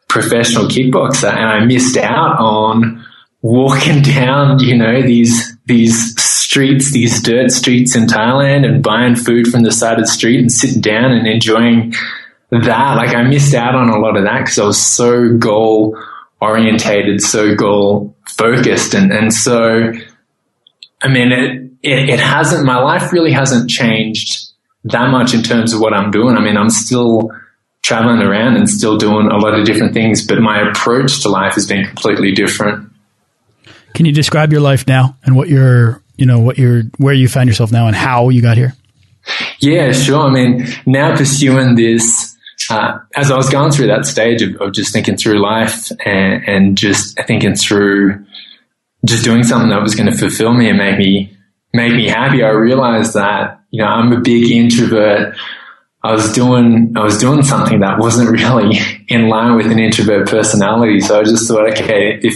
professional 0.08 0.64
kickboxer 0.64 1.30
and 1.30 1.44
I 1.44 1.64
missed 1.64 1.96
out 1.96 2.38
on 2.38 3.04
walking 3.42 4.02
down, 4.02 4.58
you 4.58 4.76
know, 4.76 5.02
these, 5.02 5.56
these 5.66 6.20
streets, 6.20 6.92
these 6.92 7.22
dirt 7.22 7.50
streets 7.50 7.94
in 7.94 8.06
Thailand 8.06 8.64
and 8.64 8.82
buying 8.82 9.14
food 9.14 9.48
from 9.48 9.62
the 9.62 9.72
side 9.72 9.98
of 9.98 10.04
the 10.04 10.10
street 10.10 10.40
and 10.40 10.50
sitting 10.50 10.80
down 10.80 11.12
and 11.12 11.26
enjoying 11.26 11.94
that. 12.50 12.94
Like 12.94 13.14
I 13.14 13.22
missed 13.22 13.54
out 13.54 13.74
on 13.74 13.90
a 13.90 13.98
lot 13.98 14.16
of 14.16 14.24
that 14.24 14.40
because 14.40 14.58
I 14.58 14.64
was 14.64 14.82
so 14.82 15.36
goal 15.36 15.96
orientated, 16.40 17.20
so 17.20 17.54
goal 17.54 18.16
focused. 18.26 18.94
And, 18.94 19.12
and 19.12 19.32
so, 19.32 19.92
I 21.02 21.08
mean, 21.08 21.32
it, 21.32 21.70
it, 21.82 22.08
it 22.10 22.20
hasn't, 22.20 22.64
my 22.64 22.78
life 22.78 23.12
really 23.12 23.32
hasn't 23.32 23.68
changed 23.68 24.48
that 24.84 25.10
much 25.10 25.34
in 25.34 25.42
terms 25.42 25.74
of 25.74 25.80
what 25.80 25.92
I'm 25.92 26.10
doing. 26.10 26.36
I 26.36 26.40
mean, 26.40 26.56
I'm 26.56 26.70
still 26.70 27.30
traveling 27.82 28.20
around 28.20 28.56
and 28.56 28.68
still 28.68 28.96
doing 28.96 29.28
a 29.28 29.36
lot 29.36 29.58
of 29.58 29.64
different 29.64 29.94
things, 29.94 30.26
but 30.26 30.40
my 30.40 30.68
approach 30.68 31.22
to 31.22 31.28
life 31.28 31.54
has 31.54 31.66
been 31.66 31.86
completely 31.86 32.32
different. 32.32 32.90
Can 33.94 34.06
you 34.06 34.12
describe 34.12 34.52
your 34.52 34.60
life 34.60 34.86
now 34.86 35.16
and 35.24 35.34
what 35.34 35.48
you're, 35.48 36.02
you 36.16 36.26
know, 36.26 36.38
what 36.38 36.58
you're, 36.58 36.82
where 36.98 37.14
you 37.14 37.28
find 37.28 37.48
yourself 37.48 37.72
now 37.72 37.86
and 37.86 37.96
how 37.96 38.28
you 38.28 38.42
got 38.42 38.56
here? 38.56 38.74
Yeah, 39.60 39.92
sure. 39.92 40.20
I 40.20 40.30
mean, 40.30 40.66
now 40.86 41.16
pursuing 41.16 41.74
this, 41.74 42.36
uh, 42.70 42.98
as 43.16 43.30
I 43.30 43.36
was 43.36 43.48
going 43.48 43.70
through 43.70 43.88
that 43.88 44.06
stage 44.06 44.42
of, 44.42 44.56
of 44.56 44.72
just 44.72 44.92
thinking 44.92 45.16
through 45.16 45.40
life 45.42 45.90
and, 46.04 46.44
and, 46.46 46.78
just 46.78 47.18
thinking 47.26 47.54
through 47.54 48.24
just 49.04 49.24
doing 49.24 49.42
something 49.42 49.70
that 49.70 49.82
was 49.82 49.94
going 49.94 50.10
to 50.10 50.16
fulfill 50.16 50.52
me 50.52 50.68
and 50.68 50.78
make 50.78 50.98
me 50.98 51.36
make 51.72 51.92
me 51.92 52.08
happy, 52.08 52.42
I 52.42 52.48
realized 52.48 53.14
that 53.14 53.60
you 53.70 53.82
know 53.82 53.88
I'm 53.88 54.12
a 54.12 54.20
big 54.20 54.50
introvert. 54.50 55.36
I 56.02 56.12
was 56.12 56.32
doing 56.32 56.94
I 56.96 57.02
was 57.02 57.18
doing 57.18 57.42
something 57.42 57.80
that 57.80 57.98
wasn't 57.98 58.30
really 58.40 58.78
in 59.08 59.28
line 59.28 59.56
with 59.56 59.66
an 59.66 59.78
introvert 59.78 60.28
personality. 60.28 61.00
So 61.00 61.20
I 61.20 61.24
just 61.24 61.48
thought, 61.48 61.70
okay, 61.72 62.18
if 62.22 62.34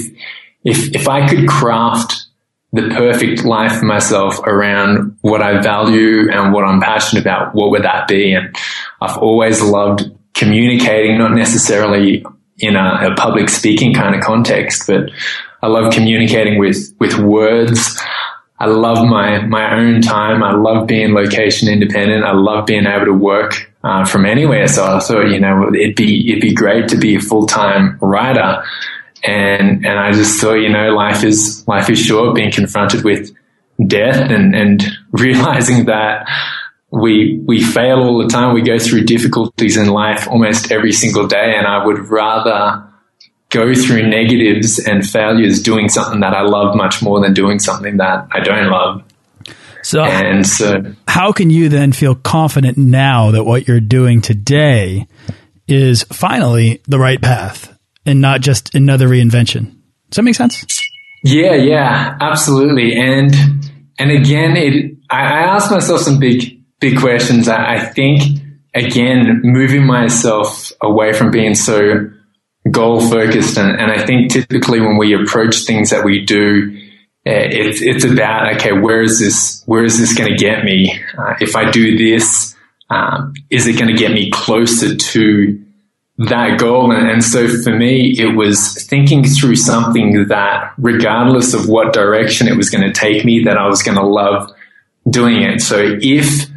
if 0.65 0.95
if 0.95 1.09
I 1.09 1.29
could 1.29 1.49
craft 1.49 2.27
the 2.73 2.89
perfect 2.89 3.45
life 3.45 3.79
for 3.79 3.85
myself 3.85 4.39
around 4.41 5.19
what 5.21 5.43
I 5.43 5.61
value 5.61 6.31
and 6.33 6.53
what 6.55 6.65
I'm 6.65 6.81
passionate 6.81 7.21
about, 7.21 7.55
what 7.55 7.71
would 7.71 7.83
that 7.83 8.09
be? 8.09 8.33
And 8.33 8.57
I've 9.01 9.19
always 9.19 9.61
loved 9.61 10.11
communicating, 10.35 11.19
not 11.19 11.33
necessarily 11.33 12.25
in 12.59 12.77
a, 12.77 13.11
a, 13.11 13.15
public 13.15 13.51
speaking 13.51 13.93
kind 13.93 14.15
of 14.15 14.23
context, 14.23 14.87
but 14.87 15.11
I 15.63 15.67
love 15.67 15.93
communicating 15.93 16.59
with, 16.59 16.95
with 16.99 17.19
words. 17.19 18.01
I 18.63 18.67
love 18.67 19.05
my, 19.05 19.45
my 19.45 19.77
own 19.77 20.03
time. 20.03 20.45
I 20.45 20.53
love 20.53 20.87
being 20.87 21.15
location 21.15 21.69
independent. 21.69 22.25
I 22.25 22.31
love 22.31 22.65
being 22.67 22.87
able 22.87 23.07
to 23.07 23.13
work 23.13 23.73
uh, 23.83 24.05
from 24.05 24.25
anywhere. 24.25 24.69
So 24.69 24.85
I 24.85 25.01
thought, 25.01 25.31
you 25.31 25.41
know, 25.41 25.75
it'd 25.75 25.97
be, 25.97 26.31
it'd 26.31 26.41
be 26.41 26.55
great 26.55 26.89
to 26.91 26.97
be 26.97 27.17
a 27.17 27.21
full-time 27.21 27.99
writer. 28.01 28.63
And, 29.25 29.85
and 29.85 29.99
I 29.99 30.13
just 30.13 30.41
thought, 30.41 30.55
you 30.55 30.69
know, 30.69 30.95
life 30.95 31.25
is, 31.25 31.67
life 31.67 31.91
is 31.91 31.99
short 31.99 32.37
being 32.37 32.53
confronted 32.53 33.03
with 33.03 33.35
death 33.85 34.31
and, 34.31 34.55
and 34.55 34.81
realizing 35.11 35.87
that, 35.87 36.29
we 36.95 37.41
we 37.47 37.63
fail 37.63 38.01
all 38.01 38.19
the 38.19 38.29
time. 38.29 38.53
We 38.53 38.61
go 38.61 38.79
through 38.79 39.05
difficulties 39.05 39.79
in 39.79 39.89
life 39.89 40.29
almost 40.29 40.71
every 40.71 40.93
single 40.93 41.27
day, 41.27 41.55
and 41.57 41.67
I 41.67 41.87
would 41.87 42.11
rather 42.11 42.87
go 43.53 43.75
through 43.75 44.09
negatives 44.09 44.79
and 44.79 45.07
failures 45.07 45.63
doing 45.63 45.89
something 45.89 46.21
that 46.21 46.35
I 46.35 46.43
love 46.43 46.75
much 46.75 47.03
more 47.03 47.21
than 47.21 47.35
doing 47.35 47.59
something 47.59 47.99
that 47.99 48.27
I 48.33 48.41
don't 48.41 48.69
love. 48.69 49.05
So, 49.83 50.03
and 50.03 50.47
so, 50.47 50.95
how 51.07 51.33
can 51.33 51.51
you 51.51 51.69
then 51.69 51.93
feel 51.93 52.15
confident 52.15 52.79
now 52.79 53.33
that 53.33 53.45
what 53.45 53.69
you're 53.69 53.81
doing 53.81 54.21
today 54.21 55.07
is 55.69 56.05
finally 56.05 56.81
the 56.87 56.99
right 56.99 57.21
path 57.21 57.77
and 58.07 58.21
not 58.21 58.41
just 58.41 58.75
another 58.75 59.09
reinvention? 59.09 59.75
Does 60.11 60.17
that 60.17 60.23
make 60.23 60.37
sense? 60.37 60.65
Yeah, 61.25 61.55
yeah, 61.55 62.17
absolutely. 62.21 62.95
And 62.95 63.35
and 63.99 64.11
again, 64.11 64.57
it 64.57 64.97
I, 65.11 65.21
I 65.21 65.41
asked 65.55 65.71
myself 65.71 66.01
some 66.01 66.19
big 66.19 66.63
big 66.81 66.99
questions. 66.99 67.49
I, 67.49 67.75
I 67.75 67.79
think 67.81 68.23
again, 68.75 69.41
moving 69.43 69.85
myself 69.85 70.73
away 70.81 71.13
from 71.13 71.31
being 71.31 71.55
so 71.55 72.11
goal 72.71 73.01
focused. 73.01 73.59
And, 73.59 73.81
and 73.81 73.91
I 73.91 74.05
think 74.05 74.31
typically 74.33 74.81
when 74.81 74.97
we 74.97 75.15
approach 75.15 75.65
things 75.65 75.91
that 75.91 76.05
we 76.05 76.25
do, 76.25 76.77
eh, 77.27 77.49
it's, 77.51 77.83
it's 77.83 78.05
about, 78.05 78.55
okay, 78.57 78.73
where 78.73 79.03
is 79.03 79.19
this, 79.19 79.63
where 79.67 79.85
is 79.85 79.99
this 79.99 80.17
going 80.17 80.31
to 80.31 80.37
get 80.37 80.65
me? 80.65 80.99
Uh, 81.17 81.35
if 81.41 81.57
I 81.57 81.71
do 81.71 81.97
this, 81.99 82.55
um, 82.91 83.35
is 83.51 83.67
it 83.67 83.79
going 83.79 83.89
to 83.89 83.97
get 83.97 84.13
me 84.13 84.31
closer 84.31 84.95
to 84.95 85.65
that 86.19 86.59
goal? 86.59 86.93
And, 86.93 87.09
and 87.09 87.25
so 87.25 87.49
for 87.49 87.75
me, 87.75 88.15
it 88.19 88.37
was 88.37 88.85
thinking 88.85 89.25
through 89.25 89.57
something 89.57 90.29
that 90.29 90.73
regardless 90.79 91.55
of 91.55 91.69
what 91.69 91.93
direction 91.93 92.49
it 92.49 92.57
was 92.57 92.71
going 92.71 92.85
to 92.85 92.93
take 92.93 93.25
me, 93.25 93.45
that 93.45 93.57
I 93.57 93.67
was 93.67 93.83
going 93.83 93.97
to 93.97 94.07
love 94.07 94.53
doing 95.09 95.43
it. 95.43 95.61
So 95.61 95.99
if 96.01 96.49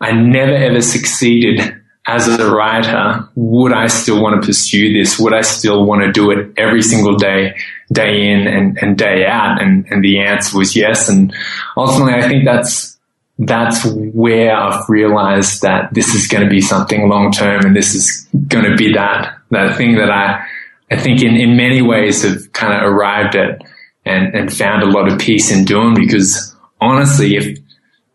I 0.00 0.12
never 0.12 0.54
ever 0.54 0.82
succeeded 0.82 1.79
as 2.10 2.28
a 2.28 2.50
writer, 2.50 3.28
would 3.34 3.72
I 3.72 3.86
still 3.86 4.22
want 4.22 4.40
to 4.40 4.46
pursue 4.46 4.92
this? 4.92 5.18
Would 5.18 5.32
I 5.32 5.42
still 5.42 5.84
want 5.84 6.02
to 6.02 6.12
do 6.12 6.30
it 6.30 6.52
every 6.56 6.82
single 6.82 7.16
day, 7.16 7.56
day 7.92 8.28
in 8.28 8.46
and, 8.46 8.78
and 8.82 8.98
day 8.98 9.26
out? 9.26 9.62
And, 9.62 9.86
and 9.90 10.02
the 10.02 10.20
answer 10.20 10.58
was 10.58 10.74
yes. 10.74 11.08
And 11.08 11.34
ultimately, 11.76 12.14
I 12.14 12.28
think 12.28 12.44
that's, 12.44 12.98
that's 13.38 13.86
where 13.86 14.54
I've 14.54 14.88
realized 14.88 15.62
that 15.62 15.94
this 15.94 16.14
is 16.14 16.26
going 16.26 16.44
to 16.44 16.50
be 16.50 16.60
something 16.60 17.08
long 17.08 17.32
term 17.32 17.64
and 17.64 17.74
this 17.74 17.94
is 17.94 18.28
going 18.48 18.70
to 18.70 18.76
be 18.76 18.92
that, 18.92 19.38
that 19.50 19.76
thing 19.76 19.96
that 19.96 20.10
I, 20.10 20.44
I 20.90 20.96
think 20.96 21.22
in, 21.22 21.36
in 21.36 21.56
many 21.56 21.80
ways 21.80 22.22
have 22.22 22.52
kind 22.52 22.74
of 22.74 22.92
arrived 22.92 23.36
at 23.36 23.62
and, 24.04 24.34
and 24.34 24.52
found 24.52 24.82
a 24.82 24.86
lot 24.86 25.10
of 25.10 25.18
peace 25.18 25.50
in 25.50 25.64
doing 25.64 25.94
because 25.94 26.54
honestly, 26.80 27.36
if, 27.36 27.46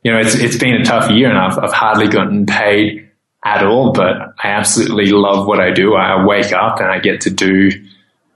you 0.04 0.12
know, 0.12 0.20
it's, 0.20 0.36
it's 0.36 0.58
been 0.58 0.76
a 0.76 0.86
tough 0.86 1.10
year 1.10 1.30
and 1.30 1.38
I've, 1.38 1.58
I've 1.58 1.74
hardly 1.74 2.08
gotten 2.08 2.46
paid 2.46 3.05
at 3.46 3.64
all, 3.64 3.94
but 3.94 4.34
I 4.44 4.50
absolutely 4.50 5.12
love 5.12 5.48
what 5.48 5.60
I 5.60 5.72
do. 5.72 5.94
I 5.96 6.26
wake 6.26 6.52
up 6.52 6.80
and 6.80 6.90
I 6.90 7.00
get 7.00 7.22
to 7.22 7.30
do 7.30 7.72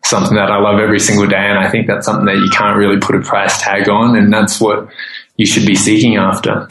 something 0.06 0.36
that 0.36 0.52
I 0.52 0.60
love 0.60 0.80
every 0.80 1.00
single 1.00 1.28
day. 1.28 1.36
And 1.36 1.58
I 1.58 1.69
think 1.69 1.88
that's 1.88 2.06
something 2.06 2.26
that 2.26 2.36
you 2.36 2.50
can't 2.56 2.78
really 2.78 3.00
put 3.00 3.15
a 3.15 3.22
price 3.22 3.60
tag 3.60 3.89
on. 3.89 4.15
And 4.15 4.32
that's 4.32 4.62
what 4.62 4.88
you 5.36 5.48
should 5.48 5.65
be 5.65 5.76
seeking 5.76 6.15
after. 6.15 6.69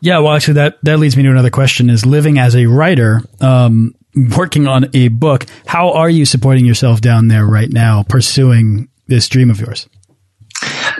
Yeah, 0.00 0.20
well, 0.20 0.34
actually, 0.34 0.54
that, 0.54 0.78
that 0.84 0.98
leads 0.98 1.16
me 1.16 1.24
to 1.24 1.30
another 1.30 1.50
question 1.50 1.90
is 1.90 2.06
living 2.06 2.38
as 2.38 2.54
a 2.54 2.66
writer, 2.66 3.22
um, 3.40 3.94
working 4.36 4.68
on 4.68 4.88
a 4.94 5.08
book. 5.08 5.46
How 5.66 5.92
are 5.92 6.10
you 6.10 6.26
supporting 6.26 6.64
yourself 6.64 7.00
down 7.00 7.28
there 7.28 7.44
right 7.44 7.70
now, 7.70 8.04
pursuing 8.08 8.88
this 9.08 9.28
dream 9.28 9.50
of 9.50 9.60
yours? 9.60 9.88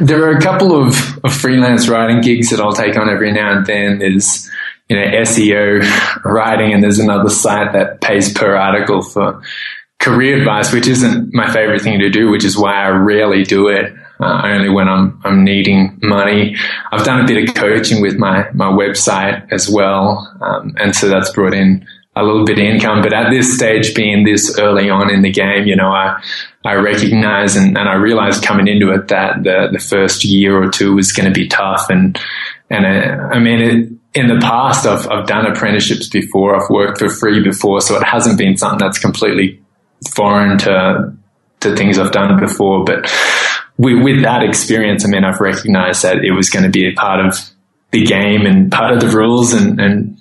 There 0.01 0.25
are 0.25 0.37
a 0.37 0.41
couple 0.41 0.75
of, 0.75 0.97
of 1.23 1.33
freelance 1.33 1.89
writing 1.89 2.21
gigs 2.21 2.51
that 2.51 2.59
I'll 2.59 2.73
take 2.73 2.97
on 2.97 3.09
every 3.09 3.31
now 3.31 3.59
and 3.59 3.67
then. 3.67 3.99
There's, 4.01 4.51
you 4.89 4.97
know, 4.97 5.07
SEO 5.23 6.25
writing 6.25 6.73
and 6.73 6.83
there's 6.83 6.99
another 6.99 7.31
site 7.31 7.73
that 7.73 8.01
pays 8.01 8.33
per 8.33 8.55
article 8.55 9.03
for 9.03 9.43
career 9.99 10.39
advice, 10.39 10.73
which 10.73 10.87
isn't 10.87 11.33
my 11.33 11.51
favorite 11.53 11.81
thing 11.81 12.01
to 12.01 12.11
do, 12.11 12.31
which 12.31 12.45
is 12.45 12.59
why 12.59 12.75
I 12.75 12.89
rarely 12.89 13.43
do 13.43 13.69
it. 13.69 13.95
Uh, 14.21 14.43
only 14.45 14.69
when 14.69 14.89
I'm, 14.89 15.21
I'm 15.25 15.43
needing 15.43 15.99
money. 16.01 16.57
I've 16.93 17.05
done 17.05 17.25
a 17.25 17.27
bit 17.27 17.49
of 17.49 17.55
coaching 17.57 18.01
with 18.01 18.17
my, 18.17 18.49
my 18.53 18.67
website 18.67 19.51
as 19.51 19.69
well. 19.69 20.33
Um, 20.41 20.77
and 20.79 20.95
so 20.95 21.09
that's 21.09 21.33
brought 21.33 21.53
in 21.53 21.85
a 22.15 22.23
little 22.23 22.45
bit 22.45 22.59
of 22.59 22.65
income. 22.65 23.03
But 23.03 23.13
at 23.13 23.31
this 23.31 23.57
stage, 23.57 23.93
being 23.93 24.25
this 24.25 24.57
early 24.59 24.89
on 24.89 25.11
in 25.11 25.23
the 25.23 25.33
game, 25.33 25.67
you 25.67 25.75
know, 25.75 25.89
I, 25.89 26.23
I 26.65 26.75
recognize 26.75 27.57
and, 27.57 27.77
and 27.77 27.89
I 27.89 27.95
realized 27.95 28.45
coming 28.45 28.69
into 28.69 28.93
it 28.93 29.09
that 29.09 29.43
the, 29.43 29.69
the 29.73 29.81
first 29.81 30.25
year 30.25 30.63
or 30.63 30.71
two 30.71 30.95
was 30.95 31.11
going 31.11 31.27
to 31.27 31.35
be 31.35 31.49
tough. 31.49 31.91
And, 31.91 32.17
and 32.71 32.87
uh, 32.87 33.35
I 33.35 33.41
mean, 33.41 33.61
it, 33.61 33.93
in 34.15 34.29
the 34.29 34.39
past, 34.41 34.87
I've, 34.87 35.09
I've 35.11 35.27
done 35.27 35.47
apprenticeships 35.47 36.09
before. 36.09 36.55
I've 36.55 36.71
worked 36.71 36.99
for 36.99 37.09
free 37.09 37.43
before. 37.43 37.81
So 37.81 37.97
it 37.97 38.05
hasn't 38.05 38.39
been 38.39 38.57
something 38.57 38.79
that's 38.79 38.99
completely 38.99 39.61
foreign 40.11 40.59
to, 40.59 41.13
to 41.61 41.77
things 41.77 41.99
I've 41.99 42.13
done 42.13 42.39
before. 42.39 42.85
But 42.85 43.13
with, 43.77 44.03
with 44.03 44.23
that 44.23 44.43
experience, 44.43 45.05
I 45.05 45.09
mean, 45.09 45.25
I've 45.25 45.41
recognized 45.41 46.03
that 46.03 46.25
it 46.25 46.31
was 46.31 46.49
going 46.49 46.65
to 46.65 46.71
be 46.71 46.89
a 46.89 46.95
part 46.95 47.27
of 47.27 47.37
the 47.91 48.05
game 48.05 48.47
and 48.47 48.71
part 48.71 48.93
of 48.93 49.01
the 49.01 49.09
rules 49.09 49.53
and, 49.53 49.81
and 49.81 50.19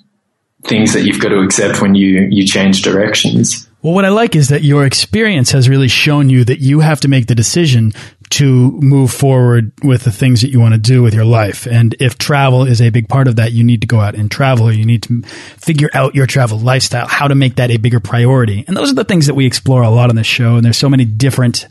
things 0.64 0.92
that 0.94 1.04
you've 1.04 1.20
got 1.20 1.28
to 1.28 1.40
accept 1.40 1.80
when 1.80 1.94
you, 1.94 2.26
you 2.30 2.46
change 2.46 2.82
directions. 2.82 3.68
Well, 3.82 3.92
what 3.92 4.04
I 4.04 4.08
like 4.08 4.34
is 4.34 4.48
that 4.48 4.62
your 4.62 4.86
experience 4.86 5.52
has 5.52 5.68
really 5.68 5.88
shown 5.88 6.30
you 6.30 6.44
that 6.44 6.60
you 6.60 6.80
have 6.80 7.00
to 7.00 7.08
make 7.08 7.26
the 7.26 7.34
decision 7.34 7.92
to 8.34 8.72
move 8.80 9.12
forward 9.12 9.72
with 9.84 10.02
the 10.02 10.10
things 10.10 10.40
that 10.40 10.50
you 10.50 10.58
want 10.58 10.74
to 10.74 10.80
do 10.80 11.02
with 11.02 11.14
your 11.14 11.24
life. 11.24 11.66
And 11.66 11.94
if 12.00 12.18
travel 12.18 12.64
is 12.64 12.82
a 12.82 12.90
big 12.90 13.08
part 13.08 13.28
of 13.28 13.36
that, 13.36 13.52
you 13.52 13.62
need 13.62 13.82
to 13.82 13.86
go 13.86 14.00
out 14.00 14.16
and 14.16 14.28
travel 14.28 14.68
or 14.68 14.72
you 14.72 14.84
need 14.84 15.04
to 15.04 15.22
figure 15.22 15.88
out 15.94 16.16
your 16.16 16.26
travel 16.26 16.58
lifestyle, 16.58 17.06
how 17.06 17.28
to 17.28 17.36
make 17.36 17.56
that 17.56 17.70
a 17.70 17.76
bigger 17.76 18.00
priority. 18.00 18.64
And 18.66 18.76
those 18.76 18.90
are 18.90 18.96
the 18.96 19.04
things 19.04 19.26
that 19.26 19.34
we 19.34 19.46
explore 19.46 19.82
a 19.82 19.90
lot 19.90 20.10
on 20.10 20.16
this 20.16 20.26
show. 20.26 20.56
And 20.56 20.64
there's 20.64 20.76
so 20.76 20.88
many 20.88 21.04
different 21.04 21.68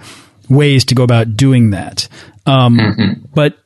ways 0.49 0.86
to 0.86 0.95
go 0.95 1.04
about 1.04 1.36
doing 1.36 1.71
that. 1.71 2.08
Um, 2.45 2.78
mm 2.78 2.95
-hmm. 2.95 3.13
But 3.36 3.58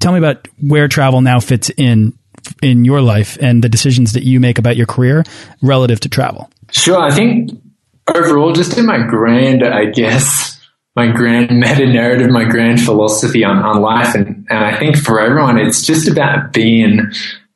tell 0.00 0.12
me 0.12 0.18
about 0.18 0.48
where 0.60 0.88
travel 0.88 1.20
now 1.20 1.40
fits 1.40 1.70
in 1.76 2.14
in 2.62 2.84
your 2.84 3.00
life 3.00 3.38
and 3.40 3.62
the 3.62 3.68
decisions 3.68 4.12
that 4.12 4.24
you 4.24 4.40
make 4.40 4.58
about 4.58 4.76
your 4.76 4.86
career 4.86 5.24
relative 5.62 6.00
to 6.00 6.08
travel. 6.08 6.50
Sure. 6.70 6.98
I 6.98 7.14
think 7.14 7.50
overall, 8.06 8.52
just 8.52 8.76
in 8.78 8.86
my 8.86 8.98
grand, 9.06 9.62
I 9.62 9.86
guess, 9.86 10.53
my 10.96 11.08
grand 11.08 11.50
meta 11.58 11.86
narrative, 11.86 12.30
my 12.30 12.44
grand 12.44 12.80
philosophy 12.80 13.44
on, 13.44 13.58
on 13.58 13.80
life. 13.80 14.14
And, 14.14 14.46
and 14.48 14.64
I 14.64 14.78
think 14.78 14.96
for 14.96 15.20
everyone, 15.20 15.58
it's 15.58 15.86
just 15.86 16.08
about 16.08 16.52
being 16.52 17.00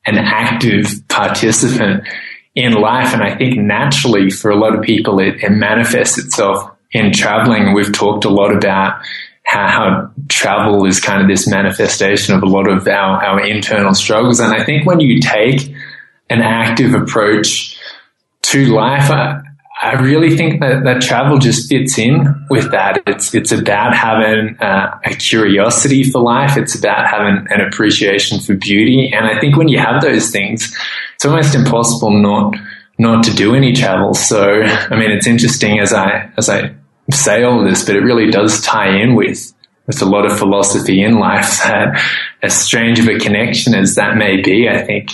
an 0.05 0.17
active 0.17 0.87
participant 1.07 2.07
in 2.55 2.73
life. 2.73 3.13
And 3.13 3.23
I 3.23 3.37
think 3.37 3.57
naturally 3.57 4.29
for 4.29 4.51
a 4.51 4.55
lot 4.55 4.75
of 4.75 4.81
people, 4.81 5.19
it, 5.19 5.43
it 5.43 5.51
manifests 5.51 6.17
itself 6.17 6.69
in 6.91 7.13
traveling. 7.13 7.73
We've 7.73 7.93
talked 7.93 8.25
a 8.25 8.29
lot 8.29 8.55
about 8.55 9.01
how, 9.43 9.67
how, 9.67 10.11
travel 10.27 10.85
is 10.85 10.99
kind 10.99 11.21
of 11.21 11.27
this 11.27 11.47
manifestation 11.47 12.35
of 12.35 12.43
a 12.43 12.45
lot 12.45 12.69
of 12.69 12.87
our, 12.87 13.23
our 13.23 13.45
internal 13.45 13.95
struggles. 13.95 14.39
And 14.39 14.53
I 14.53 14.63
think 14.63 14.85
when 14.85 14.99
you 14.99 15.19
take 15.19 15.73
an 16.29 16.41
active 16.41 16.93
approach 16.93 17.79
to 18.43 18.67
life, 18.67 19.09
I, 19.09 19.41
I 19.81 19.93
really 19.93 20.35
think 20.35 20.59
that, 20.59 20.83
that 20.83 21.01
travel 21.01 21.37
just 21.37 21.69
fits 21.69 21.97
in 21.97 22.45
with 22.49 22.69
that. 22.71 23.01
It's, 23.07 23.33
it's 23.33 23.53
about 23.53 23.95
having 23.95 24.57
uh, 24.59 24.99
a 25.05 25.15
curiosity 25.15 26.03
for 26.03 26.21
life. 26.21 26.57
It's 26.57 26.77
about 26.77 27.07
having 27.07 27.47
an 27.49 27.61
appreciation 27.61 28.41
for 28.41 28.55
beauty. 28.55 29.09
And 29.13 29.25
I 29.25 29.39
think 29.39 29.55
when 29.55 29.69
you 29.69 29.79
have 29.79 30.01
those 30.01 30.31
things, 30.31 30.77
it's 31.15 31.23
almost 31.23 31.55
impossible 31.55 32.11
not, 32.11 32.57
not 32.97 33.23
to 33.23 33.33
do 33.33 33.55
any 33.55 33.71
travel. 33.71 34.13
So, 34.13 34.63
I 34.63 34.97
mean, 34.97 35.11
it's 35.11 35.27
interesting 35.27 35.79
as 35.79 35.93
I, 35.93 36.29
as 36.35 36.49
I 36.49 36.73
say 37.09 37.43
all 37.43 37.63
this, 37.63 37.85
but 37.85 37.95
it 37.95 38.01
really 38.01 38.29
does 38.29 38.61
tie 38.61 38.97
in 38.97 39.15
with, 39.15 39.53
with 39.87 40.01
a 40.01 40.05
lot 40.05 40.25
of 40.25 40.37
philosophy 40.37 41.01
in 41.01 41.19
life 41.19 41.57
that 41.63 42.03
as 42.43 42.53
strange 42.53 42.99
of 42.99 43.07
a 43.07 43.17
connection 43.17 43.73
as 43.73 43.95
that 43.95 44.17
may 44.17 44.41
be, 44.41 44.67
I 44.67 44.81
think 44.83 45.11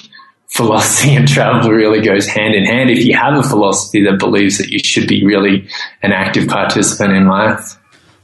philosophy 0.55 1.15
and 1.15 1.27
travel 1.27 1.69
really 1.69 2.01
goes 2.01 2.27
hand 2.27 2.55
in 2.55 2.65
hand. 2.65 2.89
If 2.89 3.03
you 3.03 3.17
have 3.17 3.37
a 3.37 3.43
philosophy 3.43 4.03
that 4.05 4.19
believes 4.19 4.57
that 4.57 4.69
you 4.69 4.79
should 4.79 5.07
be 5.07 5.25
really 5.25 5.67
an 6.01 6.13
active 6.13 6.47
participant 6.47 7.13
in 7.13 7.27
life. 7.27 7.77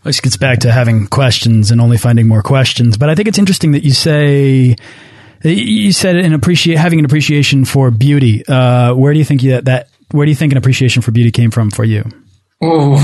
This 0.03 0.21
gets 0.21 0.37
back 0.37 0.59
to 0.59 0.71
having 0.71 1.07
questions 1.07 1.71
and 1.71 1.81
only 1.81 1.97
finding 1.97 2.27
more 2.27 2.41
questions. 2.41 2.97
But 2.97 3.09
I 3.09 3.15
think 3.15 3.27
it's 3.27 3.37
interesting 3.37 3.73
that 3.73 3.83
you 3.83 3.91
say 3.91 4.75
you 5.43 5.91
said 5.91 6.15
an 6.15 6.33
appreciate 6.33 6.77
having 6.77 6.99
an 6.99 7.05
appreciation 7.05 7.65
for 7.65 7.91
beauty. 7.91 8.45
Uh, 8.47 8.93
where 8.95 9.11
do 9.11 9.19
you 9.19 9.25
think 9.25 9.41
that 9.41 9.65
that 9.65 9.89
where 10.11 10.25
do 10.25 10.29
you 10.29 10.35
think 10.35 10.53
an 10.53 10.57
appreciation 10.57 11.01
for 11.01 11.11
beauty 11.11 11.31
came 11.31 11.51
from 11.51 11.69
for 11.69 11.83
you? 11.83 12.03
Oh, 12.61 12.97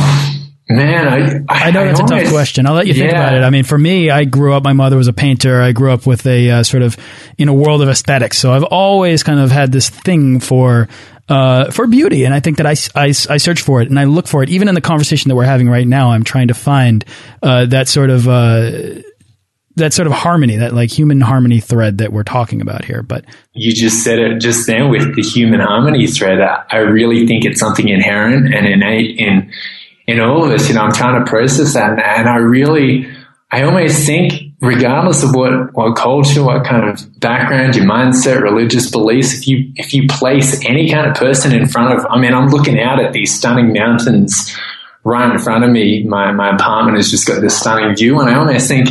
Man, 0.69 1.07
I, 1.07 1.53
I, 1.53 1.67
I 1.67 1.71
know 1.71 1.85
that's 1.85 1.99
a 1.99 2.03
tough 2.03 2.29
question. 2.29 2.65
I'll 2.65 2.73
let 2.73 2.87
you 2.87 2.93
think 2.93 3.11
yeah. 3.11 3.17
about 3.17 3.33
it. 3.35 3.43
I 3.43 3.49
mean, 3.49 3.63
for 3.63 3.77
me, 3.77 4.09
I 4.09 4.25
grew 4.25 4.53
up, 4.53 4.63
my 4.63 4.73
mother 4.73 4.97
was 4.97 5.07
a 5.07 5.13
painter. 5.13 5.61
I 5.61 5.71
grew 5.71 5.93
up 5.93 6.05
with 6.05 6.25
a 6.27 6.49
uh, 6.51 6.63
sort 6.63 6.83
of 6.83 6.97
in 7.37 7.47
a 7.47 7.53
world 7.53 7.81
of 7.81 7.87
aesthetics. 7.87 8.37
So 8.37 8.51
I've 8.51 8.65
always 8.65 9.23
kind 9.23 9.39
of 9.39 9.49
had 9.49 9.71
this 9.71 9.89
thing 9.89 10.41
for, 10.41 10.89
uh, 11.29 11.71
for 11.71 11.87
beauty. 11.87 12.25
And 12.25 12.33
I 12.33 12.41
think 12.41 12.57
that 12.57 12.65
I, 12.65 12.75
I, 12.95 13.07
I, 13.07 13.37
search 13.37 13.61
for 13.61 13.81
it 13.81 13.89
and 13.89 13.97
I 13.97 14.03
look 14.03 14.27
for 14.27 14.43
it. 14.43 14.49
Even 14.49 14.67
in 14.67 14.75
the 14.75 14.81
conversation 14.81 15.29
that 15.29 15.35
we're 15.35 15.45
having 15.45 15.69
right 15.69 15.87
now, 15.87 16.11
I'm 16.11 16.25
trying 16.25 16.49
to 16.49 16.53
find, 16.53 17.05
uh, 17.41 17.65
that 17.67 17.87
sort 17.87 18.09
of, 18.09 18.27
uh, 18.27 19.01
that 19.77 19.93
sort 19.93 20.07
of 20.07 20.13
harmony, 20.13 20.57
that 20.57 20.73
like 20.73 20.89
human 20.89 21.21
harmony 21.21 21.59
thread 21.59 21.99
that 21.99 22.11
we're 22.11 22.23
talking 22.23 22.61
about 22.61 22.83
here. 22.83 23.03
But 23.03 23.25
you 23.53 23.71
just 23.73 24.03
said 24.03 24.19
it 24.19 24.39
just 24.39 24.65
then 24.67 24.89
with 24.89 25.15
the 25.15 25.21
human 25.21 25.59
harmony 25.59 26.07
thread. 26.07 26.39
I 26.41 26.77
really 26.77 27.27
think 27.27 27.45
it's 27.45 27.59
something 27.59 27.87
inherent 27.87 28.53
and 28.53 28.65
innate 28.65 29.19
in, 29.19 29.51
in 30.07 30.21
all 30.21 30.45
of 30.45 30.51
us, 30.51 30.69
you 30.69 30.75
know, 30.75 30.81
I'm 30.81 30.93
trying 30.93 31.23
to 31.23 31.29
process 31.29 31.73
that. 31.73 31.91
And, 31.91 32.01
and 32.01 32.29
I 32.29 32.37
really, 32.37 33.07
I 33.51 33.63
almost 33.63 34.05
think 34.05 34.53
regardless 34.61 35.21
of 35.23 35.35
what, 35.35 35.73
what 35.73 35.95
culture, 35.95 36.43
what 36.43 36.65
kind 36.65 36.89
of 36.89 37.19
background, 37.19 37.75
your 37.75 37.85
mindset, 37.85 38.41
religious 38.41 38.89
beliefs, 38.89 39.33
if 39.33 39.47
you, 39.47 39.71
if 39.75 39.93
you 39.93 40.07
place 40.07 40.65
any 40.65 40.89
kind 40.89 41.09
of 41.09 41.15
person 41.15 41.53
in 41.53 41.67
front 41.67 41.99
of, 41.99 42.05
I 42.09 42.19
mean, 42.19 42.33
I'm 42.33 42.47
looking 42.47 42.79
out 42.79 43.03
at 43.03 43.13
these 43.13 43.33
stunning 43.33 43.73
mountains 43.73 44.57
right 45.03 45.31
in 45.31 45.37
front 45.39 45.63
of 45.63 45.69
me. 45.69 46.03
My, 46.03 46.31
my 46.31 46.55
apartment 46.55 46.97
has 46.97 47.11
just 47.11 47.27
got 47.27 47.41
this 47.41 47.59
stunning 47.59 47.95
view. 47.95 48.19
And 48.19 48.29
I 48.29 48.35
almost 48.35 48.67
think 48.67 48.89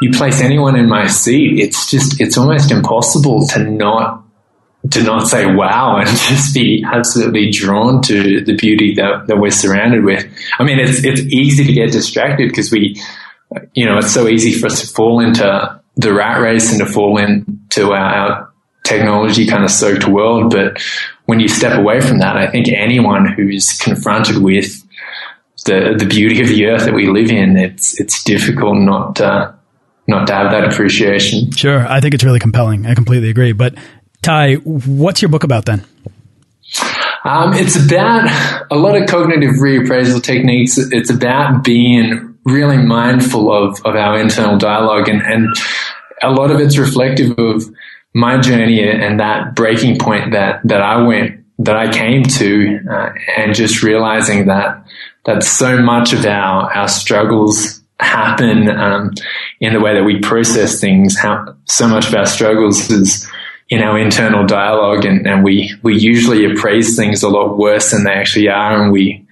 you 0.00 0.10
place 0.10 0.40
anyone 0.40 0.76
in 0.76 0.88
my 0.88 1.06
seat, 1.06 1.58
it's 1.58 1.90
just, 1.90 2.20
it's 2.20 2.38
almost 2.38 2.70
impossible 2.70 3.46
to 3.48 3.64
not 3.64 4.19
to 4.90 5.02
not 5.02 5.28
say 5.28 5.46
wow 5.46 5.96
and 5.98 6.08
just 6.08 6.54
be 6.54 6.84
absolutely 6.86 7.50
drawn 7.50 8.02
to 8.02 8.42
the 8.44 8.54
beauty 8.54 8.94
that, 8.94 9.26
that 9.26 9.38
we're 9.38 9.50
surrounded 9.50 10.04
with. 10.04 10.26
I 10.58 10.64
mean, 10.64 10.78
it's, 10.78 11.04
it's 11.04 11.20
easy 11.20 11.64
to 11.64 11.72
get 11.72 11.92
distracted 11.92 12.48
because 12.48 12.70
we, 12.70 13.00
you 13.74 13.84
know, 13.84 13.98
it's 13.98 14.12
so 14.12 14.28
easy 14.28 14.52
for 14.52 14.66
us 14.66 14.80
to 14.80 14.86
fall 14.86 15.20
into 15.20 15.80
the 15.96 16.12
rat 16.14 16.40
race 16.40 16.70
and 16.70 16.80
to 16.80 16.86
fall 16.86 17.18
into 17.18 17.92
our, 17.92 18.50
technology 18.84 19.46
kind 19.46 19.64
of 19.64 19.70
soaked 19.70 20.06
world. 20.06 20.52
But 20.52 20.82
when 21.26 21.40
you 21.40 21.48
step 21.48 21.78
away 21.78 22.00
from 22.00 22.18
that, 22.18 22.36
I 22.36 22.50
think 22.50 22.68
anyone 22.68 23.26
who's 23.32 23.72
confronted 23.78 24.38
with 24.38 24.82
the, 25.66 25.94
the 25.98 26.06
beauty 26.06 26.40
of 26.40 26.48
the 26.48 26.66
earth 26.66 26.84
that 26.84 26.94
we 26.94 27.06
live 27.06 27.30
in, 27.30 27.56
it's, 27.56 28.00
it's 28.00 28.24
difficult 28.24 28.76
not 28.78 29.16
to, 29.16 29.54
not 30.06 30.26
to 30.26 30.34
have 30.34 30.50
that 30.50 30.64
appreciation. 30.64 31.52
Sure. 31.52 31.86
I 31.86 32.00
think 32.00 32.14
it's 32.14 32.24
really 32.24 32.40
compelling. 32.40 32.86
I 32.86 32.94
completely 32.94 33.30
agree. 33.30 33.52
But 33.52 33.74
Ty, 34.22 34.56
what's 34.56 35.22
your 35.22 35.30
book 35.30 35.44
about 35.44 35.64
then? 35.64 35.84
Um, 37.24 37.52
it's 37.54 37.76
about 37.76 38.28
a 38.70 38.76
lot 38.76 39.00
of 39.00 39.08
cognitive 39.08 39.56
reappraisal 39.56 40.22
techniques. 40.22 40.78
It's 40.78 41.10
about 41.10 41.64
being 41.64 42.38
really 42.44 42.78
mindful 42.78 43.52
of, 43.52 43.80
of 43.84 43.94
our 43.94 44.18
internal 44.18 44.58
dialogue 44.58 45.08
and, 45.08 45.22
and 45.22 45.54
a 46.22 46.30
lot 46.30 46.50
of 46.50 46.60
it's 46.60 46.78
reflective 46.78 47.38
of 47.38 47.64
my 48.14 48.40
journey 48.40 48.82
and 48.82 49.20
that 49.20 49.54
breaking 49.54 49.98
point 49.98 50.32
that, 50.32 50.60
that 50.64 50.80
I 50.80 51.02
went, 51.02 51.44
that 51.58 51.76
I 51.76 51.92
came 51.92 52.22
to, 52.22 52.80
uh, 52.90 53.10
and 53.36 53.54
just 53.54 53.82
realizing 53.82 54.46
that, 54.46 54.84
that 55.26 55.42
so 55.42 55.80
much 55.80 56.12
of 56.12 56.24
our, 56.24 56.72
our 56.72 56.88
struggles 56.88 57.82
happen, 58.00 58.68
um, 58.70 59.12
in 59.60 59.74
the 59.74 59.80
way 59.80 59.94
that 59.94 60.04
we 60.04 60.20
process 60.20 60.80
things, 60.80 61.18
how 61.18 61.54
so 61.66 61.86
much 61.86 62.08
of 62.08 62.14
our 62.14 62.26
struggles 62.26 62.90
is, 62.90 63.28
in 63.70 63.82
our 63.82 63.96
internal 63.98 64.44
dialogue 64.44 65.04
and, 65.04 65.26
and 65.28 65.44
we, 65.44 65.72
we 65.82 65.96
usually 65.96 66.44
appraise 66.44 66.96
things 66.96 67.22
a 67.22 67.28
lot 67.28 67.56
worse 67.56 67.92
than 67.92 68.02
they 68.02 68.12
actually 68.12 68.48
are. 68.48 68.82
And 68.82 68.90
we, 68.90 69.24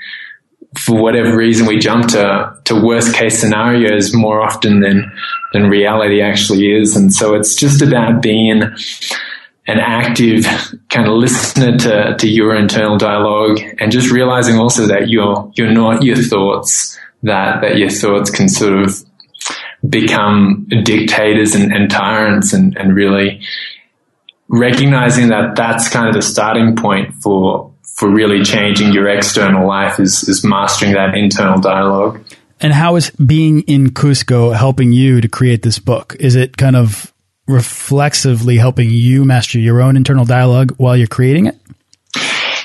for 0.79 1.03
whatever 1.03 1.37
reason, 1.37 1.67
we 1.67 1.79
jump 1.79 2.07
to, 2.11 2.57
to 2.65 2.81
worst 2.81 3.15
case 3.15 3.41
scenarios 3.41 4.15
more 4.15 4.41
often 4.41 4.79
than, 4.81 5.11
than 5.53 5.69
reality 5.69 6.23
actually 6.23 6.71
is. 6.73 6.97
And 6.97 7.13
so 7.13 7.35
it's 7.35 7.57
just 7.57 7.83
about 7.83 8.23
being 8.23 8.63
an 8.63 9.81
active 9.81 10.47
kind 10.89 11.09
of 11.09 11.15
listener 11.15 11.77
to, 11.77 12.17
to 12.17 12.29
your 12.29 12.55
internal 12.55 12.97
dialogue 12.97 13.59
and 13.81 13.91
just 13.91 14.13
realizing 14.13 14.57
also 14.57 14.87
that 14.87 15.09
you're, 15.09 15.51
you're 15.57 15.73
not 15.73 16.05
your 16.05 16.17
thoughts, 16.17 16.97
that, 17.25 17.61
that 17.63 17.77
your 17.77 17.91
thoughts 17.91 18.31
can 18.31 18.49
sort 18.49 18.85
of 18.85 19.05
become 19.89 20.69
dictators 20.85 21.57
and, 21.57 21.73
and 21.73 21.91
tyrants 21.91 22.53
and, 22.53 22.77
and 22.79 22.95
really 22.95 23.43
recognizing 24.49 25.29
that 25.29 25.57
that's 25.57 25.89
kind 25.89 26.09
of 26.09 26.15
the 26.15 26.23
starting 26.23 26.77
point 26.77 27.15
for 27.23 27.73
for 27.83 28.09
really 28.09 28.45
changing 28.45 28.93
your 28.93 29.09
external 29.09 29.67
life 29.67 29.99
is 29.99 30.29
is 30.29 30.45
mastering 30.45 30.93
that 30.93 31.15
internal 31.15 31.61
dialogue. 31.61 32.25
And 32.61 32.73
how 32.73 32.97
is 32.97 33.11
being 33.11 33.63
in 33.63 33.91
Cusco 33.91 34.57
helping 34.57 34.93
you 34.93 35.21
to 35.21 35.29
create 35.29 35.63
this 35.63 35.79
book? 35.79 36.17
Is 36.19 36.35
it 36.35 36.57
kind 36.57 36.77
of 36.77 37.13
reflexively 37.47 38.57
helping 38.57 38.91
you 38.91 39.25
master 39.25 39.59
your 39.59 39.81
own 39.81 39.97
internal 39.97 40.25
dialogue 40.25 40.75
while 40.77 40.97
you're 40.97 41.07
creating 41.07 41.47
it? 41.47 41.57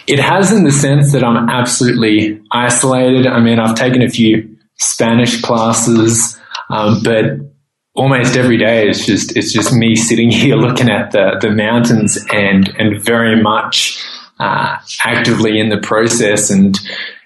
It 0.06 0.20
has 0.20 0.52
in 0.52 0.66
the 0.66 0.72
sense 0.72 1.14
that 1.14 1.24
I'm 1.24 1.50
absolutely 1.50 2.42
isolated. 2.52 3.28
I 3.28 3.40
mean, 3.40 3.60
I've 3.60 3.76
taken 3.76 4.02
a 4.02 4.10
few 4.10 4.58
Spanish 4.78 5.42
classes, 5.42 6.38
um, 6.70 7.02
but 7.04 7.53
almost 7.96 8.36
every 8.36 8.58
day 8.58 8.90
it's 8.90 9.06
just 9.06 9.36
it's 9.38 9.54
just 9.54 9.74
me 9.74 9.96
sitting 9.96 10.32
here 10.42 10.56
looking 10.56 10.90
at 10.90 11.12
the 11.12 11.38
the 11.42 11.52
mountains 11.52 12.18
and 12.34 12.74
and 12.78 13.04
very 13.04 13.42
much 13.42 14.04
uh, 14.40 14.78
actively 15.06 15.60
in 15.60 15.70
the 15.70 15.78
process 15.78 16.50
and 16.50 16.80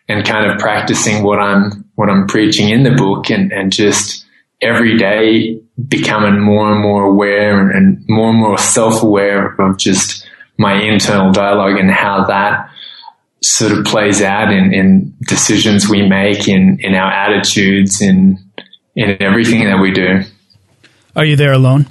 and 0.09 0.25
kind 0.25 0.49
of 0.49 0.57
practicing 0.59 1.23
what 1.23 1.39
I'm 1.39 1.85
what 1.95 2.09
I'm 2.09 2.27
preaching 2.27 2.69
in 2.69 2.83
the 2.83 2.91
book 2.91 3.29
and 3.29 3.51
and 3.51 3.71
just 3.71 4.25
every 4.61 4.97
day 4.97 5.59
becoming 5.87 6.39
more 6.39 6.71
and 6.71 6.81
more 6.81 7.03
aware 7.03 7.69
and 7.69 8.03
more 8.07 8.29
and 8.29 8.39
more 8.39 8.57
self-aware 8.57 9.53
of 9.61 9.77
just 9.77 10.27
my 10.57 10.81
internal 10.81 11.31
dialogue 11.31 11.77
and 11.77 11.91
how 11.91 12.25
that 12.25 12.69
sort 13.43 13.71
of 13.71 13.85
plays 13.85 14.21
out 14.21 14.51
in, 14.51 14.73
in 14.73 15.13
decisions 15.27 15.87
we 15.87 16.07
make 16.07 16.47
in 16.47 16.79
in 16.79 16.95
our 16.95 17.11
attitudes 17.11 18.01
in 18.01 18.37
in 18.95 19.21
everything 19.21 19.63
that 19.65 19.79
we 19.79 19.91
do. 19.91 20.21
Are 21.17 21.25
you 21.25 21.35
there 21.35 21.51
alone? 21.51 21.87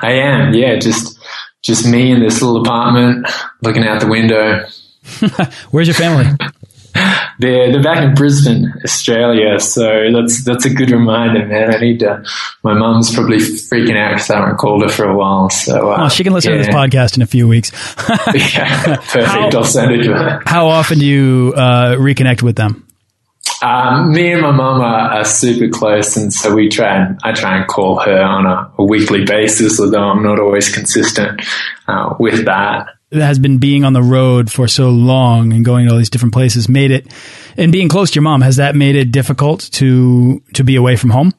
I 0.00 0.12
am. 0.12 0.54
Yeah, 0.54 0.76
just 0.76 1.18
just 1.62 1.86
me 1.86 2.10
in 2.10 2.20
this 2.20 2.40
little 2.40 2.62
apartment, 2.62 3.28
looking 3.60 3.84
out 3.84 4.00
the 4.00 4.06
window. 4.06 4.64
Where's 5.70 5.88
your 5.88 5.94
family? 5.94 6.24
they're 7.38 7.70
they're 7.70 7.82
back 7.82 8.02
in 8.02 8.14
Brisbane, 8.14 8.72
Australia. 8.82 9.60
So 9.60 10.10
that's 10.10 10.42
that's 10.42 10.64
a 10.64 10.70
good 10.72 10.90
reminder, 10.90 11.44
man. 11.44 11.74
I 11.74 11.78
need 11.80 12.00
to. 12.00 12.24
My 12.62 12.72
mum's 12.72 13.14
probably 13.14 13.36
freaking 13.36 13.98
out 13.98 14.12
because 14.14 14.30
I 14.30 14.38
haven't 14.38 14.56
called 14.56 14.84
her 14.84 14.88
for 14.88 15.04
a 15.04 15.14
while. 15.14 15.50
So 15.50 15.90
uh, 15.92 16.04
oh, 16.06 16.08
she 16.08 16.24
can 16.24 16.32
listen 16.32 16.52
yeah. 16.52 16.62
to 16.62 16.64
this 16.64 16.74
podcast 16.74 17.16
in 17.16 17.22
a 17.22 17.26
few 17.26 17.46
weeks. 17.46 17.72
yeah, 18.34 18.96
perfect. 18.96 19.26
How, 19.26 19.50
I'll 19.50 19.64
send 19.64 19.92
it 19.92 20.04
to 20.04 20.14
her. 20.14 20.42
How 20.46 20.68
often 20.68 20.98
do 20.98 21.04
you 21.04 21.52
uh, 21.54 21.96
reconnect 21.96 22.42
with 22.42 22.56
them? 22.56 22.87
Um, 23.60 24.12
me 24.12 24.32
and 24.32 24.42
my 24.42 24.52
mum 24.52 24.80
are, 24.80 25.10
are, 25.10 25.24
super 25.24 25.68
close, 25.68 26.16
and 26.16 26.32
so 26.32 26.54
we 26.54 26.68
try 26.68 26.96
and 26.96 27.18
I 27.24 27.32
try 27.32 27.58
and 27.58 27.66
call 27.66 27.98
her 27.98 28.22
on 28.22 28.46
a, 28.46 28.72
a 28.78 28.84
weekly 28.84 29.24
basis, 29.24 29.80
although 29.80 30.04
I'm 30.04 30.22
not 30.22 30.38
always 30.38 30.72
consistent 30.72 31.42
uh, 31.88 32.14
with 32.20 32.44
that. 32.44 32.86
It 33.10 33.20
has 33.20 33.38
been 33.38 33.58
being 33.58 33.84
on 33.84 33.94
the 33.94 34.02
road 34.02 34.52
for 34.52 34.68
so 34.68 34.90
long 34.90 35.52
and 35.52 35.64
going 35.64 35.86
to 35.86 35.92
all 35.92 35.98
these 35.98 36.10
different 36.10 36.34
places 36.34 36.68
made 36.68 36.92
it, 36.92 37.12
and 37.56 37.72
being 37.72 37.88
close 37.88 38.12
to 38.12 38.16
your 38.16 38.22
mom 38.22 38.42
has 38.42 38.56
that 38.56 38.76
made 38.76 38.94
it 38.94 39.10
difficult 39.10 39.60
to 39.72 40.40
to 40.54 40.62
be 40.62 40.76
away 40.76 40.94
from 40.94 41.10
home. 41.10 41.32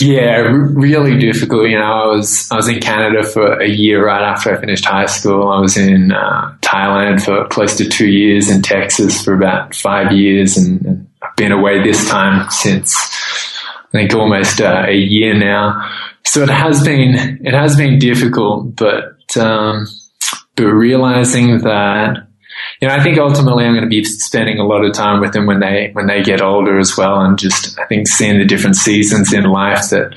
Yeah, 0.00 0.38
really 0.50 1.18
difficult. 1.18 1.68
You 1.68 1.78
know, 1.78 1.84
I 1.84 2.06
was 2.06 2.50
I 2.50 2.56
was 2.56 2.68
in 2.68 2.80
Canada 2.80 3.22
for 3.22 3.60
a 3.60 3.68
year 3.68 4.04
right 4.04 4.22
after 4.22 4.54
I 4.54 4.60
finished 4.60 4.84
high 4.84 5.06
school. 5.06 5.48
I 5.48 5.60
was 5.60 5.76
in 5.76 6.10
uh, 6.10 6.56
Thailand 6.60 7.24
for 7.24 7.46
close 7.46 7.76
to 7.76 7.88
two 7.88 8.08
years, 8.08 8.50
in 8.50 8.60
Texas 8.60 9.24
for 9.24 9.34
about 9.34 9.74
five 9.74 10.10
years, 10.10 10.56
and, 10.56 10.84
and 10.84 11.06
been 11.36 11.52
away 11.52 11.82
this 11.82 12.08
time 12.08 12.48
since 12.50 12.94
I 13.94 13.98
think 13.98 14.14
almost 14.14 14.60
uh, 14.60 14.84
a 14.88 14.94
year 14.94 15.34
now. 15.34 15.90
So 16.24 16.42
it 16.42 16.50
has 16.50 16.82
been 16.82 17.40
it 17.44 17.54
has 17.54 17.76
been 17.76 17.98
difficult, 17.98 18.76
but 18.76 19.36
um, 19.36 19.86
but 20.56 20.66
realizing 20.66 21.58
that 21.58 22.26
you 22.80 22.88
know 22.88 22.94
I 22.94 23.02
think 23.02 23.18
ultimately 23.18 23.64
I'm 23.64 23.74
going 23.74 23.84
to 23.84 23.88
be 23.88 24.02
spending 24.04 24.58
a 24.58 24.66
lot 24.66 24.84
of 24.84 24.94
time 24.94 25.20
with 25.20 25.32
them 25.32 25.46
when 25.46 25.60
they 25.60 25.90
when 25.92 26.06
they 26.06 26.22
get 26.22 26.40
older 26.40 26.78
as 26.78 26.96
well, 26.96 27.20
and 27.20 27.38
just 27.38 27.78
I 27.78 27.86
think 27.86 28.08
seeing 28.08 28.38
the 28.38 28.44
different 28.44 28.76
seasons 28.76 29.32
in 29.32 29.44
life 29.44 29.90
that, 29.90 30.16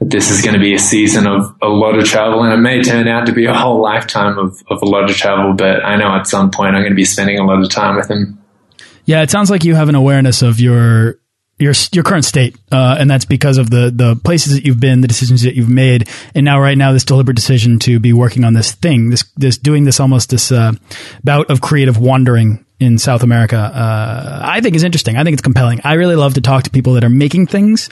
that 0.00 0.10
this 0.10 0.30
is 0.30 0.42
going 0.42 0.54
to 0.54 0.60
be 0.60 0.74
a 0.74 0.78
season 0.78 1.26
of 1.26 1.54
a 1.62 1.68
lot 1.68 1.98
of 1.98 2.04
travel, 2.04 2.42
and 2.42 2.52
it 2.52 2.58
may 2.58 2.82
turn 2.82 3.08
out 3.08 3.26
to 3.26 3.32
be 3.32 3.46
a 3.46 3.54
whole 3.54 3.80
lifetime 3.80 4.38
of 4.38 4.62
of 4.68 4.82
a 4.82 4.86
lot 4.86 5.08
of 5.08 5.16
travel. 5.16 5.54
But 5.54 5.84
I 5.84 5.96
know 5.96 6.14
at 6.14 6.26
some 6.26 6.50
point 6.50 6.74
I'm 6.74 6.82
going 6.82 6.92
to 6.92 6.96
be 6.96 7.04
spending 7.04 7.38
a 7.38 7.46
lot 7.46 7.62
of 7.62 7.70
time 7.70 7.96
with 7.96 8.08
them. 8.08 8.43
Yeah, 9.06 9.22
it 9.22 9.30
sounds 9.30 9.50
like 9.50 9.64
you 9.64 9.74
have 9.74 9.88
an 9.88 9.94
awareness 9.94 10.42
of 10.42 10.60
your 10.60 11.18
your 11.58 11.72
your 11.92 12.02
current 12.02 12.24
state, 12.24 12.56
uh, 12.72 12.96
and 12.98 13.08
that's 13.08 13.24
because 13.24 13.58
of 13.58 13.70
the 13.70 13.92
the 13.94 14.16
places 14.16 14.54
that 14.54 14.64
you've 14.64 14.80
been, 14.80 15.00
the 15.02 15.08
decisions 15.08 15.42
that 15.42 15.54
you've 15.54 15.68
made, 15.68 16.08
and 16.34 16.44
now 16.44 16.60
right 16.60 16.76
now 16.76 16.92
this 16.92 17.04
deliberate 17.04 17.36
decision 17.36 17.78
to 17.80 18.00
be 18.00 18.12
working 18.12 18.44
on 18.44 18.54
this 18.54 18.72
thing, 18.72 19.10
this 19.10 19.24
this 19.36 19.58
doing 19.58 19.84
this 19.84 20.00
almost 20.00 20.30
this 20.30 20.50
uh, 20.50 20.72
bout 21.22 21.50
of 21.50 21.60
creative 21.60 21.98
wandering 21.98 22.64
in 22.80 22.98
South 22.98 23.22
America. 23.22 23.56
Uh, 23.56 24.40
I 24.42 24.60
think 24.60 24.74
is 24.74 24.82
interesting. 24.82 25.16
I 25.16 25.22
think 25.22 25.34
it's 25.34 25.42
compelling. 25.42 25.80
I 25.84 25.94
really 25.94 26.16
love 26.16 26.34
to 26.34 26.40
talk 26.40 26.64
to 26.64 26.70
people 26.70 26.94
that 26.94 27.04
are 27.04 27.10
making 27.10 27.46
things 27.46 27.88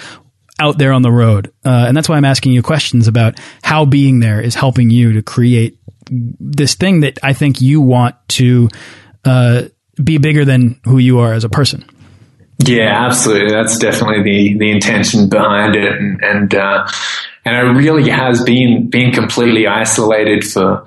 out 0.59 0.79
there 0.79 0.93
on 0.93 1.03
the 1.03 1.13
road, 1.13 1.53
uh, 1.65 1.85
and 1.87 1.97
that's 1.97 2.09
why 2.09 2.17
I'm 2.17 2.25
asking 2.25 2.53
you 2.53 2.63
questions 2.63 3.07
about 3.07 3.39
how 3.63 3.85
being 3.85 4.21
there 4.21 4.41
is 4.41 4.55
helping 4.55 4.91
you 4.91 5.13
to 5.13 5.23
create 5.23 5.79
this 6.11 6.75
thing 6.75 7.01
that 7.01 7.19
I 7.23 7.33
think 7.33 7.61
you 7.61 7.81
want 7.81 8.17
to 8.31 8.69
uh, 9.25 9.63
be 10.05 10.19
bigger 10.19 10.45
than 10.45 10.81
who 10.85 10.99
you 10.99 11.19
are 11.19 11.33
as 11.33 11.45
a 11.45 11.49
person. 11.49 11.85
Yeah, 12.59 13.07
absolutely. 13.07 13.51
That's 13.51 13.79
definitely 13.79 14.23
the 14.23 14.59
the 14.59 14.71
intention 14.71 15.29
behind 15.29 15.75
it, 15.75 15.93
and 15.93 16.23
and 16.23 16.55
uh, 16.55 16.89
and 17.45 17.57
it 17.57 17.71
really 17.73 18.09
has 18.11 18.43
been 18.43 18.89
been 18.89 19.13
completely 19.13 19.67
isolated 19.67 20.45
for 20.45 20.85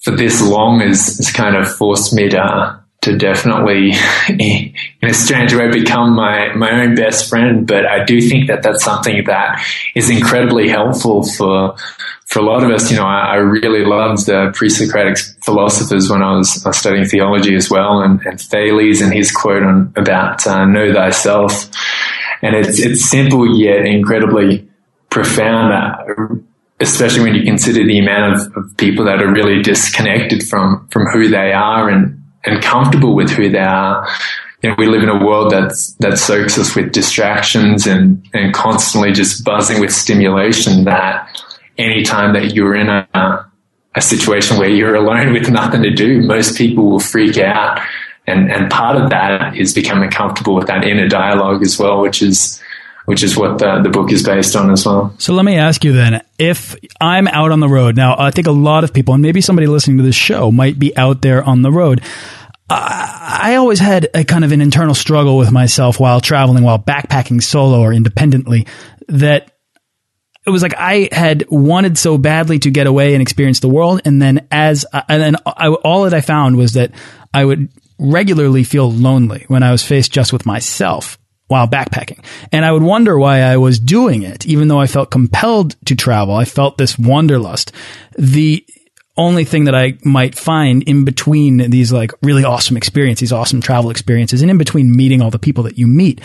for 0.00 0.12
this 0.12 0.40
long 0.46 0.80
has, 0.80 1.18
has 1.18 1.30
kind 1.30 1.56
of 1.56 1.70
forced 1.70 2.14
me 2.14 2.28
to 2.30 2.79
to 3.02 3.16
definitely 3.16 3.92
in 4.28 4.74
a 5.08 5.14
strange 5.14 5.54
way 5.54 5.70
become 5.70 6.14
my 6.14 6.52
my 6.54 6.82
own 6.82 6.94
best 6.94 7.28
friend. 7.28 7.66
But 7.66 7.86
I 7.86 8.04
do 8.04 8.20
think 8.20 8.48
that 8.48 8.62
that's 8.62 8.84
something 8.84 9.24
that 9.26 9.64
is 9.94 10.10
incredibly 10.10 10.68
helpful 10.68 11.22
for 11.22 11.76
for 12.30 12.38
a 12.38 12.42
lot 12.42 12.62
of 12.62 12.70
us, 12.70 12.88
you 12.92 12.96
know, 12.96 13.04
I, 13.04 13.32
I 13.32 13.34
really 13.36 13.84
loved 13.84 14.26
the 14.26 14.52
pre-Socratic 14.54 15.18
philosophers 15.42 16.08
when 16.08 16.22
I 16.22 16.36
was, 16.36 16.62
studying 16.78 17.04
theology 17.04 17.56
as 17.56 17.68
well, 17.68 18.02
and, 18.02 18.20
and 18.24 18.40
Thales 18.40 19.00
and 19.00 19.12
his 19.12 19.32
quote 19.32 19.64
on 19.64 19.92
about 19.96 20.46
uh, 20.46 20.64
"know 20.64 20.94
thyself," 20.94 21.68
and 22.40 22.54
it's 22.54 22.78
it's 22.78 23.04
simple 23.04 23.58
yet 23.58 23.84
incredibly 23.84 24.68
profound. 25.10 25.72
Uh, 25.72 26.36
especially 26.82 27.22
when 27.22 27.34
you 27.34 27.42
consider 27.42 27.84
the 27.84 27.98
amount 27.98 28.34
of, 28.34 28.56
of 28.56 28.76
people 28.78 29.04
that 29.04 29.20
are 29.20 29.30
really 29.30 29.60
disconnected 29.60 30.42
from 30.44 30.86
from 30.90 31.06
who 31.12 31.28
they 31.28 31.52
are 31.52 31.88
and 31.90 32.19
and 32.44 32.62
comfortable 32.62 33.14
with 33.14 33.30
who 33.30 33.48
they 33.50 33.58
are. 33.58 34.08
You 34.62 34.70
know, 34.70 34.76
we 34.78 34.86
live 34.86 35.02
in 35.02 35.08
a 35.08 35.24
world 35.24 35.52
that's 35.52 35.94
that 35.94 36.18
soaks 36.18 36.58
us 36.58 36.76
with 36.76 36.92
distractions 36.92 37.86
and 37.86 38.26
and 38.34 38.52
constantly 38.52 39.12
just 39.12 39.44
buzzing 39.44 39.80
with 39.80 39.92
stimulation. 39.92 40.84
That 40.84 41.42
anytime 41.78 42.34
that 42.34 42.54
you're 42.54 42.74
in 42.74 42.88
a 42.88 43.46
a 43.94 44.00
situation 44.00 44.58
where 44.58 44.68
you're 44.68 44.94
alone 44.94 45.32
with 45.32 45.50
nothing 45.50 45.82
to 45.82 45.90
do, 45.90 46.22
most 46.22 46.56
people 46.56 46.90
will 46.90 47.00
freak 47.00 47.38
out. 47.38 47.80
And 48.26 48.52
and 48.52 48.70
part 48.70 48.96
of 48.96 49.10
that 49.10 49.56
is 49.56 49.74
becoming 49.74 50.10
comfortable 50.10 50.54
with 50.54 50.66
that 50.66 50.84
inner 50.84 51.08
dialogue 51.08 51.62
as 51.62 51.78
well, 51.78 52.00
which 52.00 52.22
is 52.22 52.62
which 53.10 53.24
is 53.24 53.36
what 53.36 53.58
the, 53.58 53.80
the 53.82 53.88
book 53.88 54.12
is 54.12 54.22
based 54.22 54.54
on 54.54 54.70
as 54.70 54.86
well. 54.86 55.12
So 55.18 55.34
let 55.34 55.44
me 55.44 55.56
ask 55.56 55.82
you 55.82 55.92
then, 55.92 56.22
if 56.38 56.76
I'm 57.00 57.26
out 57.26 57.50
on 57.50 57.58
the 57.58 57.68
road 57.68 57.96
now, 57.96 58.14
I 58.16 58.30
think 58.30 58.46
a 58.46 58.52
lot 58.52 58.84
of 58.84 58.94
people, 58.94 59.14
and 59.14 59.20
maybe 59.20 59.40
somebody 59.40 59.66
listening 59.66 59.96
to 59.96 60.04
this 60.04 60.14
show, 60.14 60.52
might 60.52 60.78
be 60.78 60.96
out 60.96 61.20
there 61.20 61.42
on 61.42 61.62
the 61.62 61.72
road. 61.72 62.02
I 62.68 63.56
always 63.56 63.80
had 63.80 64.06
a 64.14 64.22
kind 64.22 64.44
of 64.44 64.52
an 64.52 64.60
internal 64.60 64.94
struggle 64.94 65.36
with 65.38 65.50
myself 65.50 65.98
while 65.98 66.20
traveling, 66.20 66.62
while 66.62 66.78
backpacking 66.78 67.42
solo 67.42 67.80
or 67.80 67.92
independently, 67.92 68.68
that 69.08 69.50
it 70.46 70.50
was 70.50 70.62
like 70.62 70.76
I 70.76 71.08
had 71.10 71.46
wanted 71.50 71.98
so 71.98 72.16
badly 72.16 72.60
to 72.60 72.70
get 72.70 72.86
away 72.86 73.14
and 73.14 73.22
experience 73.22 73.58
the 73.58 73.68
world, 73.68 74.02
and 74.04 74.22
then 74.22 74.46
as 74.52 74.86
uh, 74.92 75.02
and 75.08 75.20
then 75.20 75.36
I, 75.44 75.66
all 75.66 76.04
that 76.04 76.14
I 76.14 76.20
found 76.20 76.56
was 76.56 76.74
that 76.74 76.92
I 77.34 77.44
would 77.44 77.70
regularly 77.98 78.62
feel 78.62 78.88
lonely 78.88 79.46
when 79.48 79.64
I 79.64 79.72
was 79.72 79.82
faced 79.82 80.12
just 80.12 80.32
with 80.32 80.46
myself 80.46 81.18
while 81.50 81.66
backpacking. 81.66 82.24
And 82.52 82.64
I 82.64 82.70
would 82.70 82.82
wonder 82.82 83.18
why 83.18 83.40
I 83.40 83.56
was 83.56 83.80
doing 83.80 84.22
it, 84.22 84.46
even 84.46 84.68
though 84.68 84.78
I 84.78 84.86
felt 84.86 85.10
compelled 85.10 85.74
to 85.86 85.96
travel. 85.96 86.34
I 86.34 86.44
felt 86.44 86.78
this 86.78 86.96
wanderlust. 86.96 87.72
The 88.16 88.64
only 89.16 89.44
thing 89.44 89.64
that 89.64 89.74
I 89.74 89.98
might 90.04 90.36
find 90.36 90.84
in 90.84 91.04
between 91.04 91.58
these 91.70 91.92
like 91.92 92.12
really 92.22 92.44
awesome 92.44 92.76
experiences, 92.76 93.20
these 93.20 93.32
awesome 93.32 93.60
travel 93.60 93.90
experiences, 93.90 94.42
and 94.42 94.50
in 94.50 94.58
between 94.58 94.94
meeting 94.94 95.20
all 95.20 95.32
the 95.32 95.40
people 95.40 95.64
that 95.64 95.76
you 95.76 95.88
meet, 95.88 96.20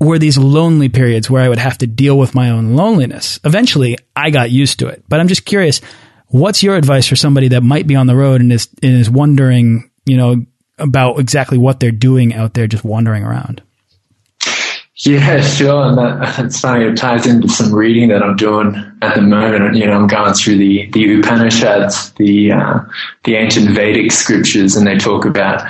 were 0.00 0.18
these 0.18 0.38
lonely 0.38 0.88
periods 0.88 1.28
where 1.28 1.42
I 1.42 1.48
would 1.50 1.58
have 1.58 1.76
to 1.78 1.86
deal 1.86 2.18
with 2.18 2.34
my 2.34 2.48
own 2.48 2.74
loneliness. 2.74 3.38
Eventually, 3.44 3.98
I 4.16 4.30
got 4.30 4.50
used 4.50 4.78
to 4.78 4.88
it. 4.88 5.04
But 5.10 5.20
I'm 5.20 5.28
just 5.28 5.44
curious, 5.44 5.82
what's 6.28 6.62
your 6.62 6.76
advice 6.76 7.06
for 7.06 7.16
somebody 7.16 7.48
that 7.48 7.62
might 7.62 7.86
be 7.86 7.96
on 7.96 8.06
the 8.06 8.16
road 8.16 8.40
and 8.40 8.50
is, 8.50 8.68
and 8.82 8.94
is 8.94 9.10
wondering, 9.10 9.90
you 10.06 10.16
know, 10.16 10.46
about 10.78 11.20
exactly 11.20 11.58
what 11.58 11.80
they're 11.80 11.92
doing 11.92 12.32
out 12.32 12.54
there 12.54 12.66
just 12.66 12.82
wandering 12.82 13.24
around? 13.24 13.62
Yeah, 14.96 15.40
sure. 15.40 15.86
And 15.86 15.98
that, 15.98 16.38
it's 16.44 16.60
funny. 16.60 16.84
It 16.84 16.96
ties 16.96 17.26
into 17.26 17.48
some 17.48 17.74
reading 17.74 18.08
that 18.08 18.22
I'm 18.22 18.36
doing 18.36 18.76
at 19.02 19.14
the 19.14 19.22
moment. 19.22 19.76
You 19.76 19.86
know, 19.86 19.94
I'm 19.94 20.06
going 20.06 20.34
through 20.34 20.58
the, 20.58 20.88
the 20.92 21.18
Upanishads, 21.18 22.12
the, 22.12 22.52
uh, 22.52 22.80
the 23.24 23.34
ancient 23.34 23.70
Vedic 23.70 24.12
scriptures, 24.12 24.76
and 24.76 24.86
they 24.86 24.96
talk 24.96 25.24
about 25.24 25.68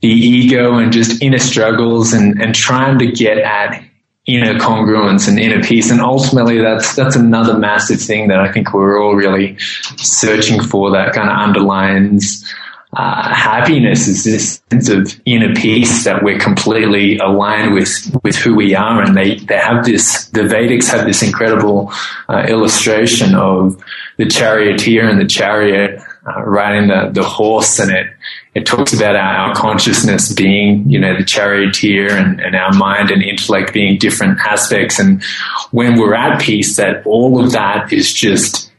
the 0.00 0.08
ego 0.08 0.78
and 0.78 0.92
just 0.92 1.22
inner 1.22 1.38
struggles 1.38 2.12
and, 2.12 2.40
and 2.40 2.54
trying 2.54 2.98
to 2.98 3.06
get 3.06 3.38
at 3.38 3.84
inner 4.26 4.54
congruence 4.54 5.28
and 5.28 5.38
inner 5.38 5.62
peace. 5.62 5.90
And 5.90 6.00
ultimately 6.00 6.58
that's, 6.58 6.94
that's 6.94 7.16
another 7.16 7.58
massive 7.58 8.00
thing 8.00 8.28
that 8.28 8.38
I 8.38 8.50
think 8.52 8.72
we're 8.72 9.02
all 9.02 9.14
really 9.14 9.58
searching 9.96 10.62
for 10.62 10.90
that 10.92 11.12
kind 11.12 11.28
of 11.28 11.36
underlines 11.36 12.48
uh, 12.94 13.34
happiness 13.34 14.06
is 14.06 14.24
this 14.24 14.62
sense 14.70 14.90
of 14.90 15.18
inner 15.24 15.54
peace 15.54 16.04
that 16.04 16.22
we're 16.22 16.38
completely 16.38 17.16
aligned 17.16 17.72
with 17.72 18.14
with 18.22 18.36
who 18.36 18.54
we 18.54 18.74
are, 18.74 19.02
and 19.02 19.16
they 19.16 19.36
they 19.36 19.56
have 19.56 19.84
this. 19.84 20.26
The 20.26 20.42
Vedics 20.42 20.88
have 20.88 21.06
this 21.06 21.22
incredible 21.22 21.90
uh, 22.28 22.44
illustration 22.48 23.34
of 23.34 23.82
the 24.18 24.26
charioteer 24.26 25.08
and 25.08 25.18
the 25.18 25.26
chariot 25.26 26.02
uh, 26.26 26.42
riding 26.42 26.88
the 26.88 27.10
the 27.12 27.22
horse, 27.22 27.78
and 27.78 27.90
it 27.90 28.08
it 28.54 28.66
talks 28.66 28.92
about 28.92 29.16
our, 29.16 29.48
our, 29.48 29.54
consciousness 29.54 30.32
being, 30.34 30.88
you 30.88 30.98
know, 30.98 31.16
the 31.16 31.24
charioteer 31.24 32.14
and, 32.14 32.38
and 32.40 32.54
our 32.54 32.72
mind 32.74 33.10
and 33.10 33.22
intellect 33.22 33.72
being 33.72 33.96
different 33.96 34.38
aspects. 34.40 34.98
And 34.98 35.24
when 35.70 35.98
we're 35.98 36.14
at 36.14 36.42
peace, 36.42 36.76
that 36.76 37.06
all 37.06 37.42
of 37.42 37.52
that 37.52 37.90
is 37.90 38.12
just 38.12 38.71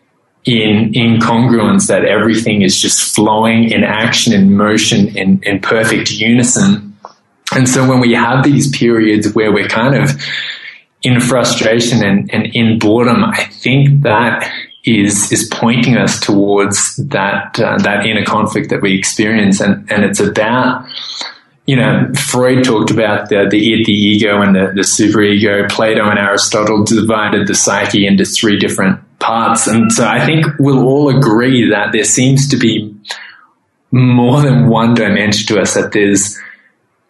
in 0.46 0.92
incongruence 0.92 1.88
that 1.88 2.04
everything 2.06 2.62
is 2.62 2.80
just 2.80 3.16
flowing 3.16 3.72
in 3.72 3.84
action 3.84 4.34
in 4.34 4.56
motion 4.56 5.16
in, 5.16 5.42
in 5.44 5.60
perfect 5.60 6.12
unison. 6.12 6.98
And 7.56 7.70
so 7.70 7.88
when 7.88 8.00
we 8.00 8.14
have 8.14 8.44
these 8.44 8.76
periods 8.76 9.34
where 9.34 9.54
we're 9.54 9.68
kind 9.68 9.96
of 9.96 10.12
in 11.02 11.20
frustration 11.20 12.04
and, 12.04 12.34
and 12.34 12.48
in 12.48 12.80
boredom, 12.80 13.24
I 13.24 13.46
think 13.46 14.04
that 14.04 14.52
is 14.86 15.32
is 15.32 15.48
pointing 15.50 15.98
us 15.98 16.20
towards 16.20 16.98
that 16.98 17.58
uh, 17.60 17.78
that 17.78 18.06
inner 18.06 18.26
conflict 18.26 18.70
that 18.70 18.82
we 18.82 18.98
experience, 18.98 19.62
and 19.62 19.90
and 19.90 20.04
it's 20.04 20.20
about 20.20 20.86
you 21.66 21.76
know 21.76 22.12
Freud 22.14 22.64
talked 22.64 22.92
about 22.92 23.30
the 23.30 23.48
the, 23.50 23.74
id, 23.74 23.86
the 23.86 23.92
ego 23.92 24.42
and 24.42 24.56
the 24.56 24.72
the 24.74 24.82
superego. 24.82 25.70
Plato 25.70 26.10
and 26.10 26.20
Aristotle 26.20 26.84
divided 26.84 27.48
the 27.48 27.56
psyche 27.56 28.06
into 28.06 28.26
three 28.26 28.60
different 28.60 29.00
parts. 29.24 29.68
And 29.68 29.92
so 29.92 30.06
I 30.06 30.26
think 30.26 30.46
we'll 30.60 30.86
all 30.86 31.10
agree 31.10 31.70
that 31.70 31.94
there 31.94 32.04
seems 32.04 32.50
to 32.50 32.58
be 32.58 32.94
more 33.92 34.42
than 34.42 34.68
one 34.68 34.94
dimension 34.94 35.48
to 35.48 35.62
us, 35.62 35.74
that 35.76 35.94
there's 35.94 36.38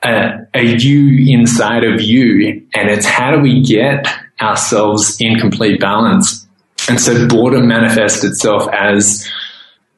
a, 0.04 0.46
a 0.54 0.64
you 0.64 1.34
inside 1.34 1.84
of 1.84 2.02
you. 2.02 2.66
And 2.74 2.90
it's 2.90 3.06
how 3.06 3.32
do 3.32 3.42
we 3.42 3.62
get 3.62 4.08
ourselves 4.40 5.20
in 5.20 5.40
complete 5.40 5.80
balance? 5.80 6.48
And 6.88 7.00
so 7.00 7.28
boredom 7.28 7.68
manifests 7.68 8.24
itself 8.24 8.68
as 8.72 9.28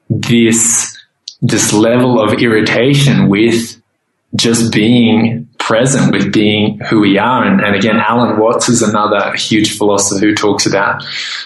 this, 0.10 0.96
this 1.41 1.74
level 1.74 2.22
of 2.22 2.41
irritation 2.41 3.28
with 3.28 3.82
just 4.36 4.74
being 4.74 5.48
present 5.60 6.12
with 6.12 6.32
being 6.32 6.80
who 6.89 7.00
we 7.00 7.17
are. 7.17 7.43
And, 7.43 7.62
and, 7.62 7.76
again, 7.76 7.98
Alan 7.98 8.39
Watts 8.39 8.69
is 8.69 8.82
another 8.82 9.34
huge 9.36 9.78
philosopher 9.78 10.19
who 10.19 10.36
talks 10.36 10.65
about 10.65 11.04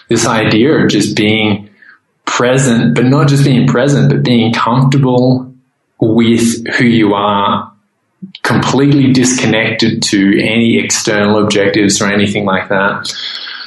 this 0.09 0.25
idea 0.25 0.73
of 0.73 0.89
just 0.89 1.15
being 1.15 1.69
present, 2.25 2.95
but 2.95 3.05
not 3.05 3.27
just 3.27 3.43
being 3.43 3.67
present, 3.67 4.09
but 4.09 4.23
being 4.23 4.53
comfortable 4.53 5.53
with 5.99 6.67
who 6.75 6.85
you 6.85 7.13
are, 7.13 7.71
completely 8.43 9.13
disconnected 9.13 10.03
to 10.03 10.41
any 10.41 10.77
external 10.77 11.41
objectives 11.41 12.01
or 12.01 12.11
anything 12.11 12.45
like 12.45 12.69
that. 12.69 13.07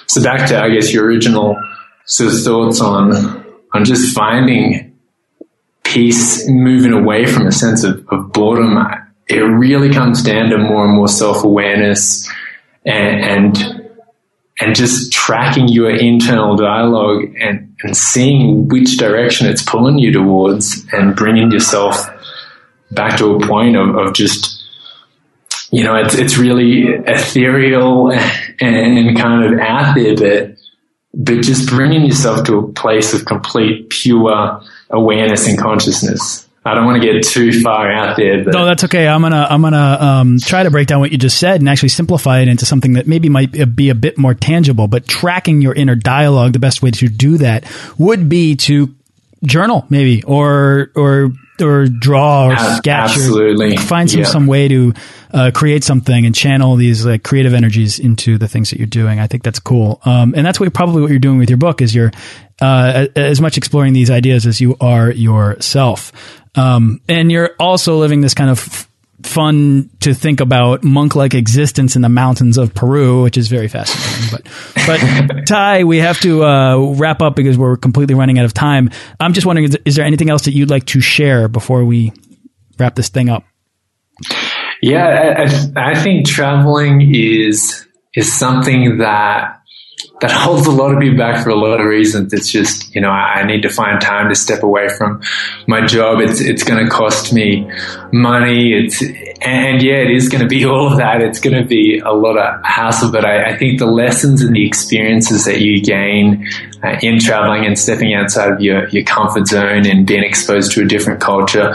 So 0.07 0.23
back 0.23 0.49
to, 0.49 0.63
I 0.63 0.71
guess, 0.71 0.93
your 0.93 1.07
original 1.07 1.57
sort 2.05 2.33
of 2.33 2.43
thoughts 2.43 2.81
on, 2.81 3.45
on 3.73 3.85
just 3.85 4.15
finding 4.15 4.99
peace, 5.83 6.49
moving 6.49 6.93
away 6.93 7.27
from 7.27 7.47
a 7.47 7.53
sense 7.53 7.85
of, 7.85 8.07
of 8.09 8.33
boredom 8.33 8.77
it 9.29 9.41
really 9.41 9.93
comes 9.93 10.23
down 10.23 10.51
to 10.51 10.59
more 10.59 10.85
and 10.85 10.95
more 10.95 11.09
self 11.09 11.45
awareness 11.45 12.29
and, 12.85 13.57
and, 13.57 13.91
and 14.61 14.75
just 14.75 15.13
tracking 15.13 15.69
your 15.69 15.91
internal 15.91 16.57
dialogue 16.57 17.25
and, 17.41 17.75
and 17.83 17.97
seeing 17.97 18.69
which 18.69 18.97
direction 18.97 19.47
it's 19.47 19.63
pulling 19.63 19.99
you 19.99 20.13
towards 20.13 20.85
and 20.93 21.17
bringing 21.17 21.51
yourself 21.51 22.07
back 22.91 23.19
to 23.19 23.35
a 23.35 23.47
point 23.47 23.77
of, 23.77 23.97
of 23.97 24.15
just, 24.15 24.65
you 25.71 25.83
know, 25.85 25.95
it's, 25.95 26.15
it's 26.15 26.37
really 26.37 26.89
ethereal 26.89 28.13
and 28.61 29.19
kind 29.19 29.55
of 29.55 29.61
out 29.61 29.95
there, 29.95 30.17
but, 30.17 30.57
but 31.15 31.43
just 31.43 31.69
bringing 31.69 32.05
yourself 32.05 32.45
to 32.47 32.59
a 32.59 32.73
place 32.73 33.15
of 33.15 33.25
complete 33.25 33.89
pure 33.89 34.61
awareness 34.91 35.49
and 35.49 35.59
consciousness. 35.59 36.47
I 36.65 36.75
don't 36.75 36.85
want 36.85 37.03
to 37.03 37.13
get 37.13 37.25
too 37.25 37.61
far 37.61 37.91
out 37.91 38.17
there. 38.17 38.45
no, 38.45 38.65
that's 38.65 38.85
okay. 38.85 39.09
I'm 39.09 39.21
gonna 39.21 39.47
I'm 39.51 39.63
gonna 39.63 39.99
um, 40.01 40.39
try 40.39 40.63
to 40.63 40.71
break 40.71 40.87
down 40.87 41.01
what 41.01 41.11
you 41.11 41.19
just 41.19 41.39
said 41.39 41.61
and 41.61 41.69
actually 41.69 41.89
simplify 41.89 42.39
it 42.39 42.49
into 42.49 42.67
something 42.67 42.93
that 42.93 43.09
maybe 43.09 43.29
might 43.29 43.75
be 43.75 43.91
a 43.91 43.97
bit 43.97 44.17
more 44.17 44.35
tangible. 44.35 44.87
But 44.87 45.09
tracking 45.09 45.61
your 45.61 45.75
inner 45.75 45.97
dialogue, 45.97 46.53
the 46.53 46.61
best 46.61 46.81
way 46.81 46.93
to 46.93 47.09
do 47.09 47.39
that 47.39 47.65
would 47.99 48.29
be 48.29 48.55
to 48.57 48.95
journal, 49.43 49.87
maybe, 49.91 50.23
or 50.23 50.93
or 50.95 51.33
or 51.61 51.87
draw 51.87 52.49
or 52.49 52.57
sketch 52.57 53.11
Absolutely. 53.11 53.77
or 53.77 53.81
find 53.81 54.11
some, 54.11 54.25
some 54.25 54.47
way 54.47 54.69
to 54.69 54.93
uh, 55.33 55.51
create 55.55 55.85
something 55.85 56.25
and 56.27 56.35
channel 56.35 56.77
these 56.77 57.05
like 57.05 57.23
creative 57.23 57.55
energies 57.55 57.99
into 57.99 58.39
the 58.39 58.49
things 58.49 58.71
that 58.71 58.79
you're 58.79 58.87
doing. 58.87 59.19
I 59.19 59.27
think 59.27 59.43
that's 59.43 59.61
cool. 59.61 60.01
Um, 60.05 60.35
and 60.37 60.47
that's 60.47 60.59
what 60.59 60.73
probably 60.73 61.03
what 61.03 61.11
you're 61.11 61.19
doing 61.19 61.39
with 61.39 61.51
your 61.51 61.59
book 61.59 61.83
is 61.83 61.95
you're 61.95 62.13
uh, 62.61 63.07
as 63.17 63.41
much 63.41 63.57
exploring 63.57 63.93
these 63.93 64.11
ideas 64.11 64.47
as 64.47 64.61
you 64.61 64.77
are 64.81 65.11
yourself. 65.11 66.13
Um, 66.55 67.01
and 67.09 67.31
you're 67.31 67.51
also 67.59 67.99
living 67.99 68.21
this 68.21 68.35
kind 68.35 68.51
of 68.51 68.89
fun 69.25 69.91
to 70.01 70.15
think 70.15 70.41
about 70.41 70.85
monk-like 70.85 71.35
existence 71.35 71.97
in 71.97 72.03
the 72.03 72.09
mountains 72.09 72.59
of 72.59 72.75
Peru, 72.75 73.23
which 73.23 73.37
is 73.37 73.49
very 73.49 73.69
fascinating. 73.69 74.29
But, 74.31 74.87
but 74.87 75.47
Ty, 75.47 75.85
we 75.85 75.99
have 75.99 76.21
to 76.21 76.45
uh, 76.45 76.79
wrap 76.95 77.23
up 77.23 77.37
because 77.37 77.57
we're 77.57 77.77
completely 77.77 78.15
running 78.15 78.39
out 78.39 78.45
of 78.45 78.55
time. 78.55 78.91
I'm 79.21 79.33
just 79.33 79.47
wondering, 79.47 79.69
is, 79.69 79.79
is 79.85 79.97
there 79.97 80.05
anything 80.05 80.31
else 80.31 80.43
that 80.45 80.53
you'd 80.53 80.71
like 80.71 80.87
to 80.87 81.01
share 81.01 81.49
before 81.49 81.85
we 81.85 82.13
wrap 82.79 82.95
this 82.95 83.09
thing 83.09 83.29
up? 83.29 83.45
Yeah, 84.83 85.47
I, 85.77 85.93
I 85.93 85.95
think 86.03 86.27
traveling 86.27 87.15
is 87.15 87.87
is 88.15 88.33
something 88.33 88.99
that 88.99 89.62
that 90.21 90.31
holds 90.31 90.67
a 90.67 90.71
lot 90.71 90.95
of 90.95 91.01
people 91.01 91.19
back 91.19 91.43
for 91.43 91.51
a 91.51 91.55
lot 91.55 91.81
of 91.81 91.87
reasons. 91.87 92.33
It's 92.33 92.49
just, 92.49 92.95
you 92.95 93.01
know, 93.01 93.11
I, 93.11 93.41
I 93.41 93.45
need 93.45 93.63
to 93.63 93.69
find 93.69 94.01
time 94.01 94.29
to 94.29 94.35
step 94.35 94.63
away 94.63 94.89
from 94.89 95.21
my 95.67 95.85
job. 95.85 96.21
It's, 96.21 96.41
it's 96.41 96.63
going 96.63 96.85
to 96.85 96.91
cost 96.91 97.33
me 97.33 97.69
money. 98.13 98.73
It's, 98.73 99.03
and 99.03 99.83
yeah, 99.83 99.97
it 99.97 100.11
is 100.11 100.29
going 100.29 100.43
to 100.43 100.49
be 100.49 100.65
all 100.67 100.93
of 100.93 100.99
that. 100.99 101.21
It's 101.21 101.41
going 101.41 101.61
to 101.61 101.67
be 101.67 101.99
a 101.99 102.13
lot 102.13 102.39
of 102.39 102.65
hassle, 102.65 103.11
but 103.11 103.25
I, 103.25 103.51
I 103.53 103.57
think 103.59 103.79
the 103.79 103.87
lessons 103.87 104.43
and 104.43 104.55
the 104.55 104.67
experiences 104.67 105.45
that 105.45 105.61
you 105.61 105.83
gain 105.83 106.49
uh, 106.85 106.99
in 107.03 107.19
traveling 107.19 107.67
and 107.67 107.79
stepping 107.79 108.15
outside 108.15 108.53
of 108.53 108.61
your, 108.61 108.89
your 108.89 109.05
comfort 109.05 109.47
zone 109.49 109.87
and 109.87 110.07
being 110.07 110.23
exposed 110.23 110.73
to 110.73 110.83
a 110.83 110.85
different 110.85 111.21
culture, 111.21 111.75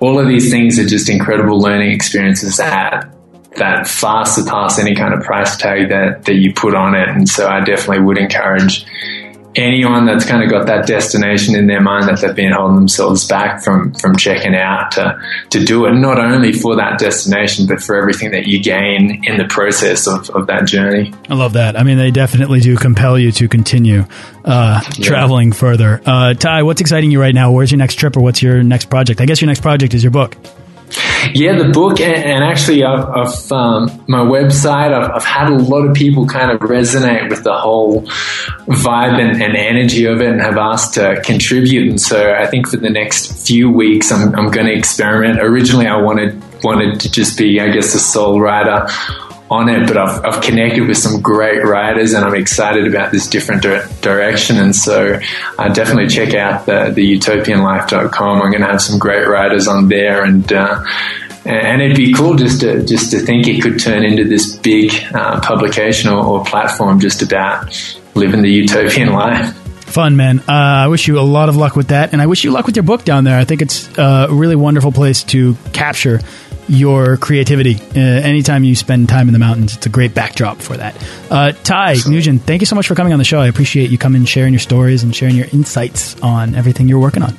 all 0.00 0.18
of 0.18 0.28
these 0.28 0.50
things 0.50 0.78
are 0.78 0.86
just 0.86 1.08
incredible 1.08 1.58
learning 1.58 1.92
experiences 1.92 2.58
that 2.58 3.10
that 3.56 3.86
far 3.86 4.26
surpass 4.26 4.78
any 4.78 4.94
kind 4.94 5.14
of 5.14 5.22
price 5.22 5.56
tag 5.56 5.88
that, 5.90 6.24
that 6.24 6.34
you 6.34 6.52
put 6.52 6.74
on 6.74 6.94
it. 6.94 7.08
And 7.08 7.28
so 7.28 7.48
I 7.48 7.64
definitely 7.64 8.04
would 8.04 8.18
encourage 8.18 8.86
anyone 9.56 10.04
that's 10.04 10.24
kind 10.26 10.42
of 10.42 10.50
got 10.50 10.66
that 10.66 10.86
destination 10.86 11.56
in 11.56 11.66
their 11.66 11.80
mind 11.80 12.08
that 12.08 12.20
they've 12.20 12.36
been 12.36 12.52
holding 12.52 12.76
themselves 12.76 13.26
back 13.26 13.64
from 13.64 13.92
from 13.94 14.14
checking 14.16 14.54
out 14.54 14.92
to 14.92 15.18
to 15.50 15.64
do 15.64 15.86
it 15.86 15.92
not 15.92 16.18
only 16.18 16.52
for 16.52 16.76
that 16.76 16.98
destination 16.98 17.66
but 17.66 17.80
for 17.80 17.96
everything 17.96 18.30
that 18.32 18.46
you 18.46 18.62
gain 18.62 19.24
in 19.24 19.38
the 19.38 19.46
process 19.46 20.06
of, 20.06 20.28
of 20.30 20.46
that 20.46 20.66
journey. 20.66 21.12
I 21.28 21.34
love 21.34 21.54
that. 21.54 21.78
I 21.78 21.82
mean 21.82 21.96
they 21.96 22.10
definitely 22.10 22.60
do 22.60 22.76
compel 22.76 23.18
you 23.18 23.32
to 23.32 23.48
continue 23.48 24.04
uh, 24.44 24.82
yeah. 24.96 25.06
traveling 25.06 25.52
further. 25.52 26.02
Uh, 26.04 26.34
ty 26.34 26.62
what's 26.62 26.80
exciting 26.80 27.10
you 27.10 27.20
right 27.20 27.34
now? 27.34 27.52
Where's 27.52 27.70
your 27.70 27.78
next 27.78 27.94
trip 27.94 28.16
or 28.16 28.20
what's 28.20 28.42
your 28.42 28.62
next 28.62 28.90
project? 28.90 29.20
I 29.20 29.26
guess 29.26 29.40
your 29.40 29.48
next 29.48 29.62
project 29.62 29.94
is 29.94 30.04
your 30.04 30.12
book 30.12 30.36
yeah, 31.34 31.56
the 31.56 31.70
book, 31.72 32.00
and, 32.00 32.14
and 32.14 32.44
actually, 32.44 32.84
I've, 32.84 33.04
I've 33.08 33.52
um, 33.52 34.04
my 34.06 34.20
website. 34.20 34.92
I've, 34.92 35.10
I've, 35.10 35.24
had 35.24 35.48
a 35.50 35.56
lot 35.56 35.84
of 35.84 35.94
people 35.94 36.26
kind 36.26 36.50
of 36.50 36.60
resonate 36.60 37.28
with 37.30 37.42
the 37.42 37.54
whole 37.54 38.02
vibe 38.02 39.20
and, 39.20 39.42
and, 39.42 39.56
energy 39.56 40.06
of 40.06 40.20
it, 40.20 40.28
and 40.28 40.40
have 40.40 40.56
asked 40.56 40.94
to 40.94 41.20
contribute. 41.22 41.88
And 41.88 42.00
so, 42.00 42.32
I 42.32 42.46
think 42.46 42.68
for 42.68 42.76
the 42.76 42.90
next 42.90 43.46
few 43.46 43.70
weeks, 43.70 44.12
I'm, 44.12 44.34
I'm 44.34 44.50
going 44.50 44.66
to 44.66 44.72
experiment. 44.72 45.40
Originally, 45.40 45.86
I 45.86 45.96
wanted 45.96 46.40
wanted 46.62 47.00
to 47.00 47.10
just 47.10 47.36
be, 47.36 47.60
I 47.60 47.68
guess, 47.68 47.94
a 47.94 47.98
sole 47.98 48.40
writer 48.40 48.86
on 49.50 49.68
it, 49.68 49.86
but 49.86 49.96
I've, 49.96 50.24
I've 50.24 50.42
connected 50.42 50.86
with 50.86 50.96
some 50.96 51.20
great 51.20 51.62
writers 51.64 52.14
and 52.14 52.24
I'm 52.24 52.34
excited 52.34 52.86
about 52.86 53.12
this 53.12 53.28
different 53.28 53.62
di- 53.62 53.86
direction. 54.00 54.56
And 54.56 54.74
so 54.74 55.20
uh, 55.58 55.68
definitely 55.72 56.08
check 56.08 56.34
out 56.34 56.66
the, 56.66 56.90
the 56.94 57.18
utopianlife.com. 57.18 58.42
I'm 58.42 58.50
going 58.50 58.62
to 58.62 58.68
have 58.68 58.82
some 58.82 58.98
great 58.98 59.26
writers 59.28 59.68
on 59.68 59.88
there 59.88 60.24
and, 60.24 60.52
uh, 60.52 60.84
and 61.44 61.80
it'd 61.80 61.96
be 61.96 62.12
cool 62.12 62.34
just 62.34 62.60
to 62.62 62.84
just 62.84 63.12
to 63.12 63.20
think 63.20 63.46
it 63.46 63.62
could 63.62 63.78
turn 63.78 64.04
into 64.04 64.24
this 64.24 64.56
big 64.56 64.92
uh, 65.14 65.40
publication 65.40 66.10
or, 66.10 66.24
or, 66.24 66.44
platform 66.44 66.98
just 66.98 67.22
about 67.22 67.72
living 68.16 68.42
the 68.42 68.50
utopian 68.50 69.12
life. 69.12 69.56
Fun, 69.82 70.16
man. 70.16 70.40
Uh, 70.40 70.52
I 70.52 70.88
wish 70.88 71.06
you 71.06 71.20
a 71.20 71.22
lot 71.22 71.48
of 71.48 71.56
luck 71.56 71.76
with 71.76 71.88
that, 71.88 72.12
and 72.12 72.20
I 72.20 72.26
wish 72.26 72.42
you 72.42 72.50
luck 72.50 72.66
with 72.66 72.74
your 72.74 72.82
book 72.82 73.04
down 73.04 73.22
there. 73.22 73.38
I 73.38 73.44
think 73.44 73.62
it's 73.62 73.96
a 73.96 74.26
really 74.28 74.56
wonderful 74.56 74.90
place 74.90 75.22
to 75.24 75.56
capture 75.72 76.20
your 76.68 77.16
creativity. 77.16 77.76
Uh, 77.76 78.00
anytime 78.00 78.64
you 78.64 78.74
spend 78.74 79.08
time 79.08 79.28
in 79.28 79.32
the 79.32 79.38
mountains, 79.38 79.76
it's 79.76 79.86
a 79.86 79.88
great 79.88 80.14
backdrop 80.14 80.58
for 80.58 80.76
that. 80.76 80.96
Uh, 81.30 81.52
Ty 81.52 81.96
Nugent, 82.08 82.42
thank 82.42 82.62
you 82.62 82.66
so 82.66 82.76
much 82.76 82.86
for 82.86 82.94
coming 82.94 83.12
on 83.12 83.18
the 83.18 83.24
show. 83.24 83.40
I 83.40 83.46
appreciate 83.46 83.90
you 83.90 83.98
coming, 83.98 84.24
sharing 84.24 84.52
your 84.52 84.60
stories, 84.60 85.02
and 85.02 85.14
sharing 85.14 85.36
your 85.36 85.46
insights 85.52 86.20
on 86.20 86.54
everything 86.54 86.88
you're 86.88 87.00
working 87.00 87.22
on. 87.22 87.34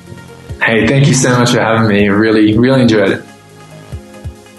Hey, 0.60 0.86
thank 0.86 1.06
you 1.06 1.14
so 1.14 1.38
much 1.38 1.52
for 1.52 1.60
having 1.60 1.88
me. 1.88 2.08
Really, 2.08 2.58
really 2.58 2.82
enjoyed 2.82 3.10
it. 3.10 3.24